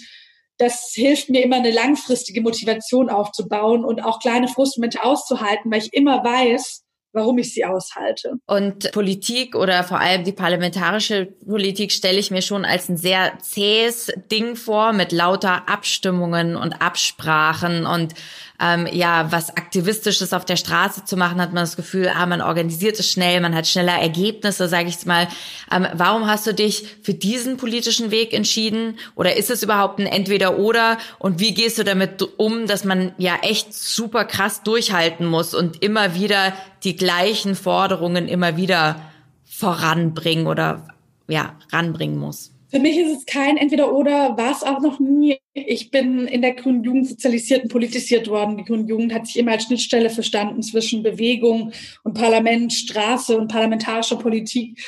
Das 0.57 0.93
hilft 0.95 1.29
mir 1.29 1.43
immer, 1.43 1.57
eine 1.57 1.71
langfristige 1.71 2.41
Motivation 2.41 3.09
aufzubauen 3.09 3.85
und 3.85 4.01
auch 4.01 4.19
kleine 4.19 4.47
Frustmomente 4.47 5.03
auszuhalten, 5.03 5.71
weil 5.71 5.81
ich 5.81 5.93
immer 5.93 6.23
weiß, 6.23 6.84
warum 7.15 7.37
ich 7.37 7.53
sie 7.53 7.65
aushalte. 7.65 8.33
Und 8.45 8.91
Politik 8.91 9.55
oder 9.55 9.83
vor 9.83 9.99
allem 9.99 10.23
die 10.23 10.33
parlamentarische 10.33 11.27
Politik 11.47 11.91
stelle 11.91 12.19
ich 12.19 12.29
mir 12.29 12.41
schon 12.41 12.65
als 12.65 12.89
ein 12.89 12.97
sehr 12.97 13.39
zähes 13.39 14.11
Ding 14.31 14.55
vor 14.55 14.93
mit 14.93 15.11
lauter 15.11 15.67
Abstimmungen 15.69 16.55
und 16.55 16.81
Absprachen 16.81 17.85
und 17.85 18.13
ähm, 18.61 18.87
ja 18.91 19.31
was 19.31 19.55
Aktivistisches 19.55 20.33
auf 20.33 20.45
der 20.45 20.55
Straße 20.55 21.05
zu 21.05 21.17
machen, 21.17 21.41
hat 21.41 21.53
man 21.53 21.63
das 21.63 21.75
Gefühl, 21.75 22.09
ah, 22.13 22.25
man 22.25 22.41
organisiert 22.41 22.99
es 22.99 23.11
schnell, 23.11 23.41
man 23.41 23.55
hat 23.55 23.67
schneller 23.67 23.99
Ergebnisse, 23.99 24.67
sage 24.67 24.89
ich 24.89 25.05
mal. 25.05 25.27
Ähm, 25.71 25.87
warum 25.93 26.27
hast 26.27 26.47
du 26.47 26.53
dich 26.53 26.85
für 27.01 27.13
diesen 27.13 27.57
politischen 27.57 28.11
Weg 28.11 28.33
entschieden? 28.33 28.97
Oder 29.15 29.35
ist 29.35 29.51
es 29.51 29.63
überhaupt 29.63 29.99
ein 29.99 30.07
Entweder-Oder? 30.07 30.97
Und 31.19 31.39
wie 31.39 31.53
gehst 31.53 31.77
du 31.77 31.83
damit 31.83 32.27
um, 32.37 32.67
dass 32.67 32.83
man 32.83 33.11
ja 33.17 33.35
echt 33.41 33.73
super 33.73 34.25
krass 34.25 34.63
durchhalten 34.63 35.25
muss 35.25 35.53
und 35.53 35.81
immer 35.83 36.15
wieder 36.15 36.53
die 36.83 36.95
gleichen 36.95 37.55
Forderungen 37.55 38.27
immer 38.27 38.57
wieder 38.57 39.01
voranbringen 39.45 40.47
oder 40.47 40.87
ja, 41.27 41.55
ranbringen 41.71 42.17
muss? 42.17 42.54
Für 42.69 42.79
mich 42.79 42.97
ist 42.97 43.17
es 43.17 43.25
kein 43.25 43.57
Entweder-Oder, 43.57 44.37
war 44.37 44.51
es 44.51 44.63
auch 44.63 44.81
noch 44.81 44.99
nie. 44.99 45.37
Ich 45.53 45.91
bin 45.91 46.27
in 46.27 46.41
der 46.41 46.53
Grünen 46.53 46.83
Jugend 46.83 47.07
sozialisiert 47.07 47.63
und 47.63 47.71
politisiert 47.71 48.27
worden. 48.27 48.57
Die 48.57 48.63
Grüne 48.63 48.87
Jugend 48.87 49.13
hat 49.13 49.27
sich 49.27 49.37
immer 49.37 49.51
als 49.51 49.65
Schnittstelle 49.65 50.09
verstanden 50.09 50.61
zwischen 50.63 51.03
Bewegung 51.03 51.71
und 52.03 52.15
Parlament, 52.15 52.73
Straße 52.73 53.37
und 53.37 53.51
parlamentarischer 53.51 54.17
Politik. 54.17 54.79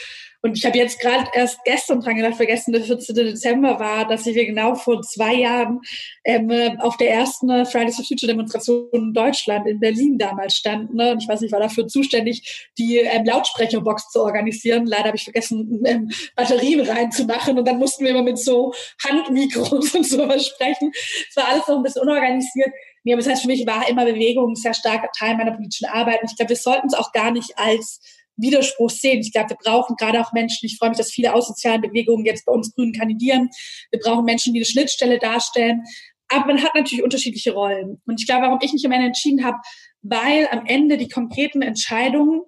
Und 0.47 0.57
ich 0.57 0.65
habe 0.65 0.77
jetzt 0.77 1.01
gerade 1.01 1.29
erst 1.33 1.61
gestern 1.65 1.99
dran 1.99 2.15
gedacht, 2.15 2.35
vergessen, 2.35 2.71
der 2.71 2.81
14. 2.81 3.13
Dezember 3.15 3.81
war, 3.81 4.07
dass 4.07 4.25
wir 4.25 4.45
genau 4.45 4.75
vor 4.75 5.01
zwei 5.01 5.33
Jahren 5.33 5.81
ähm, 6.23 6.49
auf 6.79 6.95
der 6.95 7.11
ersten 7.11 7.49
Fridays 7.65 7.97
for 7.97 8.05
Future 8.05 8.31
Demonstration 8.31 8.87
in 8.93 9.13
Deutschland 9.13 9.67
in 9.67 9.81
Berlin 9.81 10.17
damals 10.17 10.55
standen. 10.55 10.95
Ne? 10.95 11.11
Und 11.11 11.21
ich 11.21 11.27
weiß 11.27 11.41
nicht, 11.41 11.51
war 11.51 11.59
dafür 11.59 11.87
zuständig, 11.87 12.69
die 12.77 12.95
ähm, 12.95 13.25
Lautsprecherbox 13.25 14.09
zu 14.09 14.21
organisieren. 14.21 14.85
Leider 14.85 15.07
habe 15.07 15.17
ich 15.17 15.25
vergessen, 15.25 15.83
ähm, 15.85 16.09
Batterien 16.37 16.79
reinzumachen 16.79 17.59
und 17.59 17.67
dann 17.67 17.77
mussten 17.77 18.05
wir 18.05 18.11
immer 18.11 18.23
mit 18.23 18.39
so 18.39 18.73
Handmikros 19.03 19.95
und 19.95 20.07
sowas 20.07 20.47
sprechen. 20.47 20.93
Es 21.29 21.35
war 21.35 21.49
alles 21.49 21.67
noch 21.67 21.75
ein 21.75 21.83
bisschen 21.83 22.03
unorganisiert. 22.03 22.69
Nee, 23.03 23.11
aber 23.11 23.21
das 23.21 23.31
heißt, 23.31 23.41
für 23.41 23.47
mich 23.49 23.67
war 23.67 23.89
immer 23.89 24.05
Bewegung 24.05 24.51
ein 24.51 24.55
sehr 24.55 24.73
starker 24.73 25.09
Teil 25.17 25.35
meiner 25.35 25.51
politischen 25.51 25.87
Arbeit. 25.87 26.21
Und 26.21 26.31
ich 26.31 26.37
glaube, 26.37 26.49
wir 26.49 26.55
sollten 26.55 26.87
es 26.87 26.93
auch 26.93 27.11
gar 27.11 27.31
nicht 27.31 27.51
als 27.57 27.99
Widerspruch 28.37 28.89
sehen. 28.89 29.19
Ich 29.19 29.31
glaube, 29.31 29.49
wir 29.49 29.57
brauchen 29.57 29.95
gerade 29.95 30.21
auch 30.21 30.31
Menschen, 30.33 30.65
ich 30.65 30.77
freue 30.77 30.89
mich, 30.89 30.97
dass 30.97 31.11
viele 31.11 31.33
aus 31.33 31.47
sozialen 31.47 31.81
Bewegungen 31.81 32.25
jetzt 32.25 32.45
bei 32.45 32.53
uns 32.53 32.73
Grünen 32.73 32.93
kandidieren. 32.93 33.49
Wir 33.91 33.99
brauchen 33.99 34.25
Menschen, 34.25 34.53
die 34.53 34.59
eine 34.59 34.65
Schnittstelle 34.65 35.19
darstellen. 35.19 35.83
Aber 36.29 36.47
man 36.47 36.63
hat 36.63 36.75
natürlich 36.75 37.03
unterschiedliche 37.03 37.53
Rollen. 37.53 38.01
Und 38.05 38.19
ich 38.19 38.27
glaube, 38.27 38.43
warum 38.43 38.59
ich 38.61 38.73
mich 38.73 38.85
am 38.85 38.91
Ende 38.91 39.07
entschieden 39.07 39.45
habe, 39.45 39.57
weil 40.01 40.47
am 40.51 40.65
Ende 40.65 40.97
die 40.97 41.09
konkreten 41.09 41.61
Entscheidungen 41.61 42.41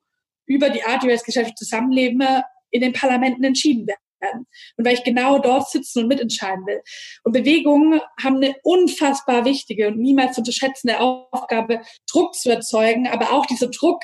über 0.46 0.70
die 0.70 0.84
Art, 0.84 1.04
wie 1.04 1.08
wir 1.08 1.14
als 1.14 1.24
Gesellschaft 1.24 1.58
zusammenleben, 1.58 2.24
in 2.72 2.82
den 2.82 2.94
Parlamenten 2.94 3.44
entschieden 3.44 3.88
werden. 3.88 4.46
Und 4.76 4.86
weil 4.86 4.96
ich 4.96 5.04
genau 5.04 5.40
dort 5.40 5.70
sitzen 5.70 6.00
und 6.00 6.08
mitentscheiden 6.08 6.66
will. 6.66 6.82
Und 7.24 7.32
Bewegungen 7.32 8.02
haben 8.22 8.38
eine 8.38 8.56
unfassbar 8.64 9.46
wichtige 9.46 9.88
und 9.88 9.98
niemals 9.98 10.36
zu 10.36 10.42
unterschätzende 10.42 11.00
Aufgabe, 11.00 11.82
Druck 12.12 12.36
zu 12.36 12.50
erzeugen, 12.50 13.08
aber 13.08 13.32
auch 13.32 13.46
dieser 13.46 13.70
Druck 13.70 14.02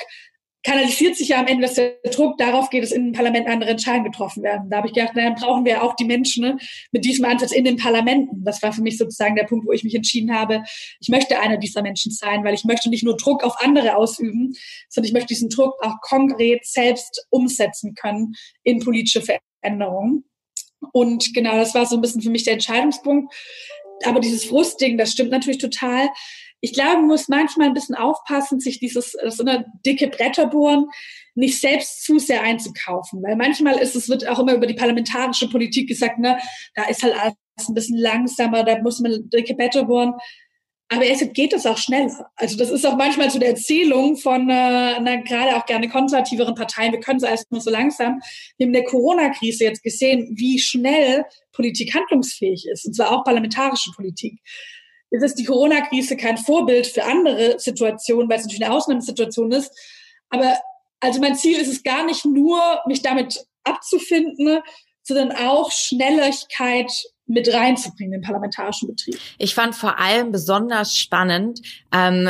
kanalisiert 0.66 1.16
sich 1.16 1.30
ja 1.30 1.40
am 1.40 1.46
Ende, 1.46 1.68
dass 1.68 1.76
der 1.76 1.98
Druck 2.12 2.40
darauf 2.40 2.72
geht, 2.72 2.84
dass 2.84 2.92
in 2.92 3.06
den 3.06 3.14
Parlamenten 3.14 3.50
andere 3.52 3.70
Entscheidungen 3.70 4.12
getroffen 4.12 4.42
werden. 4.42 4.70
Da 4.70 4.78
habe 4.78 4.88
ich 4.88 4.94
gedacht, 4.94 5.14
na, 5.16 5.24
dann 5.24 5.36
brauchen 5.36 5.64
wir 5.64 5.84
auch 5.84 5.96
die 5.96 6.06
Menschen 6.06 6.44
ne, 6.44 6.58
mit 6.92 7.06
diesem 7.06 7.24
Ansatz 7.24 7.52
in 7.52 7.64
den 7.64 7.78
Parlamenten. 7.78 8.44
Das 8.44 8.64
war 8.64 8.74
für 8.74 8.82
mich 8.82 8.98
sozusagen 8.98 9.36
der 9.36 9.44
Punkt, 9.44 9.68
wo 9.68 9.72
ich 9.72 9.84
mich 9.84 9.94
entschieden 9.94 10.34
habe, 10.34 10.64
ich 11.00 11.10
möchte 11.10 11.40
einer 11.40 11.58
dieser 11.58 11.84
Menschen 11.84 12.12
sein, 12.12 12.44
weil 12.44 12.56
ich 12.56 12.64
möchte 12.64 12.90
nicht 12.90 13.04
nur 13.04 13.16
Druck 13.16 13.44
auf 13.44 13.62
andere 13.62 13.96
ausüben, 13.96 14.54
sondern 14.90 15.08
ich 15.08 15.14
möchte 15.14 15.28
diesen 15.28 15.50
Druck 15.50 15.76
auch 15.84 16.02
konkret 16.02 16.66
selbst 16.66 17.28
umsetzen 17.30 17.94
können 17.94 18.34
in 18.64 18.80
politische 18.80 19.22
Veränderungen. 19.22 20.26
Und 20.94 21.34
genau, 21.36 21.58
das 21.58 21.76
war 21.76 21.86
so 21.86 21.96
ein 21.96 22.02
bisschen 22.02 22.22
für 22.22 22.32
mich 22.32 22.44
der 22.44 22.54
Entscheidungspunkt. 22.54 23.32
Aber 24.04 24.20
dieses 24.20 24.46
Frustding, 24.46 24.98
das 24.98 25.12
stimmt 25.12 25.30
natürlich 25.30 25.60
total 25.60 26.10
ich 26.62 26.74
glaube, 26.74 26.98
man 26.98 27.08
muss 27.08 27.28
manchmal 27.28 27.68
ein 27.68 27.74
bisschen 27.74 27.96
aufpassen, 27.96 28.60
sich 28.60 28.80
dieses 28.80 29.12
so 29.28 29.44
eine 29.44 29.66
dicke 29.86 30.08
Bretter 30.08 30.48
bohren, 30.48 30.88
nicht 31.36 31.60
selbst 31.60 32.04
zu 32.04 32.18
sehr 32.18 32.42
einzukaufen. 32.42 33.22
Weil 33.22 33.36
manchmal 33.36 33.78
ist 33.78 33.96
es, 33.96 34.10
wird 34.10 34.28
auch 34.28 34.40
immer 34.40 34.54
über 34.54 34.68
die 34.68 34.74
parlamentarische 34.74 35.50
Politik 35.50 35.88
gesagt, 35.88 36.18
ne, 36.18 36.40
da 36.74 36.86
ist 36.86 37.04
halt 37.04 37.14
alles 37.16 37.70
ein 37.70 37.74
bisschen 37.74 37.98
langsamer, 37.98 38.64
da 38.64 38.82
muss 38.82 39.00
man 39.00 39.30
dicke 39.30 39.54
Bretter 39.54 39.86
bohren. 39.86 40.14
Aber 40.88 41.04
erst 41.04 41.34
geht 41.34 41.52
es 41.52 41.66
auch 41.66 41.80
schneller. 41.80 42.30
Also 42.36 42.58
das 42.58 42.70
ist 42.70 42.86
auch 42.86 42.96
manchmal 42.96 43.32
so 43.32 43.40
der 43.40 43.50
Erzählung 43.50 44.18
von 44.18 44.50
äh, 44.50 44.54
einer 44.54 45.24
gerade 45.24 45.56
auch 45.56 45.66
gerne 45.66 45.90
konservativeren 45.90 46.54
Parteien. 46.54 46.92
Wir 46.92 47.00
können 47.00 47.18
es 47.18 47.24
alles 47.24 47.46
nur 47.50 47.60
so 47.60 47.72
langsam. 47.72 48.22
Wir 48.58 48.68
haben 48.68 48.74
der 48.74 48.84
Corona-Krise 48.84 49.64
jetzt 49.64 49.82
gesehen, 49.82 50.36
wie 50.36 50.60
schnell 50.60 51.26
Politik 51.54 51.96
handlungsfähig 51.96 52.68
ist. 52.72 52.86
Und 52.86 52.94
zwar 52.94 53.12
auch 53.12 53.24
parlamentarische 53.24 53.92
Politik 53.96 54.40
ist 55.16 55.24
es 55.24 55.36
die 55.36 55.46
Corona-Krise 55.46 56.18
kein 56.18 56.38
Vorbild 56.38 56.88
für 56.88 57.04
andere 57.04 57.60
Situationen, 57.60 58.30
weil 58.30 58.38
es 58.38 58.46
natürlich 58.46 58.66
eine 58.66 58.76
Ausnahmesituation 58.76 59.52
ist. 59.52 59.72
Aber 60.30 60.58
also 61.00 61.20
mein 61.20 61.36
Ziel 61.36 61.58
ist 61.58 61.72
es 61.72 61.84
gar 61.84 62.06
nicht 62.06 62.26
nur, 62.26 62.60
mich 62.88 63.02
damit 63.02 63.46
abzufinden, 63.64 64.60
sondern 65.04 65.32
auch 65.32 65.72
Schnelligkeit 65.72 66.92
mit 67.28 67.52
reinzubringen 67.52 68.14
in 68.14 68.22
den 68.22 68.26
parlamentarischen 68.26 68.88
Betrieb. 68.88 69.20
Ich 69.38 69.56
fand 69.56 69.76
vor 69.76 70.00
allem 70.00 70.32
besonders 70.32 70.96
spannend, 70.96 71.62
ähm, 71.92 72.30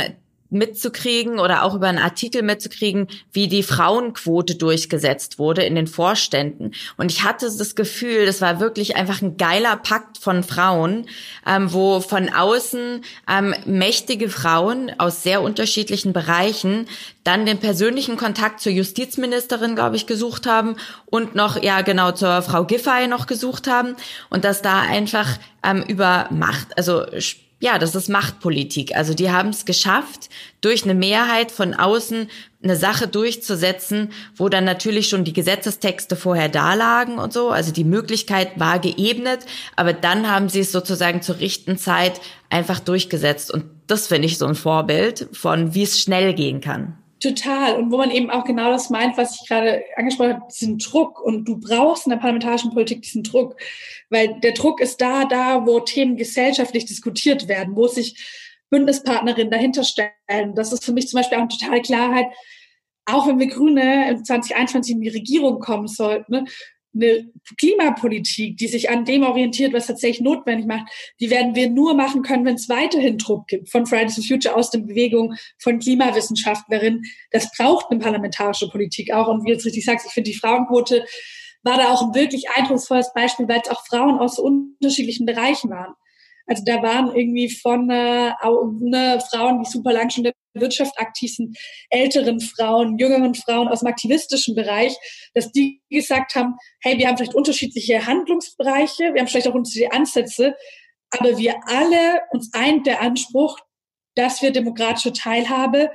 mitzukriegen 0.56 1.40
oder 1.40 1.64
auch 1.64 1.76
über 1.76 1.88
einen 1.88 2.00
Artikel 2.00 2.42
mitzukriegen, 2.42 3.08
wie 3.32 3.48
die 3.48 3.64
Frauenquote 3.64 4.56
durchgesetzt 4.56 5.38
wurde 5.38 5.64
in 5.64 5.76
den 5.76 5.88
Vorständen. 5.88 6.72
Und 6.98 7.12
ich 7.12 7.24
hatte 7.24 7.46
das 7.46 7.76
Gefühl, 7.76 8.26
das 8.26 8.42
war 8.42 8.60
wirklich 8.60 8.96
einfach 8.96 9.22
ein 9.22 9.38
geiler 9.38 9.76
Pakt 9.76 10.18
von 10.18 10.44
Frauen, 10.44 11.08
ähm, 11.46 11.72
wo 11.72 12.00
von 12.00 12.30
außen 12.30 13.04
ähm, 13.30 13.56
mächtige 13.66 14.30
Frauen 14.30 14.92
aus 14.98 15.22
sehr 15.22 15.42
unterschiedlichen 15.42 16.14
Bereichen 16.14 16.88
dann 17.24 17.46
den 17.46 17.60
persönlichen 17.60 18.18
Kontakt 18.18 18.62
zur 18.62 18.72
Justizministerin, 18.72 19.76
glaube 19.76 19.96
ich, 19.96 20.06
gesucht 20.06 20.46
haben 20.46 20.76
und 21.06 21.36
noch, 21.36 21.62
ja 21.62 21.82
genau, 21.82 22.12
zur 22.12 22.42
Frau 22.44 22.66
Giffey 22.66 23.08
noch 23.08 23.26
gesucht 23.26 23.68
haben 23.68 23.96
und 24.30 24.46
dass 24.46 24.62
da 24.62 24.82
einfach 24.82 25.38
ähm, 25.64 25.84
über 25.88 26.28
Macht, 26.30 26.78
also 26.78 27.04
ja, 27.66 27.80
das 27.80 27.96
ist 27.96 28.10
Machtpolitik. 28.10 28.96
Also 28.96 29.16
die 29.16 29.32
haben 29.32 29.50
es 29.50 29.66
geschafft, 29.66 30.30
durch 30.62 30.84
eine 30.84 30.94
Mehrheit 30.94 31.52
von 31.52 31.74
außen 31.74 32.30
eine 32.62 32.76
Sache 32.76 33.08
durchzusetzen, 33.08 34.12
wo 34.36 34.50
dann 34.50 34.66
natürlich 34.66 35.10
schon 35.10 35.24
die 35.24 35.34
Gesetzestexte 35.34 36.16
vorher 36.16 36.48
da 36.48 36.76
lagen 36.76 37.18
und 37.18 37.34
so. 37.34 37.50
Also 37.50 37.72
die 37.72 37.84
Möglichkeit 37.84 38.60
war 38.60 38.78
geebnet, 38.78 39.40
aber 39.76 39.94
dann 39.94 40.30
haben 40.30 40.48
sie 40.48 40.60
es 40.60 40.72
sozusagen 40.72 41.24
zur 41.24 41.40
richten 41.40 41.80
Zeit 41.80 42.22
einfach 42.52 42.80
durchgesetzt. 42.80 43.52
Und 43.52 43.66
das 43.88 44.06
finde 44.06 44.28
ich 44.28 44.38
so 44.38 44.46
ein 44.46 44.54
Vorbild 44.54 45.28
von, 45.32 45.74
wie 45.74 45.84
es 45.84 46.00
schnell 46.00 46.36
gehen 46.36 46.62
kann. 46.62 46.96
Total. 47.20 47.78
Und 47.78 47.92
wo 47.92 47.98
man 47.98 48.12
eben 48.12 48.30
auch 48.30 48.44
genau 48.44 48.70
das 48.70 48.92
meint, 48.92 49.18
was 49.18 49.42
ich 49.42 49.48
gerade 49.48 49.82
angesprochen 49.96 50.34
habe, 50.34 50.44
diesen 50.52 50.78
Druck. 50.78 51.20
Und 51.20 51.46
du 51.46 51.60
brauchst 51.60 52.06
in 52.06 52.12
der 52.12 52.18
parlamentarischen 52.18 52.72
Politik 52.72 53.02
diesen 53.02 53.24
Druck. 53.24 53.56
Weil 54.10 54.40
der 54.40 54.54
Druck 54.54 54.82
ist 54.82 55.02
da, 55.02 55.26
da, 55.26 55.66
wo 55.66 55.80
Themen 55.80 56.18
gesellschaftlich 56.18 56.86
diskutiert 56.86 57.48
werden, 57.48 57.76
wo 57.76 57.88
sich 57.88 58.16
Bündnispartnerinnen 58.70 59.52
dahinter 59.52 59.84
stellen. 59.84 60.56
Das 60.56 60.72
ist 60.74 60.84
für 60.84 60.94
mich 60.94 61.08
zum 61.08 61.20
Beispiel 61.20 61.38
auch 61.38 61.42
eine 61.42 61.50
totale 61.50 61.82
Klarheit. 61.82 62.28
Auch 63.06 63.28
wenn 63.28 63.40
wir 63.40 63.48
Grüne 63.48 64.22
2021 64.24 64.96
in 64.96 65.02
die 65.02 65.10
Regierung 65.10 65.60
kommen 65.60 65.88
sollten, 65.88 66.32
ne, 66.32 66.46
eine 66.96 67.30
Klimapolitik, 67.58 68.58
die 68.58 68.68
sich 68.68 68.90
an 68.90 69.06
dem 69.06 69.24
orientiert, 69.24 69.74
was 69.74 69.88
tatsächlich 69.88 70.22
notwendig 70.22 70.66
macht, 70.66 70.90
die 71.20 71.30
werden 71.30 71.54
wir 71.54 71.70
nur 71.70 71.94
machen 71.94 72.22
können, 72.22 72.46
wenn 72.46 72.56
es 72.56 72.70
weiterhin 72.70 73.18
Druck 73.18 73.48
gibt 73.48 73.70
von 73.70 73.86
Fridays 73.86 74.16
for 74.16 74.24
Future 74.24 74.56
aus 74.56 74.72
den 74.72 74.88
Bewegungen 74.88 75.38
von 75.60 75.80
Klimawissenschaftlerinnen. 75.80 77.04
Das 77.32 77.52
braucht 77.52 77.92
eine 77.92 78.00
parlamentarische 78.00 78.70
Politik 78.70 79.14
auch. 79.14 79.28
Und 79.28 79.44
wie 79.44 79.48
du 79.48 79.54
jetzt 79.54 79.66
richtig 79.66 79.86
sagst, 79.86 80.08
ich 80.08 80.14
finde 80.14 80.32
die 80.32 80.38
Frauenquote 80.38 81.06
war 81.66 81.78
da 81.78 81.92
auch 81.92 82.04
ein 82.04 82.16
wirklich 82.16 82.50
eindrucksvolles 82.52 83.12
Beispiel, 83.14 83.48
weil 83.48 83.62
es 83.62 83.70
auch 83.70 83.86
Frauen 83.86 84.20
aus 84.20 84.40
unterschiedlichen 84.40 85.26
Bereichen 85.26 85.70
waren. 85.72 85.96
Also 86.48 86.64
da 86.64 86.84
waren 86.84 87.16
irgendwie 87.16 87.50
von 87.50 87.90
äh, 87.90 88.32
ne, 88.80 89.20
Frauen, 89.32 89.64
die 89.64 89.70
super 89.70 89.94
lang 89.94 90.12
schon 90.12 90.26
in 90.26 90.32
der 90.54 90.62
Wirtschaft 90.62 90.98
aktiv 91.00 91.34
sind, 91.34 91.58
älteren 91.90 92.40
Frauen, 92.40 93.00
jüngeren 93.00 93.34
Frauen 93.34 93.68
aus 93.68 93.80
dem 93.80 93.88
aktivistischen 93.88 94.56
Bereich, 94.56 94.96
dass 95.34 95.52
die 95.52 95.82
gesagt 95.90 96.36
haben, 96.36 96.56
hey, 96.82 96.98
wir 97.00 97.08
haben 97.08 97.18
vielleicht 97.18 97.34
unterschiedliche 97.34 98.06
Handlungsbereiche, 98.06 99.14
wir 99.14 99.22
haben 99.22 99.28
vielleicht 99.28 99.48
auch 99.48 99.56
unterschiedliche 99.56 99.92
Ansätze, 99.92 100.56
aber 101.10 101.38
wir 101.38 101.56
alle 101.66 102.22
uns 102.32 102.54
eint 102.54 102.86
der 102.86 103.02
Anspruch, 103.02 103.58
dass 104.14 104.42
wir 104.44 104.52
demokratische 104.52 105.14
Teilhabe 105.14 105.90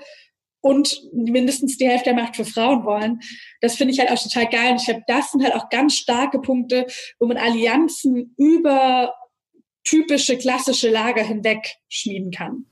und 0.61 1.01
mindestens 1.13 1.79
die 1.79 1.89
Hälfte 1.89 2.11
der 2.13 2.23
Macht 2.23 2.37
für 2.37 2.45
Frauen 2.45 2.85
wollen. 2.85 3.21
Das 3.61 3.77
finde 3.77 3.95
ich 3.95 4.01
halt 4.01 4.11
auch 4.11 4.23
total 4.23 4.47
geil. 4.47 4.73
Und 4.73 4.77
ich 4.79 4.87
glaube, 4.87 5.05
das 5.07 5.33
sind 5.33 5.43
halt 5.43 5.55
auch 5.55 5.69
ganz 5.71 5.95
starke 5.97 6.41
Punkte, 6.41 6.87
wo 7.19 7.27
man 7.27 7.37
Allianzen 7.37 8.35
über 8.37 9.15
typische 9.85 10.37
klassische 10.37 10.91
Lager 10.91 11.23
hinweg 11.23 11.77
schmieden 11.89 12.31
kann. 12.31 12.67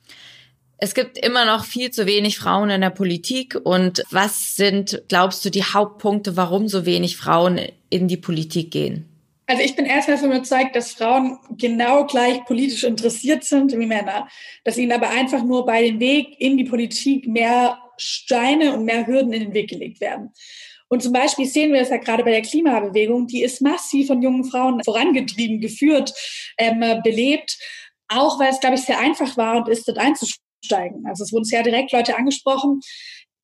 Es 0.80 0.94
gibt 0.94 1.18
immer 1.18 1.44
noch 1.44 1.64
viel 1.64 1.90
zu 1.90 2.06
wenig 2.06 2.38
Frauen 2.38 2.70
in 2.70 2.80
der 2.80 2.90
Politik. 2.90 3.56
Und 3.64 4.04
was 4.10 4.54
sind, 4.54 5.02
glaubst 5.08 5.44
du, 5.44 5.50
die 5.50 5.64
Hauptpunkte, 5.64 6.36
warum 6.36 6.68
so 6.68 6.86
wenig 6.86 7.16
Frauen 7.16 7.60
in 7.90 8.06
die 8.06 8.16
Politik 8.16 8.70
gehen? 8.70 9.08
Also 9.48 9.62
ich 9.62 9.74
bin 9.74 9.86
erstmal 9.86 10.18
davon 10.18 10.30
überzeugt, 10.30 10.76
dass 10.76 10.92
Frauen 10.92 11.38
genau 11.56 12.04
gleich 12.04 12.44
politisch 12.44 12.84
interessiert 12.84 13.44
sind 13.44 13.72
wie 13.72 13.86
Männer, 13.86 14.28
dass 14.62 14.76
ihnen 14.76 14.92
aber 14.92 15.08
einfach 15.08 15.42
nur 15.42 15.64
bei 15.64 15.82
dem 15.82 15.98
Weg 16.00 16.38
in 16.38 16.58
die 16.58 16.64
Politik 16.64 17.26
mehr 17.26 17.78
Steine 17.98 18.74
und 18.74 18.84
mehr 18.84 19.06
Hürden 19.06 19.32
in 19.32 19.40
den 19.40 19.54
Weg 19.54 19.70
gelegt 19.70 20.00
werden. 20.00 20.32
Und 20.88 21.02
zum 21.02 21.12
Beispiel 21.12 21.46
sehen 21.46 21.72
wir 21.72 21.80
es 21.80 21.90
ja 21.90 21.98
gerade 21.98 22.24
bei 22.24 22.30
der 22.30 22.42
Klimabewegung, 22.42 23.26
die 23.26 23.42
ist 23.42 23.60
massiv 23.60 24.06
von 24.06 24.22
jungen 24.22 24.44
Frauen 24.44 24.82
vorangetrieben, 24.82 25.60
geführt, 25.60 26.14
ähm, 26.56 26.82
belebt, 27.02 27.58
auch 28.08 28.38
weil 28.40 28.50
es, 28.50 28.60
glaube 28.60 28.76
ich, 28.76 28.82
sehr 28.82 28.98
einfach 28.98 29.36
war 29.36 29.58
und 29.58 29.68
ist, 29.68 29.86
dort 29.86 29.98
einzusteigen. 29.98 31.06
Also 31.06 31.24
es 31.24 31.32
wurden 31.32 31.44
sehr 31.44 31.62
direkt 31.62 31.92
Leute 31.92 32.16
angesprochen. 32.16 32.80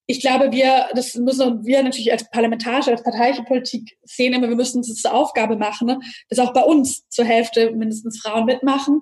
Ich 0.07 0.21
glaube, 0.21 0.53
wir, 0.53 0.89
das 0.95 1.15
müssen 1.15 1.65
wir 1.65 1.83
natürlich 1.83 2.13
als 2.13 2.29
parlamentarische, 2.31 2.91
als 2.91 3.03
parteiliche 3.03 3.43
Politik 3.43 3.97
sehen 4.03 4.35
immer, 4.35 4.49
wir 4.49 4.57
müssen 4.57 4.79
uns 4.79 4.89
das 4.89 5.01
zur 5.01 5.15
Aufgabe 5.15 5.57
machen, 5.57 5.87
ne? 5.87 6.01
dass 6.29 6.39
auch 6.39 6.53
bei 6.53 6.63
uns 6.63 7.09
zur 7.09 7.25
Hälfte 7.25 7.71
mindestens 7.73 8.21
Frauen 8.21 8.45
mitmachen. 8.45 9.01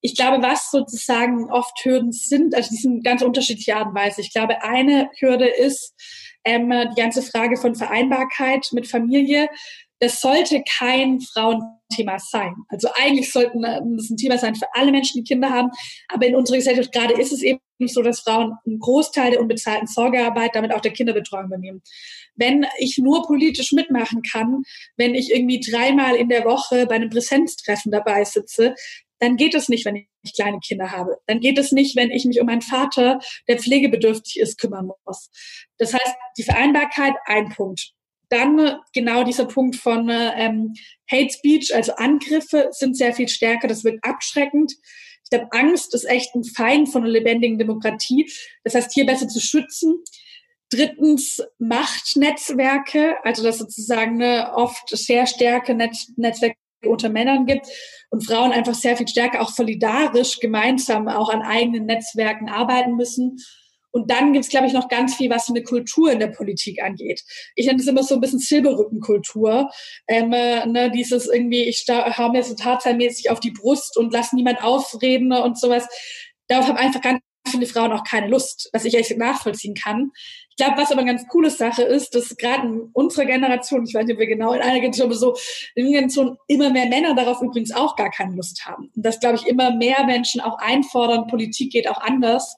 Ich 0.00 0.16
glaube, 0.16 0.42
was 0.42 0.70
sozusagen 0.70 1.50
oft 1.50 1.84
Hürden 1.84 2.12
sind, 2.12 2.54
also 2.54 2.70
die 2.70 2.80
sind 2.80 3.04
ganz 3.04 3.22
unterschiedliche 3.22 3.76
Art 3.76 3.88
und 3.88 3.94
Weise. 3.94 4.20
Ich 4.20 4.32
glaube, 4.32 4.62
eine 4.62 5.10
Hürde 5.18 5.46
ist 5.46 5.94
ähm, 6.44 6.70
die 6.70 7.00
ganze 7.00 7.22
Frage 7.22 7.56
von 7.56 7.74
Vereinbarkeit 7.74 8.68
mit 8.72 8.86
Familie. 8.88 9.48
Das 9.98 10.20
sollte 10.20 10.62
kein 10.62 11.20
Frauenthema 11.20 12.18
sein. 12.18 12.54
Also 12.68 12.88
eigentlich 12.94 13.30
sollten 13.30 13.60
das 13.62 14.08
ein 14.08 14.16
Thema 14.16 14.38
sein 14.38 14.54
für 14.54 14.66
alle 14.72 14.92
Menschen, 14.92 15.18
die 15.18 15.28
Kinder 15.28 15.50
haben. 15.50 15.68
Aber 16.08 16.26
in 16.26 16.34
unserer 16.34 16.56
Gesellschaft 16.56 16.92
gerade 16.92 17.20
ist 17.20 17.32
es 17.32 17.42
eben 17.42 17.60
so, 17.86 18.02
dass 18.02 18.20
Frauen 18.20 18.54
einen 18.66 18.78
Großteil 18.78 19.32
der 19.32 19.40
unbezahlten 19.40 19.86
Sorgearbeit, 19.86 20.54
damit 20.54 20.72
auch 20.72 20.80
der 20.80 20.92
Kinderbetreuung 20.92 21.46
übernehmen. 21.46 21.82
Wenn 22.34 22.66
ich 22.78 22.96
nur 22.96 23.26
politisch 23.26 23.72
mitmachen 23.72 24.22
kann, 24.22 24.62
wenn 24.96 25.14
ich 25.14 25.30
irgendwie 25.30 25.60
dreimal 25.60 26.16
in 26.16 26.30
der 26.30 26.44
Woche 26.44 26.86
bei 26.86 26.94
einem 26.94 27.10
Präsenztreffen 27.10 27.92
dabei 27.92 28.24
sitze, 28.24 28.74
dann 29.20 29.36
geht 29.36 29.54
es 29.54 29.68
nicht, 29.68 29.84
wenn 29.84 29.96
ich 29.96 30.34
kleine 30.34 30.58
Kinder 30.58 30.90
habe. 30.90 31.18
Dann 31.26 31.40
geht 31.40 31.58
es 31.58 31.72
nicht, 31.72 31.94
wenn 31.94 32.10
ich 32.10 32.24
mich 32.24 32.40
um 32.40 32.48
einen 32.48 32.62
Vater, 32.62 33.20
der 33.46 33.58
pflegebedürftig 33.58 34.40
ist, 34.40 34.58
kümmern 34.58 34.90
muss. 35.04 35.30
Das 35.78 35.92
heißt, 35.92 36.14
die 36.38 36.42
Vereinbarkeit, 36.42 37.14
ein 37.26 37.50
Punkt. 37.50 37.92
Dann 38.30 38.78
genau 38.94 39.24
dieser 39.24 39.44
Punkt 39.44 39.76
von 39.76 40.08
ähm, 40.08 40.74
Hate 41.10 41.32
Speech, 41.32 41.74
also 41.74 41.92
Angriffe 41.96 42.68
sind 42.70 42.96
sehr 42.96 43.12
viel 43.12 43.28
stärker, 43.28 43.68
das 43.68 43.84
wird 43.84 44.02
abschreckend. 44.02 44.72
Ich 45.24 45.30
glaube, 45.30 45.52
Angst 45.52 45.94
ist 45.94 46.04
echt 46.04 46.34
ein 46.34 46.44
Feind 46.44 46.88
von 46.88 47.02
einer 47.02 47.12
lebendigen 47.12 47.58
Demokratie. 47.58 48.30
Das 48.64 48.74
heißt, 48.74 48.92
hier 48.92 49.06
besser 49.06 49.28
zu 49.28 49.40
schützen. 49.40 50.02
Drittens 50.70 51.42
Machtnetzwerke, 51.58 53.16
also 53.24 53.42
dass 53.42 53.58
sozusagen 53.58 54.18
ne, 54.18 54.52
oft 54.54 54.88
sehr 54.88 55.26
starke 55.26 55.74
Netz 55.74 56.12
Netzwerke 56.16 56.56
unter 56.84 57.08
Männern 57.08 57.46
gibt 57.46 57.66
und 58.10 58.26
Frauen 58.26 58.52
einfach 58.52 58.74
sehr 58.74 58.96
viel 58.96 59.08
stärker 59.08 59.40
auch 59.40 59.50
solidarisch 59.50 60.40
gemeinsam 60.40 61.08
auch 61.08 61.28
an 61.28 61.42
eigenen 61.42 61.86
Netzwerken 61.86 62.48
arbeiten 62.48 62.96
müssen. 62.96 63.38
Und 63.92 64.10
dann 64.10 64.32
gibt's, 64.32 64.48
glaube 64.48 64.68
ich, 64.68 64.72
noch 64.72 64.88
ganz 64.88 65.16
viel, 65.16 65.30
was 65.30 65.48
eine 65.48 65.64
Kultur 65.64 66.12
in 66.12 66.20
der 66.20 66.28
Politik 66.28 66.80
angeht. 66.82 67.22
Ich 67.56 67.66
nenne 67.66 67.80
es 67.80 67.88
immer 67.88 68.04
so 68.04 68.14
ein 68.14 68.20
bisschen 68.20 68.38
Silberrückenkultur. 68.38 69.68
Ähm, 70.06 70.32
äh, 70.32 70.64
ne, 70.66 70.90
dieses 70.92 71.26
irgendwie, 71.26 71.64
ich 71.64 71.84
hau 71.88 72.30
mir 72.30 72.44
so 72.44 72.54
tatsächlich 72.54 73.30
auf 73.30 73.40
die 73.40 73.50
Brust 73.50 73.96
und 73.96 74.12
lass 74.12 74.32
niemand 74.32 74.62
ausreden 74.62 75.32
und 75.32 75.58
sowas. 75.58 75.88
Darauf 76.46 76.68
haben 76.68 76.76
einfach 76.76 77.00
ganz 77.00 77.20
viele 77.50 77.66
Frauen 77.66 77.92
auch 77.92 78.04
keine 78.04 78.28
Lust, 78.28 78.70
was 78.72 78.84
ich 78.84 78.94
echt 78.94 79.16
nachvollziehen 79.16 79.74
kann. 79.74 80.10
Ich 80.50 80.56
glaube, 80.56 80.76
was 80.76 80.90
aber 80.90 81.00
eine 81.00 81.10
ganz 81.10 81.26
coole 81.28 81.50
Sache 81.50 81.82
ist, 81.82 82.14
dass 82.14 82.36
gerade 82.36 82.66
in 82.66 82.90
unserer 82.92 83.24
Generation, 83.24 83.84
ich 83.86 83.94
weiß 83.94 84.04
nicht, 84.04 84.14
ob 84.14 84.20
wir 84.20 84.26
genau 84.26 84.52
in 84.52 84.60
einer 84.60 84.80
Generation, 84.80 85.06
aber 85.06 85.16
so 85.16 85.34
in 85.74 85.84
der 85.84 85.92
Generation 85.92 86.36
immer 86.48 86.70
mehr 86.70 86.86
Männer 86.86 87.14
darauf 87.14 87.40
übrigens 87.40 87.72
auch 87.72 87.96
gar 87.96 88.10
keine 88.10 88.34
Lust 88.34 88.66
haben. 88.66 88.90
Und 88.94 89.06
dass, 89.06 89.20
glaube 89.20 89.36
ich, 89.36 89.46
immer 89.46 89.74
mehr 89.74 90.04
Menschen 90.04 90.40
auch 90.40 90.58
einfordern, 90.58 91.26
Politik 91.26 91.72
geht 91.72 91.88
auch 91.88 92.00
anders. 92.00 92.56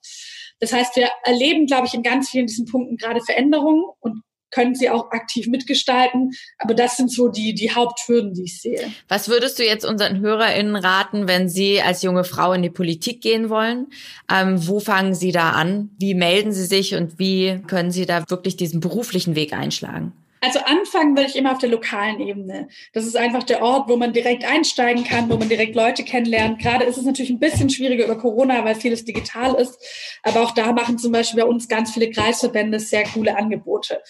Das 0.60 0.72
heißt, 0.72 0.96
wir 0.96 1.08
erleben, 1.24 1.66
glaube 1.66 1.86
ich, 1.86 1.94
in 1.94 2.02
ganz 2.02 2.30
vielen 2.30 2.46
diesen 2.46 2.66
Punkten 2.66 2.96
gerade 2.96 3.20
Veränderungen 3.20 3.84
und 4.00 4.22
können 4.52 4.74
sie 4.76 4.88
auch 4.88 5.10
aktiv 5.10 5.48
mitgestalten. 5.48 6.30
Aber 6.58 6.74
das 6.74 6.96
sind 6.96 7.10
so 7.10 7.28
die, 7.28 7.54
die 7.54 7.74
Haupthürden, 7.74 8.34
die 8.34 8.44
ich 8.44 8.60
sehe. 8.60 8.92
Was 9.08 9.28
würdest 9.28 9.58
du 9.58 9.64
jetzt 9.64 9.84
unseren 9.84 10.20
HörerInnen 10.20 10.76
raten, 10.76 11.26
wenn 11.26 11.48
sie 11.48 11.82
als 11.82 12.02
junge 12.02 12.24
Frau 12.24 12.52
in 12.52 12.62
die 12.62 12.70
Politik 12.70 13.20
gehen 13.20 13.50
wollen? 13.50 13.88
Ähm, 14.30 14.66
wo 14.68 14.78
fangen 14.78 15.14
sie 15.14 15.32
da 15.32 15.50
an? 15.50 15.90
Wie 15.98 16.14
melden 16.14 16.52
sie 16.52 16.66
sich 16.66 16.94
und 16.94 17.18
wie 17.18 17.60
können 17.66 17.90
sie 17.90 18.06
da 18.06 18.28
wirklich 18.30 18.56
diesen 18.56 18.80
beruflichen 18.80 19.34
Weg 19.34 19.52
einschlagen? 19.52 20.12
Also 20.44 20.58
anfangen 20.58 21.16
würde 21.16 21.28
ich 21.30 21.36
immer 21.36 21.52
auf 21.52 21.58
der 21.58 21.68
lokalen 21.68 22.18
Ebene. 22.18 22.66
Das 22.92 23.06
ist 23.06 23.16
einfach 23.16 23.44
der 23.44 23.62
Ort, 23.62 23.88
wo 23.88 23.96
man 23.96 24.12
direkt 24.12 24.44
einsteigen 24.44 25.04
kann, 25.04 25.30
wo 25.30 25.36
man 25.36 25.48
direkt 25.48 25.76
Leute 25.76 26.02
kennenlernt. 26.02 26.60
Gerade 26.60 26.84
ist 26.84 26.98
es 26.98 27.04
natürlich 27.04 27.30
ein 27.30 27.38
bisschen 27.38 27.70
schwieriger 27.70 28.06
über 28.06 28.18
Corona, 28.18 28.64
weil 28.64 28.74
vieles 28.74 29.04
digital 29.04 29.54
ist. 29.54 29.78
Aber 30.24 30.40
auch 30.40 30.50
da 30.50 30.72
machen 30.72 30.98
zum 30.98 31.12
Beispiel 31.12 31.44
bei 31.44 31.48
uns 31.48 31.68
ganz 31.68 31.92
viele 31.92 32.10
Kreisverbände 32.10 32.80
sehr 32.80 33.04
coole 33.04 33.36
Angebote. 33.36 34.02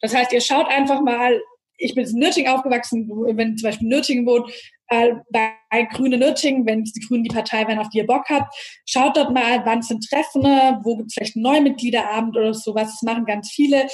Das 0.00 0.14
heißt, 0.14 0.32
ihr 0.32 0.40
schaut 0.40 0.68
einfach 0.68 1.00
mal, 1.02 1.40
ich 1.80 1.94
bin 1.94 2.06
in 2.06 2.18
Nürtingen 2.18 2.52
aufgewachsen, 2.52 3.08
wenn 3.08 3.56
zum 3.56 3.68
Beispiel 3.68 3.88
Nürtingen 3.88 4.26
wohnt, 4.26 4.52
äh, 4.88 5.14
bei 5.30 5.82
Grüne 5.92 6.18
Nürtingen, 6.18 6.66
wenn 6.66 6.84
die 6.84 7.00
Grünen 7.06 7.24
die 7.24 7.34
Partei 7.34 7.66
werden, 7.66 7.78
auf 7.78 7.88
die 7.88 7.98
ihr 7.98 8.06
Bock 8.06 8.24
habt, 8.28 8.54
schaut 8.86 9.16
dort 9.16 9.32
mal, 9.32 9.64
wann 9.64 9.82
sind 9.82 10.06
Treffen, 10.08 10.42
wo 10.82 10.96
gibt 10.96 11.08
es 11.08 11.14
vielleicht 11.14 11.36
einen 11.36 11.44
Neumitgliederabend 11.44 12.36
oder 12.36 12.52
sowas, 12.52 12.88
das 12.88 13.02
machen 13.02 13.24
ganz 13.24 13.50
viele 13.50 13.86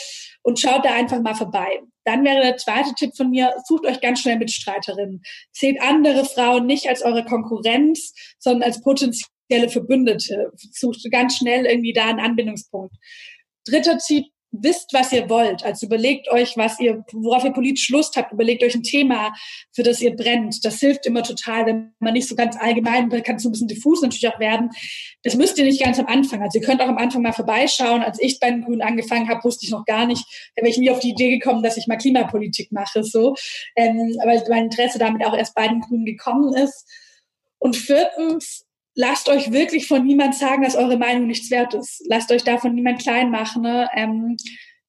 und 0.42 0.58
schaut 0.58 0.84
da 0.84 0.94
einfach 0.94 1.20
mal 1.20 1.34
vorbei. 1.34 1.80
Dann 2.04 2.24
wäre 2.24 2.40
der 2.40 2.56
zweite 2.56 2.94
Tipp 2.94 3.16
von 3.16 3.30
mir, 3.30 3.52
sucht 3.66 3.84
euch 3.84 4.00
ganz 4.00 4.20
schnell 4.20 4.38
Mitstreiterinnen. 4.38 5.22
Seht 5.52 5.80
andere 5.82 6.24
Frauen 6.24 6.66
nicht 6.66 6.88
als 6.88 7.02
eure 7.02 7.24
Konkurrenz, 7.24 8.14
sondern 8.38 8.62
als 8.62 8.80
potenzielle 8.80 9.68
Verbündete. 9.68 10.52
Sucht 10.72 11.04
ganz 11.10 11.36
schnell 11.36 11.66
irgendwie 11.66 11.92
da 11.92 12.06
einen 12.06 12.20
Anbindungspunkt. 12.20 12.94
Dritter 13.64 13.98
Tipp, 13.98 14.26
wisst, 14.52 14.92
was 14.92 15.12
ihr 15.12 15.28
wollt. 15.28 15.64
Also 15.64 15.86
überlegt 15.86 16.30
euch, 16.30 16.56
was 16.56 16.80
ihr, 16.80 17.04
worauf 17.12 17.44
ihr 17.44 17.52
politisch 17.52 17.88
Lust 17.90 18.16
habt. 18.16 18.32
Überlegt 18.32 18.62
euch 18.62 18.74
ein 18.74 18.82
Thema, 18.82 19.32
für 19.72 19.82
das 19.82 20.00
ihr 20.00 20.14
brennt. 20.14 20.64
Das 20.64 20.80
hilft 20.80 21.06
immer 21.06 21.22
total, 21.22 21.66
wenn 21.66 21.92
man 21.98 22.14
nicht 22.14 22.28
so 22.28 22.34
ganz 22.34 22.56
allgemein, 22.58 23.10
kann 23.22 23.38
so 23.38 23.48
ein 23.48 23.52
bisschen 23.52 23.68
diffus 23.68 24.02
natürlich 24.02 24.28
auch 24.28 24.40
werden. 24.40 24.70
Das 25.22 25.34
müsst 25.34 25.58
ihr 25.58 25.64
nicht 25.64 25.82
ganz 25.82 25.98
am 25.98 26.06
Anfang. 26.06 26.42
Also 26.42 26.58
ihr 26.58 26.64
könnt 26.64 26.80
auch 26.80 26.88
am 26.88 26.98
Anfang 26.98 27.22
mal 27.22 27.32
vorbeischauen. 27.32 28.02
Als 28.02 28.20
ich 28.20 28.40
bei 28.40 28.50
den 28.50 28.62
Grünen 28.62 28.82
angefangen 28.82 29.28
habe, 29.28 29.44
wusste 29.44 29.66
ich 29.66 29.72
noch 29.72 29.84
gar 29.84 30.06
nicht, 30.06 30.24
da 30.54 30.62
wäre 30.62 30.70
ich 30.70 30.78
nie 30.78 30.90
auf 30.90 31.00
die 31.00 31.10
Idee 31.10 31.38
gekommen, 31.38 31.62
dass 31.62 31.76
ich 31.76 31.86
mal 31.86 31.96
Klimapolitik 31.96 32.72
mache, 32.72 33.04
so. 33.04 33.34
Ähm, 33.76 34.16
weil 34.24 34.42
mein 34.48 34.64
Interesse 34.64 34.98
damit 34.98 35.24
auch 35.24 35.36
erst 35.36 35.54
bei 35.54 35.68
den 35.68 35.80
Grünen 35.80 36.04
gekommen 36.04 36.54
ist. 36.54 36.86
Und 37.58 37.76
viertens, 37.76 38.65
lasst 38.96 39.28
euch 39.28 39.52
wirklich 39.52 39.86
von 39.86 40.04
niemand 40.04 40.34
sagen, 40.34 40.64
dass 40.64 40.74
eure 40.74 40.96
Meinung 40.96 41.28
nichts 41.28 41.50
wert 41.50 41.74
ist. 41.74 42.02
Lasst 42.08 42.32
euch 42.32 42.42
davon 42.42 42.74
niemand 42.74 43.00
klein 43.00 43.30
machen. 43.30 43.62
Ne? 43.62 43.88
Ähm, 43.94 44.36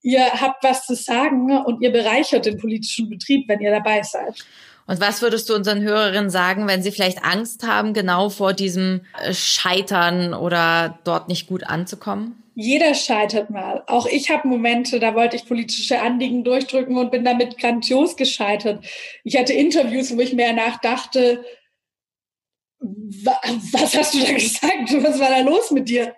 ihr 0.02 0.26
habt 0.26 0.64
was 0.64 0.88
zu 0.88 0.96
sagen 0.96 1.46
ne? 1.46 1.64
und 1.64 1.82
ihr 1.82 1.92
bereichert 1.92 2.46
den 2.46 2.58
politischen 2.58 3.10
Betrieb, 3.10 3.48
wenn 3.48 3.60
ihr 3.60 3.72
dabei 3.72 4.02
seid. 4.02 4.44
Und 4.88 5.02
was 5.02 5.22
würdest 5.22 5.50
du 5.50 5.54
unseren 5.54 5.82
Hörerinnen 5.82 6.30
sagen, 6.30 6.66
wenn 6.68 6.82
sie 6.82 6.92
vielleicht 6.92 7.24
Angst 7.24 7.68
haben, 7.68 7.94
genau 7.94 8.30
vor 8.30 8.54
diesem 8.54 9.02
äh, 9.22 9.34
Scheitern 9.34 10.34
oder 10.34 10.98
dort 11.04 11.28
nicht 11.28 11.48
gut 11.48 11.66
anzukommen? 11.66 12.42
Jeder 12.56 12.96
scheitert 12.96 13.52
mal. 13.52 13.84
Auch 13.86 14.08
ich 14.08 14.32
habe 14.32 14.48
Momente, 14.48 15.00
da 15.00 15.14
wollte 15.14 15.36
ich 15.36 15.46
politische 15.46 16.02
Anliegen 16.02 16.44
durchdrücken 16.44 16.98
und 16.98 17.12
bin 17.12 17.24
damit 17.24 17.60
grandios 17.60 18.16
gescheitert. 18.16 18.84
Ich 19.24 19.38
hatte 19.38 19.54
Interviews, 19.54 20.16
wo 20.16 20.22
ich 20.22 20.34
mehr 20.34 20.54
nachdachte, 20.54 21.46
was 22.80 23.96
hast 23.96 24.14
du 24.14 24.20
da 24.20 24.32
gesagt? 24.34 24.94
Was 25.04 25.20
war 25.20 25.30
da 25.30 25.40
los 25.42 25.72
mit 25.72 25.90
dir? 25.90 26.16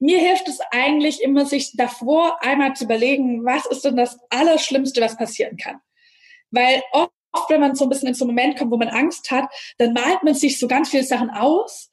Mir 0.00 0.18
hilft 0.18 0.48
es 0.48 0.58
eigentlich 0.70 1.22
immer, 1.22 1.46
sich 1.46 1.72
davor 1.76 2.42
einmal 2.42 2.74
zu 2.74 2.84
überlegen, 2.84 3.44
was 3.44 3.64
ist 3.66 3.84
denn 3.84 3.96
das 3.96 4.18
Allerschlimmste, 4.30 5.00
was 5.00 5.16
passieren 5.16 5.56
kann? 5.56 5.80
Weil 6.50 6.82
oft, 6.92 7.12
wenn 7.48 7.60
man 7.60 7.74
so 7.74 7.84
ein 7.84 7.90
bisschen 7.90 8.08
in 8.08 8.14
so 8.14 8.24
einen 8.24 8.34
Moment 8.34 8.58
kommt, 8.58 8.70
wo 8.70 8.76
man 8.76 8.88
Angst 8.88 9.30
hat, 9.30 9.48
dann 9.78 9.92
malt 9.92 10.22
man 10.22 10.34
sich 10.34 10.58
so 10.58 10.68
ganz 10.68 10.90
viele 10.90 11.04
Sachen 11.04 11.30
aus 11.30 11.90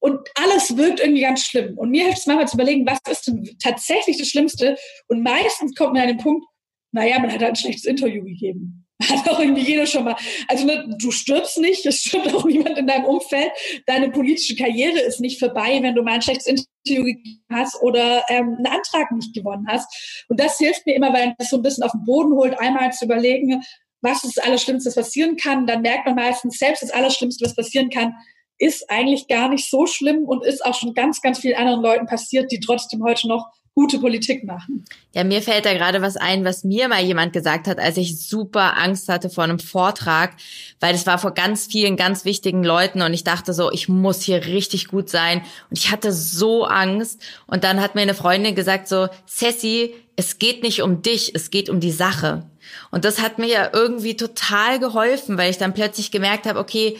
und 0.00 0.20
alles 0.34 0.76
wirkt 0.76 1.00
irgendwie 1.00 1.22
ganz 1.22 1.44
schlimm. 1.44 1.76
Und 1.76 1.90
mir 1.90 2.04
hilft 2.04 2.18
es 2.18 2.26
manchmal 2.26 2.48
zu 2.48 2.56
überlegen, 2.56 2.86
was 2.86 2.98
ist 3.10 3.26
denn 3.26 3.56
tatsächlich 3.62 4.16
das 4.16 4.28
Schlimmste? 4.28 4.76
Und 5.08 5.22
meistens 5.22 5.74
kommt 5.74 5.94
man 5.94 6.02
an 6.02 6.08
den 6.08 6.18
Punkt, 6.18 6.46
naja, 6.92 7.18
man 7.18 7.32
hat 7.32 7.40
halt 7.40 7.50
ein 7.50 7.56
schlechtes 7.56 7.84
Interview 7.84 8.24
gegeben. 8.24 8.87
Hat 9.02 9.28
auch 9.28 9.38
irgendwie 9.38 9.62
jeder 9.62 9.86
schon 9.86 10.04
mal. 10.04 10.16
Also 10.48 10.66
ne, 10.66 10.84
du 10.98 11.10
stirbst 11.12 11.58
nicht, 11.58 11.86
es 11.86 12.02
stirbt 12.02 12.34
auch 12.34 12.44
niemand 12.44 12.78
in 12.78 12.86
deinem 12.86 13.04
Umfeld. 13.04 13.50
Deine 13.86 14.10
politische 14.10 14.56
Karriere 14.56 14.98
ist 15.00 15.20
nicht 15.20 15.38
vorbei, 15.38 15.78
wenn 15.82 15.94
du 15.94 16.02
mal 16.02 16.14
ein 16.14 16.22
schlechtes 16.22 16.46
Interview 16.46 17.04
gegeben 17.04 17.44
hast 17.50 17.80
oder 17.80 18.24
ähm, 18.28 18.56
einen 18.56 18.66
Antrag 18.66 19.12
nicht 19.12 19.32
gewonnen 19.34 19.66
hast. 19.68 20.24
Und 20.28 20.40
das 20.40 20.58
hilft 20.58 20.84
mir 20.84 20.96
immer, 20.96 21.12
weil 21.12 21.34
das 21.38 21.50
so 21.50 21.56
ein 21.56 21.62
bisschen 21.62 21.84
auf 21.84 21.92
den 21.92 22.04
Boden 22.04 22.32
holt, 22.32 22.58
einmal 22.58 22.92
zu 22.92 23.04
überlegen, 23.04 23.62
was 24.00 24.24
ist 24.24 24.36
das 24.36 24.44
Allerschlimmste, 24.44 24.88
was 24.88 24.96
passieren 24.96 25.36
kann. 25.36 25.66
Dann 25.66 25.82
merkt 25.82 26.06
man 26.06 26.16
meistens, 26.16 26.58
selbst 26.58 26.82
das 26.82 26.90
Allerschlimmste, 26.90 27.44
was 27.44 27.54
passieren 27.54 27.90
kann, 27.90 28.14
ist 28.58 28.90
eigentlich 28.90 29.28
gar 29.28 29.48
nicht 29.48 29.70
so 29.70 29.86
schlimm 29.86 30.24
und 30.24 30.44
ist 30.44 30.64
auch 30.64 30.74
schon 30.74 30.94
ganz, 30.94 31.20
ganz 31.20 31.38
vielen 31.38 31.56
anderen 31.56 31.82
Leuten 31.82 32.06
passiert, 32.06 32.50
die 32.50 32.58
trotzdem 32.58 33.04
heute 33.04 33.28
noch 33.28 33.46
gute 33.74 33.98
Politik 33.98 34.44
machen. 34.44 34.84
Ja, 35.12 35.24
mir 35.24 35.42
fällt 35.42 35.64
da 35.64 35.72
gerade 35.72 36.02
was 36.02 36.16
ein, 36.16 36.44
was 36.44 36.64
mir 36.64 36.88
mal 36.88 37.02
jemand 37.02 37.32
gesagt 37.32 37.66
hat, 37.66 37.78
als 37.78 37.96
ich 37.96 38.20
super 38.20 38.76
Angst 38.76 39.08
hatte 39.08 39.30
vor 39.30 39.44
einem 39.44 39.58
Vortrag, 39.58 40.34
weil 40.80 40.94
es 40.94 41.06
war 41.06 41.18
vor 41.18 41.32
ganz 41.32 41.66
vielen 41.66 41.96
ganz 41.96 42.24
wichtigen 42.24 42.64
Leuten 42.64 43.02
und 43.02 43.14
ich 43.14 43.24
dachte 43.24 43.52
so, 43.52 43.70
ich 43.70 43.88
muss 43.88 44.22
hier 44.22 44.46
richtig 44.46 44.88
gut 44.88 45.08
sein 45.08 45.42
und 45.70 45.78
ich 45.78 45.90
hatte 45.90 46.12
so 46.12 46.64
Angst 46.64 47.22
und 47.46 47.64
dann 47.64 47.80
hat 47.80 47.94
mir 47.94 48.02
eine 48.02 48.14
Freundin 48.14 48.54
gesagt 48.54 48.88
so, 48.88 49.08
Ceci, 49.28 49.94
es 50.16 50.38
geht 50.38 50.62
nicht 50.62 50.82
um 50.82 51.02
dich, 51.02 51.34
es 51.34 51.50
geht 51.50 51.70
um 51.70 51.78
die 51.78 51.92
Sache. 51.92 52.50
Und 52.90 53.04
das 53.04 53.20
hat 53.22 53.38
mir 53.38 53.46
ja 53.46 53.70
irgendwie 53.72 54.16
total 54.16 54.80
geholfen, 54.80 55.38
weil 55.38 55.50
ich 55.50 55.58
dann 55.58 55.74
plötzlich 55.74 56.10
gemerkt 56.10 56.46
habe, 56.46 56.58
okay, 56.58 56.98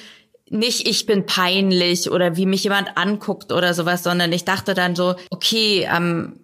nicht 0.51 0.89
ich 0.89 1.07
bin 1.07 1.27
peinlich 1.27 2.11
oder 2.11 2.37
wie 2.37 2.47
mich 2.47 2.65
jemand 2.65 2.97
anguckt 2.97 3.53
oder 3.53 3.75
sowas, 3.75 4.03
sondern 4.03 4.33
ich 4.33 4.45
dachte 4.45 4.75
dann 4.75 4.97
so, 4.97 5.15
okay, 5.31 5.89
ähm, 5.93 6.41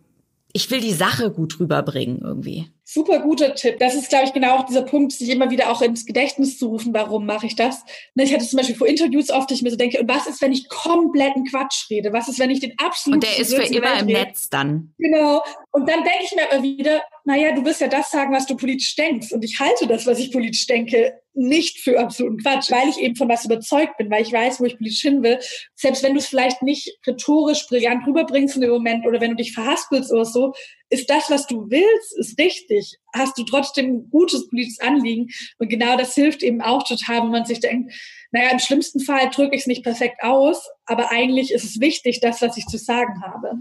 ich 0.54 0.70
will 0.70 0.80
die 0.80 0.94
Sache 0.94 1.30
gut 1.30 1.60
rüberbringen 1.60 2.20
irgendwie. 2.22 2.70
Super 2.86 3.20
guter 3.20 3.54
Tipp. 3.54 3.78
Das 3.78 3.94
ist, 3.94 4.10
glaube 4.10 4.26
ich, 4.26 4.34
genau 4.34 4.58
auch 4.58 4.66
dieser 4.66 4.82
Punkt, 4.82 5.12
sich 5.12 5.30
immer 5.30 5.50
wieder 5.50 5.70
auch 5.70 5.80
ins 5.80 6.04
Gedächtnis 6.04 6.58
zu 6.58 6.68
rufen, 6.68 6.92
warum 6.92 7.24
mache 7.24 7.46
ich 7.46 7.56
das? 7.56 7.82
Ne, 8.14 8.24
ich 8.24 8.34
hatte 8.34 8.46
zum 8.46 8.58
Beispiel 8.58 8.76
vor 8.76 8.86
Interviews 8.86 9.30
oft, 9.30 9.50
ich 9.50 9.62
mir 9.62 9.70
so 9.70 9.76
denke, 9.76 10.00
und 10.00 10.08
was 10.08 10.26
ist, 10.26 10.42
wenn 10.42 10.52
ich 10.52 10.68
kompletten 10.68 11.46
Quatsch 11.46 11.88
rede? 11.88 12.12
Was 12.12 12.28
ist, 12.28 12.38
wenn 12.38 12.50
ich 12.50 12.60
den 12.60 12.74
absoluten 12.78 13.14
Und 13.14 13.22
der 13.24 13.38
ist 13.38 13.54
für 13.54 13.62
immer 13.62 13.98
im 14.00 14.06
Netz 14.06 14.50
dann. 14.50 14.92
Genau. 14.98 15.42
Und 15.70 15.88
dann 15.88 16.04
denke 16.04 16.24
ich 16.24 16.34
mir 16.36 16.50
immer 16.52 16.62
wieder, 16.62 17.02
naja, 17.24 17.52
du 17.52 17.64
wirst 17.64 17.80
ja 17.80 17.88
das 17.88 18.10
sagen, 18.10 18.34
was 18.34 18.44
du 18.44 18.54
politisch 18.54 18.94
denkst. 18.96 19.32
Und 19.32 19.42
ich 19.44 19.58
halte 19.58 19.86
das, 19.86 20.06
was 20.06 20.18
ich 20.18 20.30
politisch 20.30 20.66
denke, 20.66 21.14
nicht 21.32 21.80
für 21.80 21.98
absoluten 21.98 22.38
Quatsch, 22.38 22.70
weil 22.70 22.88
ich 22.88 22.98
eben 22.98 23.16
von 23.16 23.28
was 23.28 23.44
überzeugt 23.44 23.96
bin, 23.96 24.10
weil 24.10 24.22
ich 24.22 24.32
weiß, 24.32 24.60
wo 24.60 24.64
ich 24.64 24.76
politisch 24.76 25.00
hin 25.00 25.22
will. 25.22 25.38
Selbst 25.74 26.02
wenn 26.02 26.12
du 26.12 26.18
es 26.18 26.26
vielleicht 26.26 26.62
nicht 26.62 26.96
rhetorisch 27.06 27.66
brillant 27.66 28.06
rüberbringst 28.06 28.54
in 28.56 28.62
dem 28.62 28.70
Moment 28.70 29.06
oder 29.06 29.20
wenn 29.20 29.30
du 29.30 29.36
dich 29.36 29.52
verhaspelst 29.52 30.12
oder 30.12 30.24
so, 30.24 30.52
ist 30.94 31.10
das, 31.10 31.30
was 31.30 31.46
du 31.46 31.68
willst, 31.68 32.18
ist 32.18 32.38
richtig. 32.38 32.96
Hast 33.12 33.36
du 33.36 33.44
trotzdem 33.44 33.86
ein 33.86 34.10
gutes 34.10 34.48
politisches 34.48 34.80
Anliegen. 34.80 35.28
Und 35.58 35.68
genau 35.68 35.96
das 35.96 36.14
hilft 36.14 36.42
eben 36.42 36.62
auch 36.62 36.84
total, 36.84 37.22
wo 37.22 37.26
man 37.26 37.44
sich 37.44 37.60
denkt, 37.60 37.92
naja, 38.30 38.50
im 38.50 38.58
schlimmsten 38.58 39.00
Fall 39.00 39.30
drücke 39.30 39.54
ich 39.54 39.62
es 39.62 39.66
nicht 39.66 39.82
perfekt 39.82 40.22
aus, 40.22 40.68
aber 40.86 41.10
eigentlich 41.10 41.52
ist 41.52 41.64
es 41.64 41.80
wichtig, 41.80 42.20
das, 42.20 42.42
was 42.42 42.56
ich 42.56 42.66
zu 42.66 42.78
sagen 42.78 43.22
habe. 43.22 43.58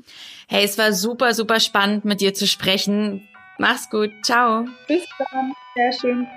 Hey, 0.47 0.63
es 0.63 0.77
war 0.77 0.93
super, 0.93 1.33
super 1.33 1.59
spannend, 1.59 2.05
mit 2.05 2.21
dir 2.21 2.33
zu 2.33 2.47
sprechen. 2.47 3.27
Mach's 3.57 3.89
gut. 3.89 4.11
Ciao. 4.23 4.65
Bis 4.87 5.03
dann. 5.31 5.53
Sehr 5.75 5.93
schön. 5.99 6.27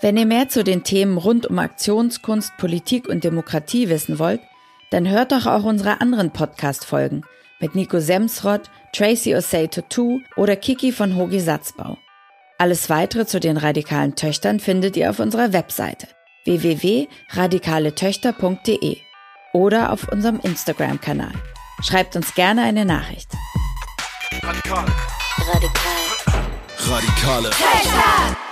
Wenn 0.00 0.16
ihr 0.16 0.26
mehr 0.26 0.48
zu 0.48 0.64
den 0.64 0.82
Themen 0.82 1.18
rund 1.18 1.46
um 1.46 1.58
Aktionskunst, 1.58 2.56
Politik 2.56 3.08
und 3.08 3.24
Demokratie 3.24 3.88
wissen 3.88 4.18
wollt, 4.18 4.40
dann 4.90 5.08
hört 5.08 5.32
doch 5.32 5.46
auch 5.46 5.64
unsere 5.64 6.00
anderen 6.00 6.32
Podcast-Folgen 6.32 7.24
mit 7.60 7.74
Nico 7.74 8.00
Semsrott, 8.00 8.70
Tracy 8.92 9.36
Osei 9.36 9.66
Tutu 9.66 10.20
oder 10.36 10.56
Kiki 10.56 10.92
von 10.92 11.16
Hogi 11.16 11.40
Satzbau. 11.40 11.98
Alles 12.58 12.90
weitere 12.90 13.24
zu 13.26 13.40
den 13.40 13.56
radikalen 13.56 14.14
Töchtern 14.16 14.60
findet 14.60 14.96
ihr 14.96 15.10
auf 15.10 15.18
unserer 15.18 15.52
Webseite 15.52 16.06
www.radikaletöchter.de 16.44 18.98
oder 19.52 19.92
auf 19.92 20.08
unserem 20.08 20.40
Instagram-Kanal. 20.40 21.32
Schreibt 21.82 22.16
uns 22.16 22.34
gerne 22.34 22.62
eine 22.62 22.84
Nachricht. 22.84 23.30
Radikal. 24.42 24.84
Radikal. 25.38 26.00
Radikale. 26.88 27.50
Töchter! 27.50 28.49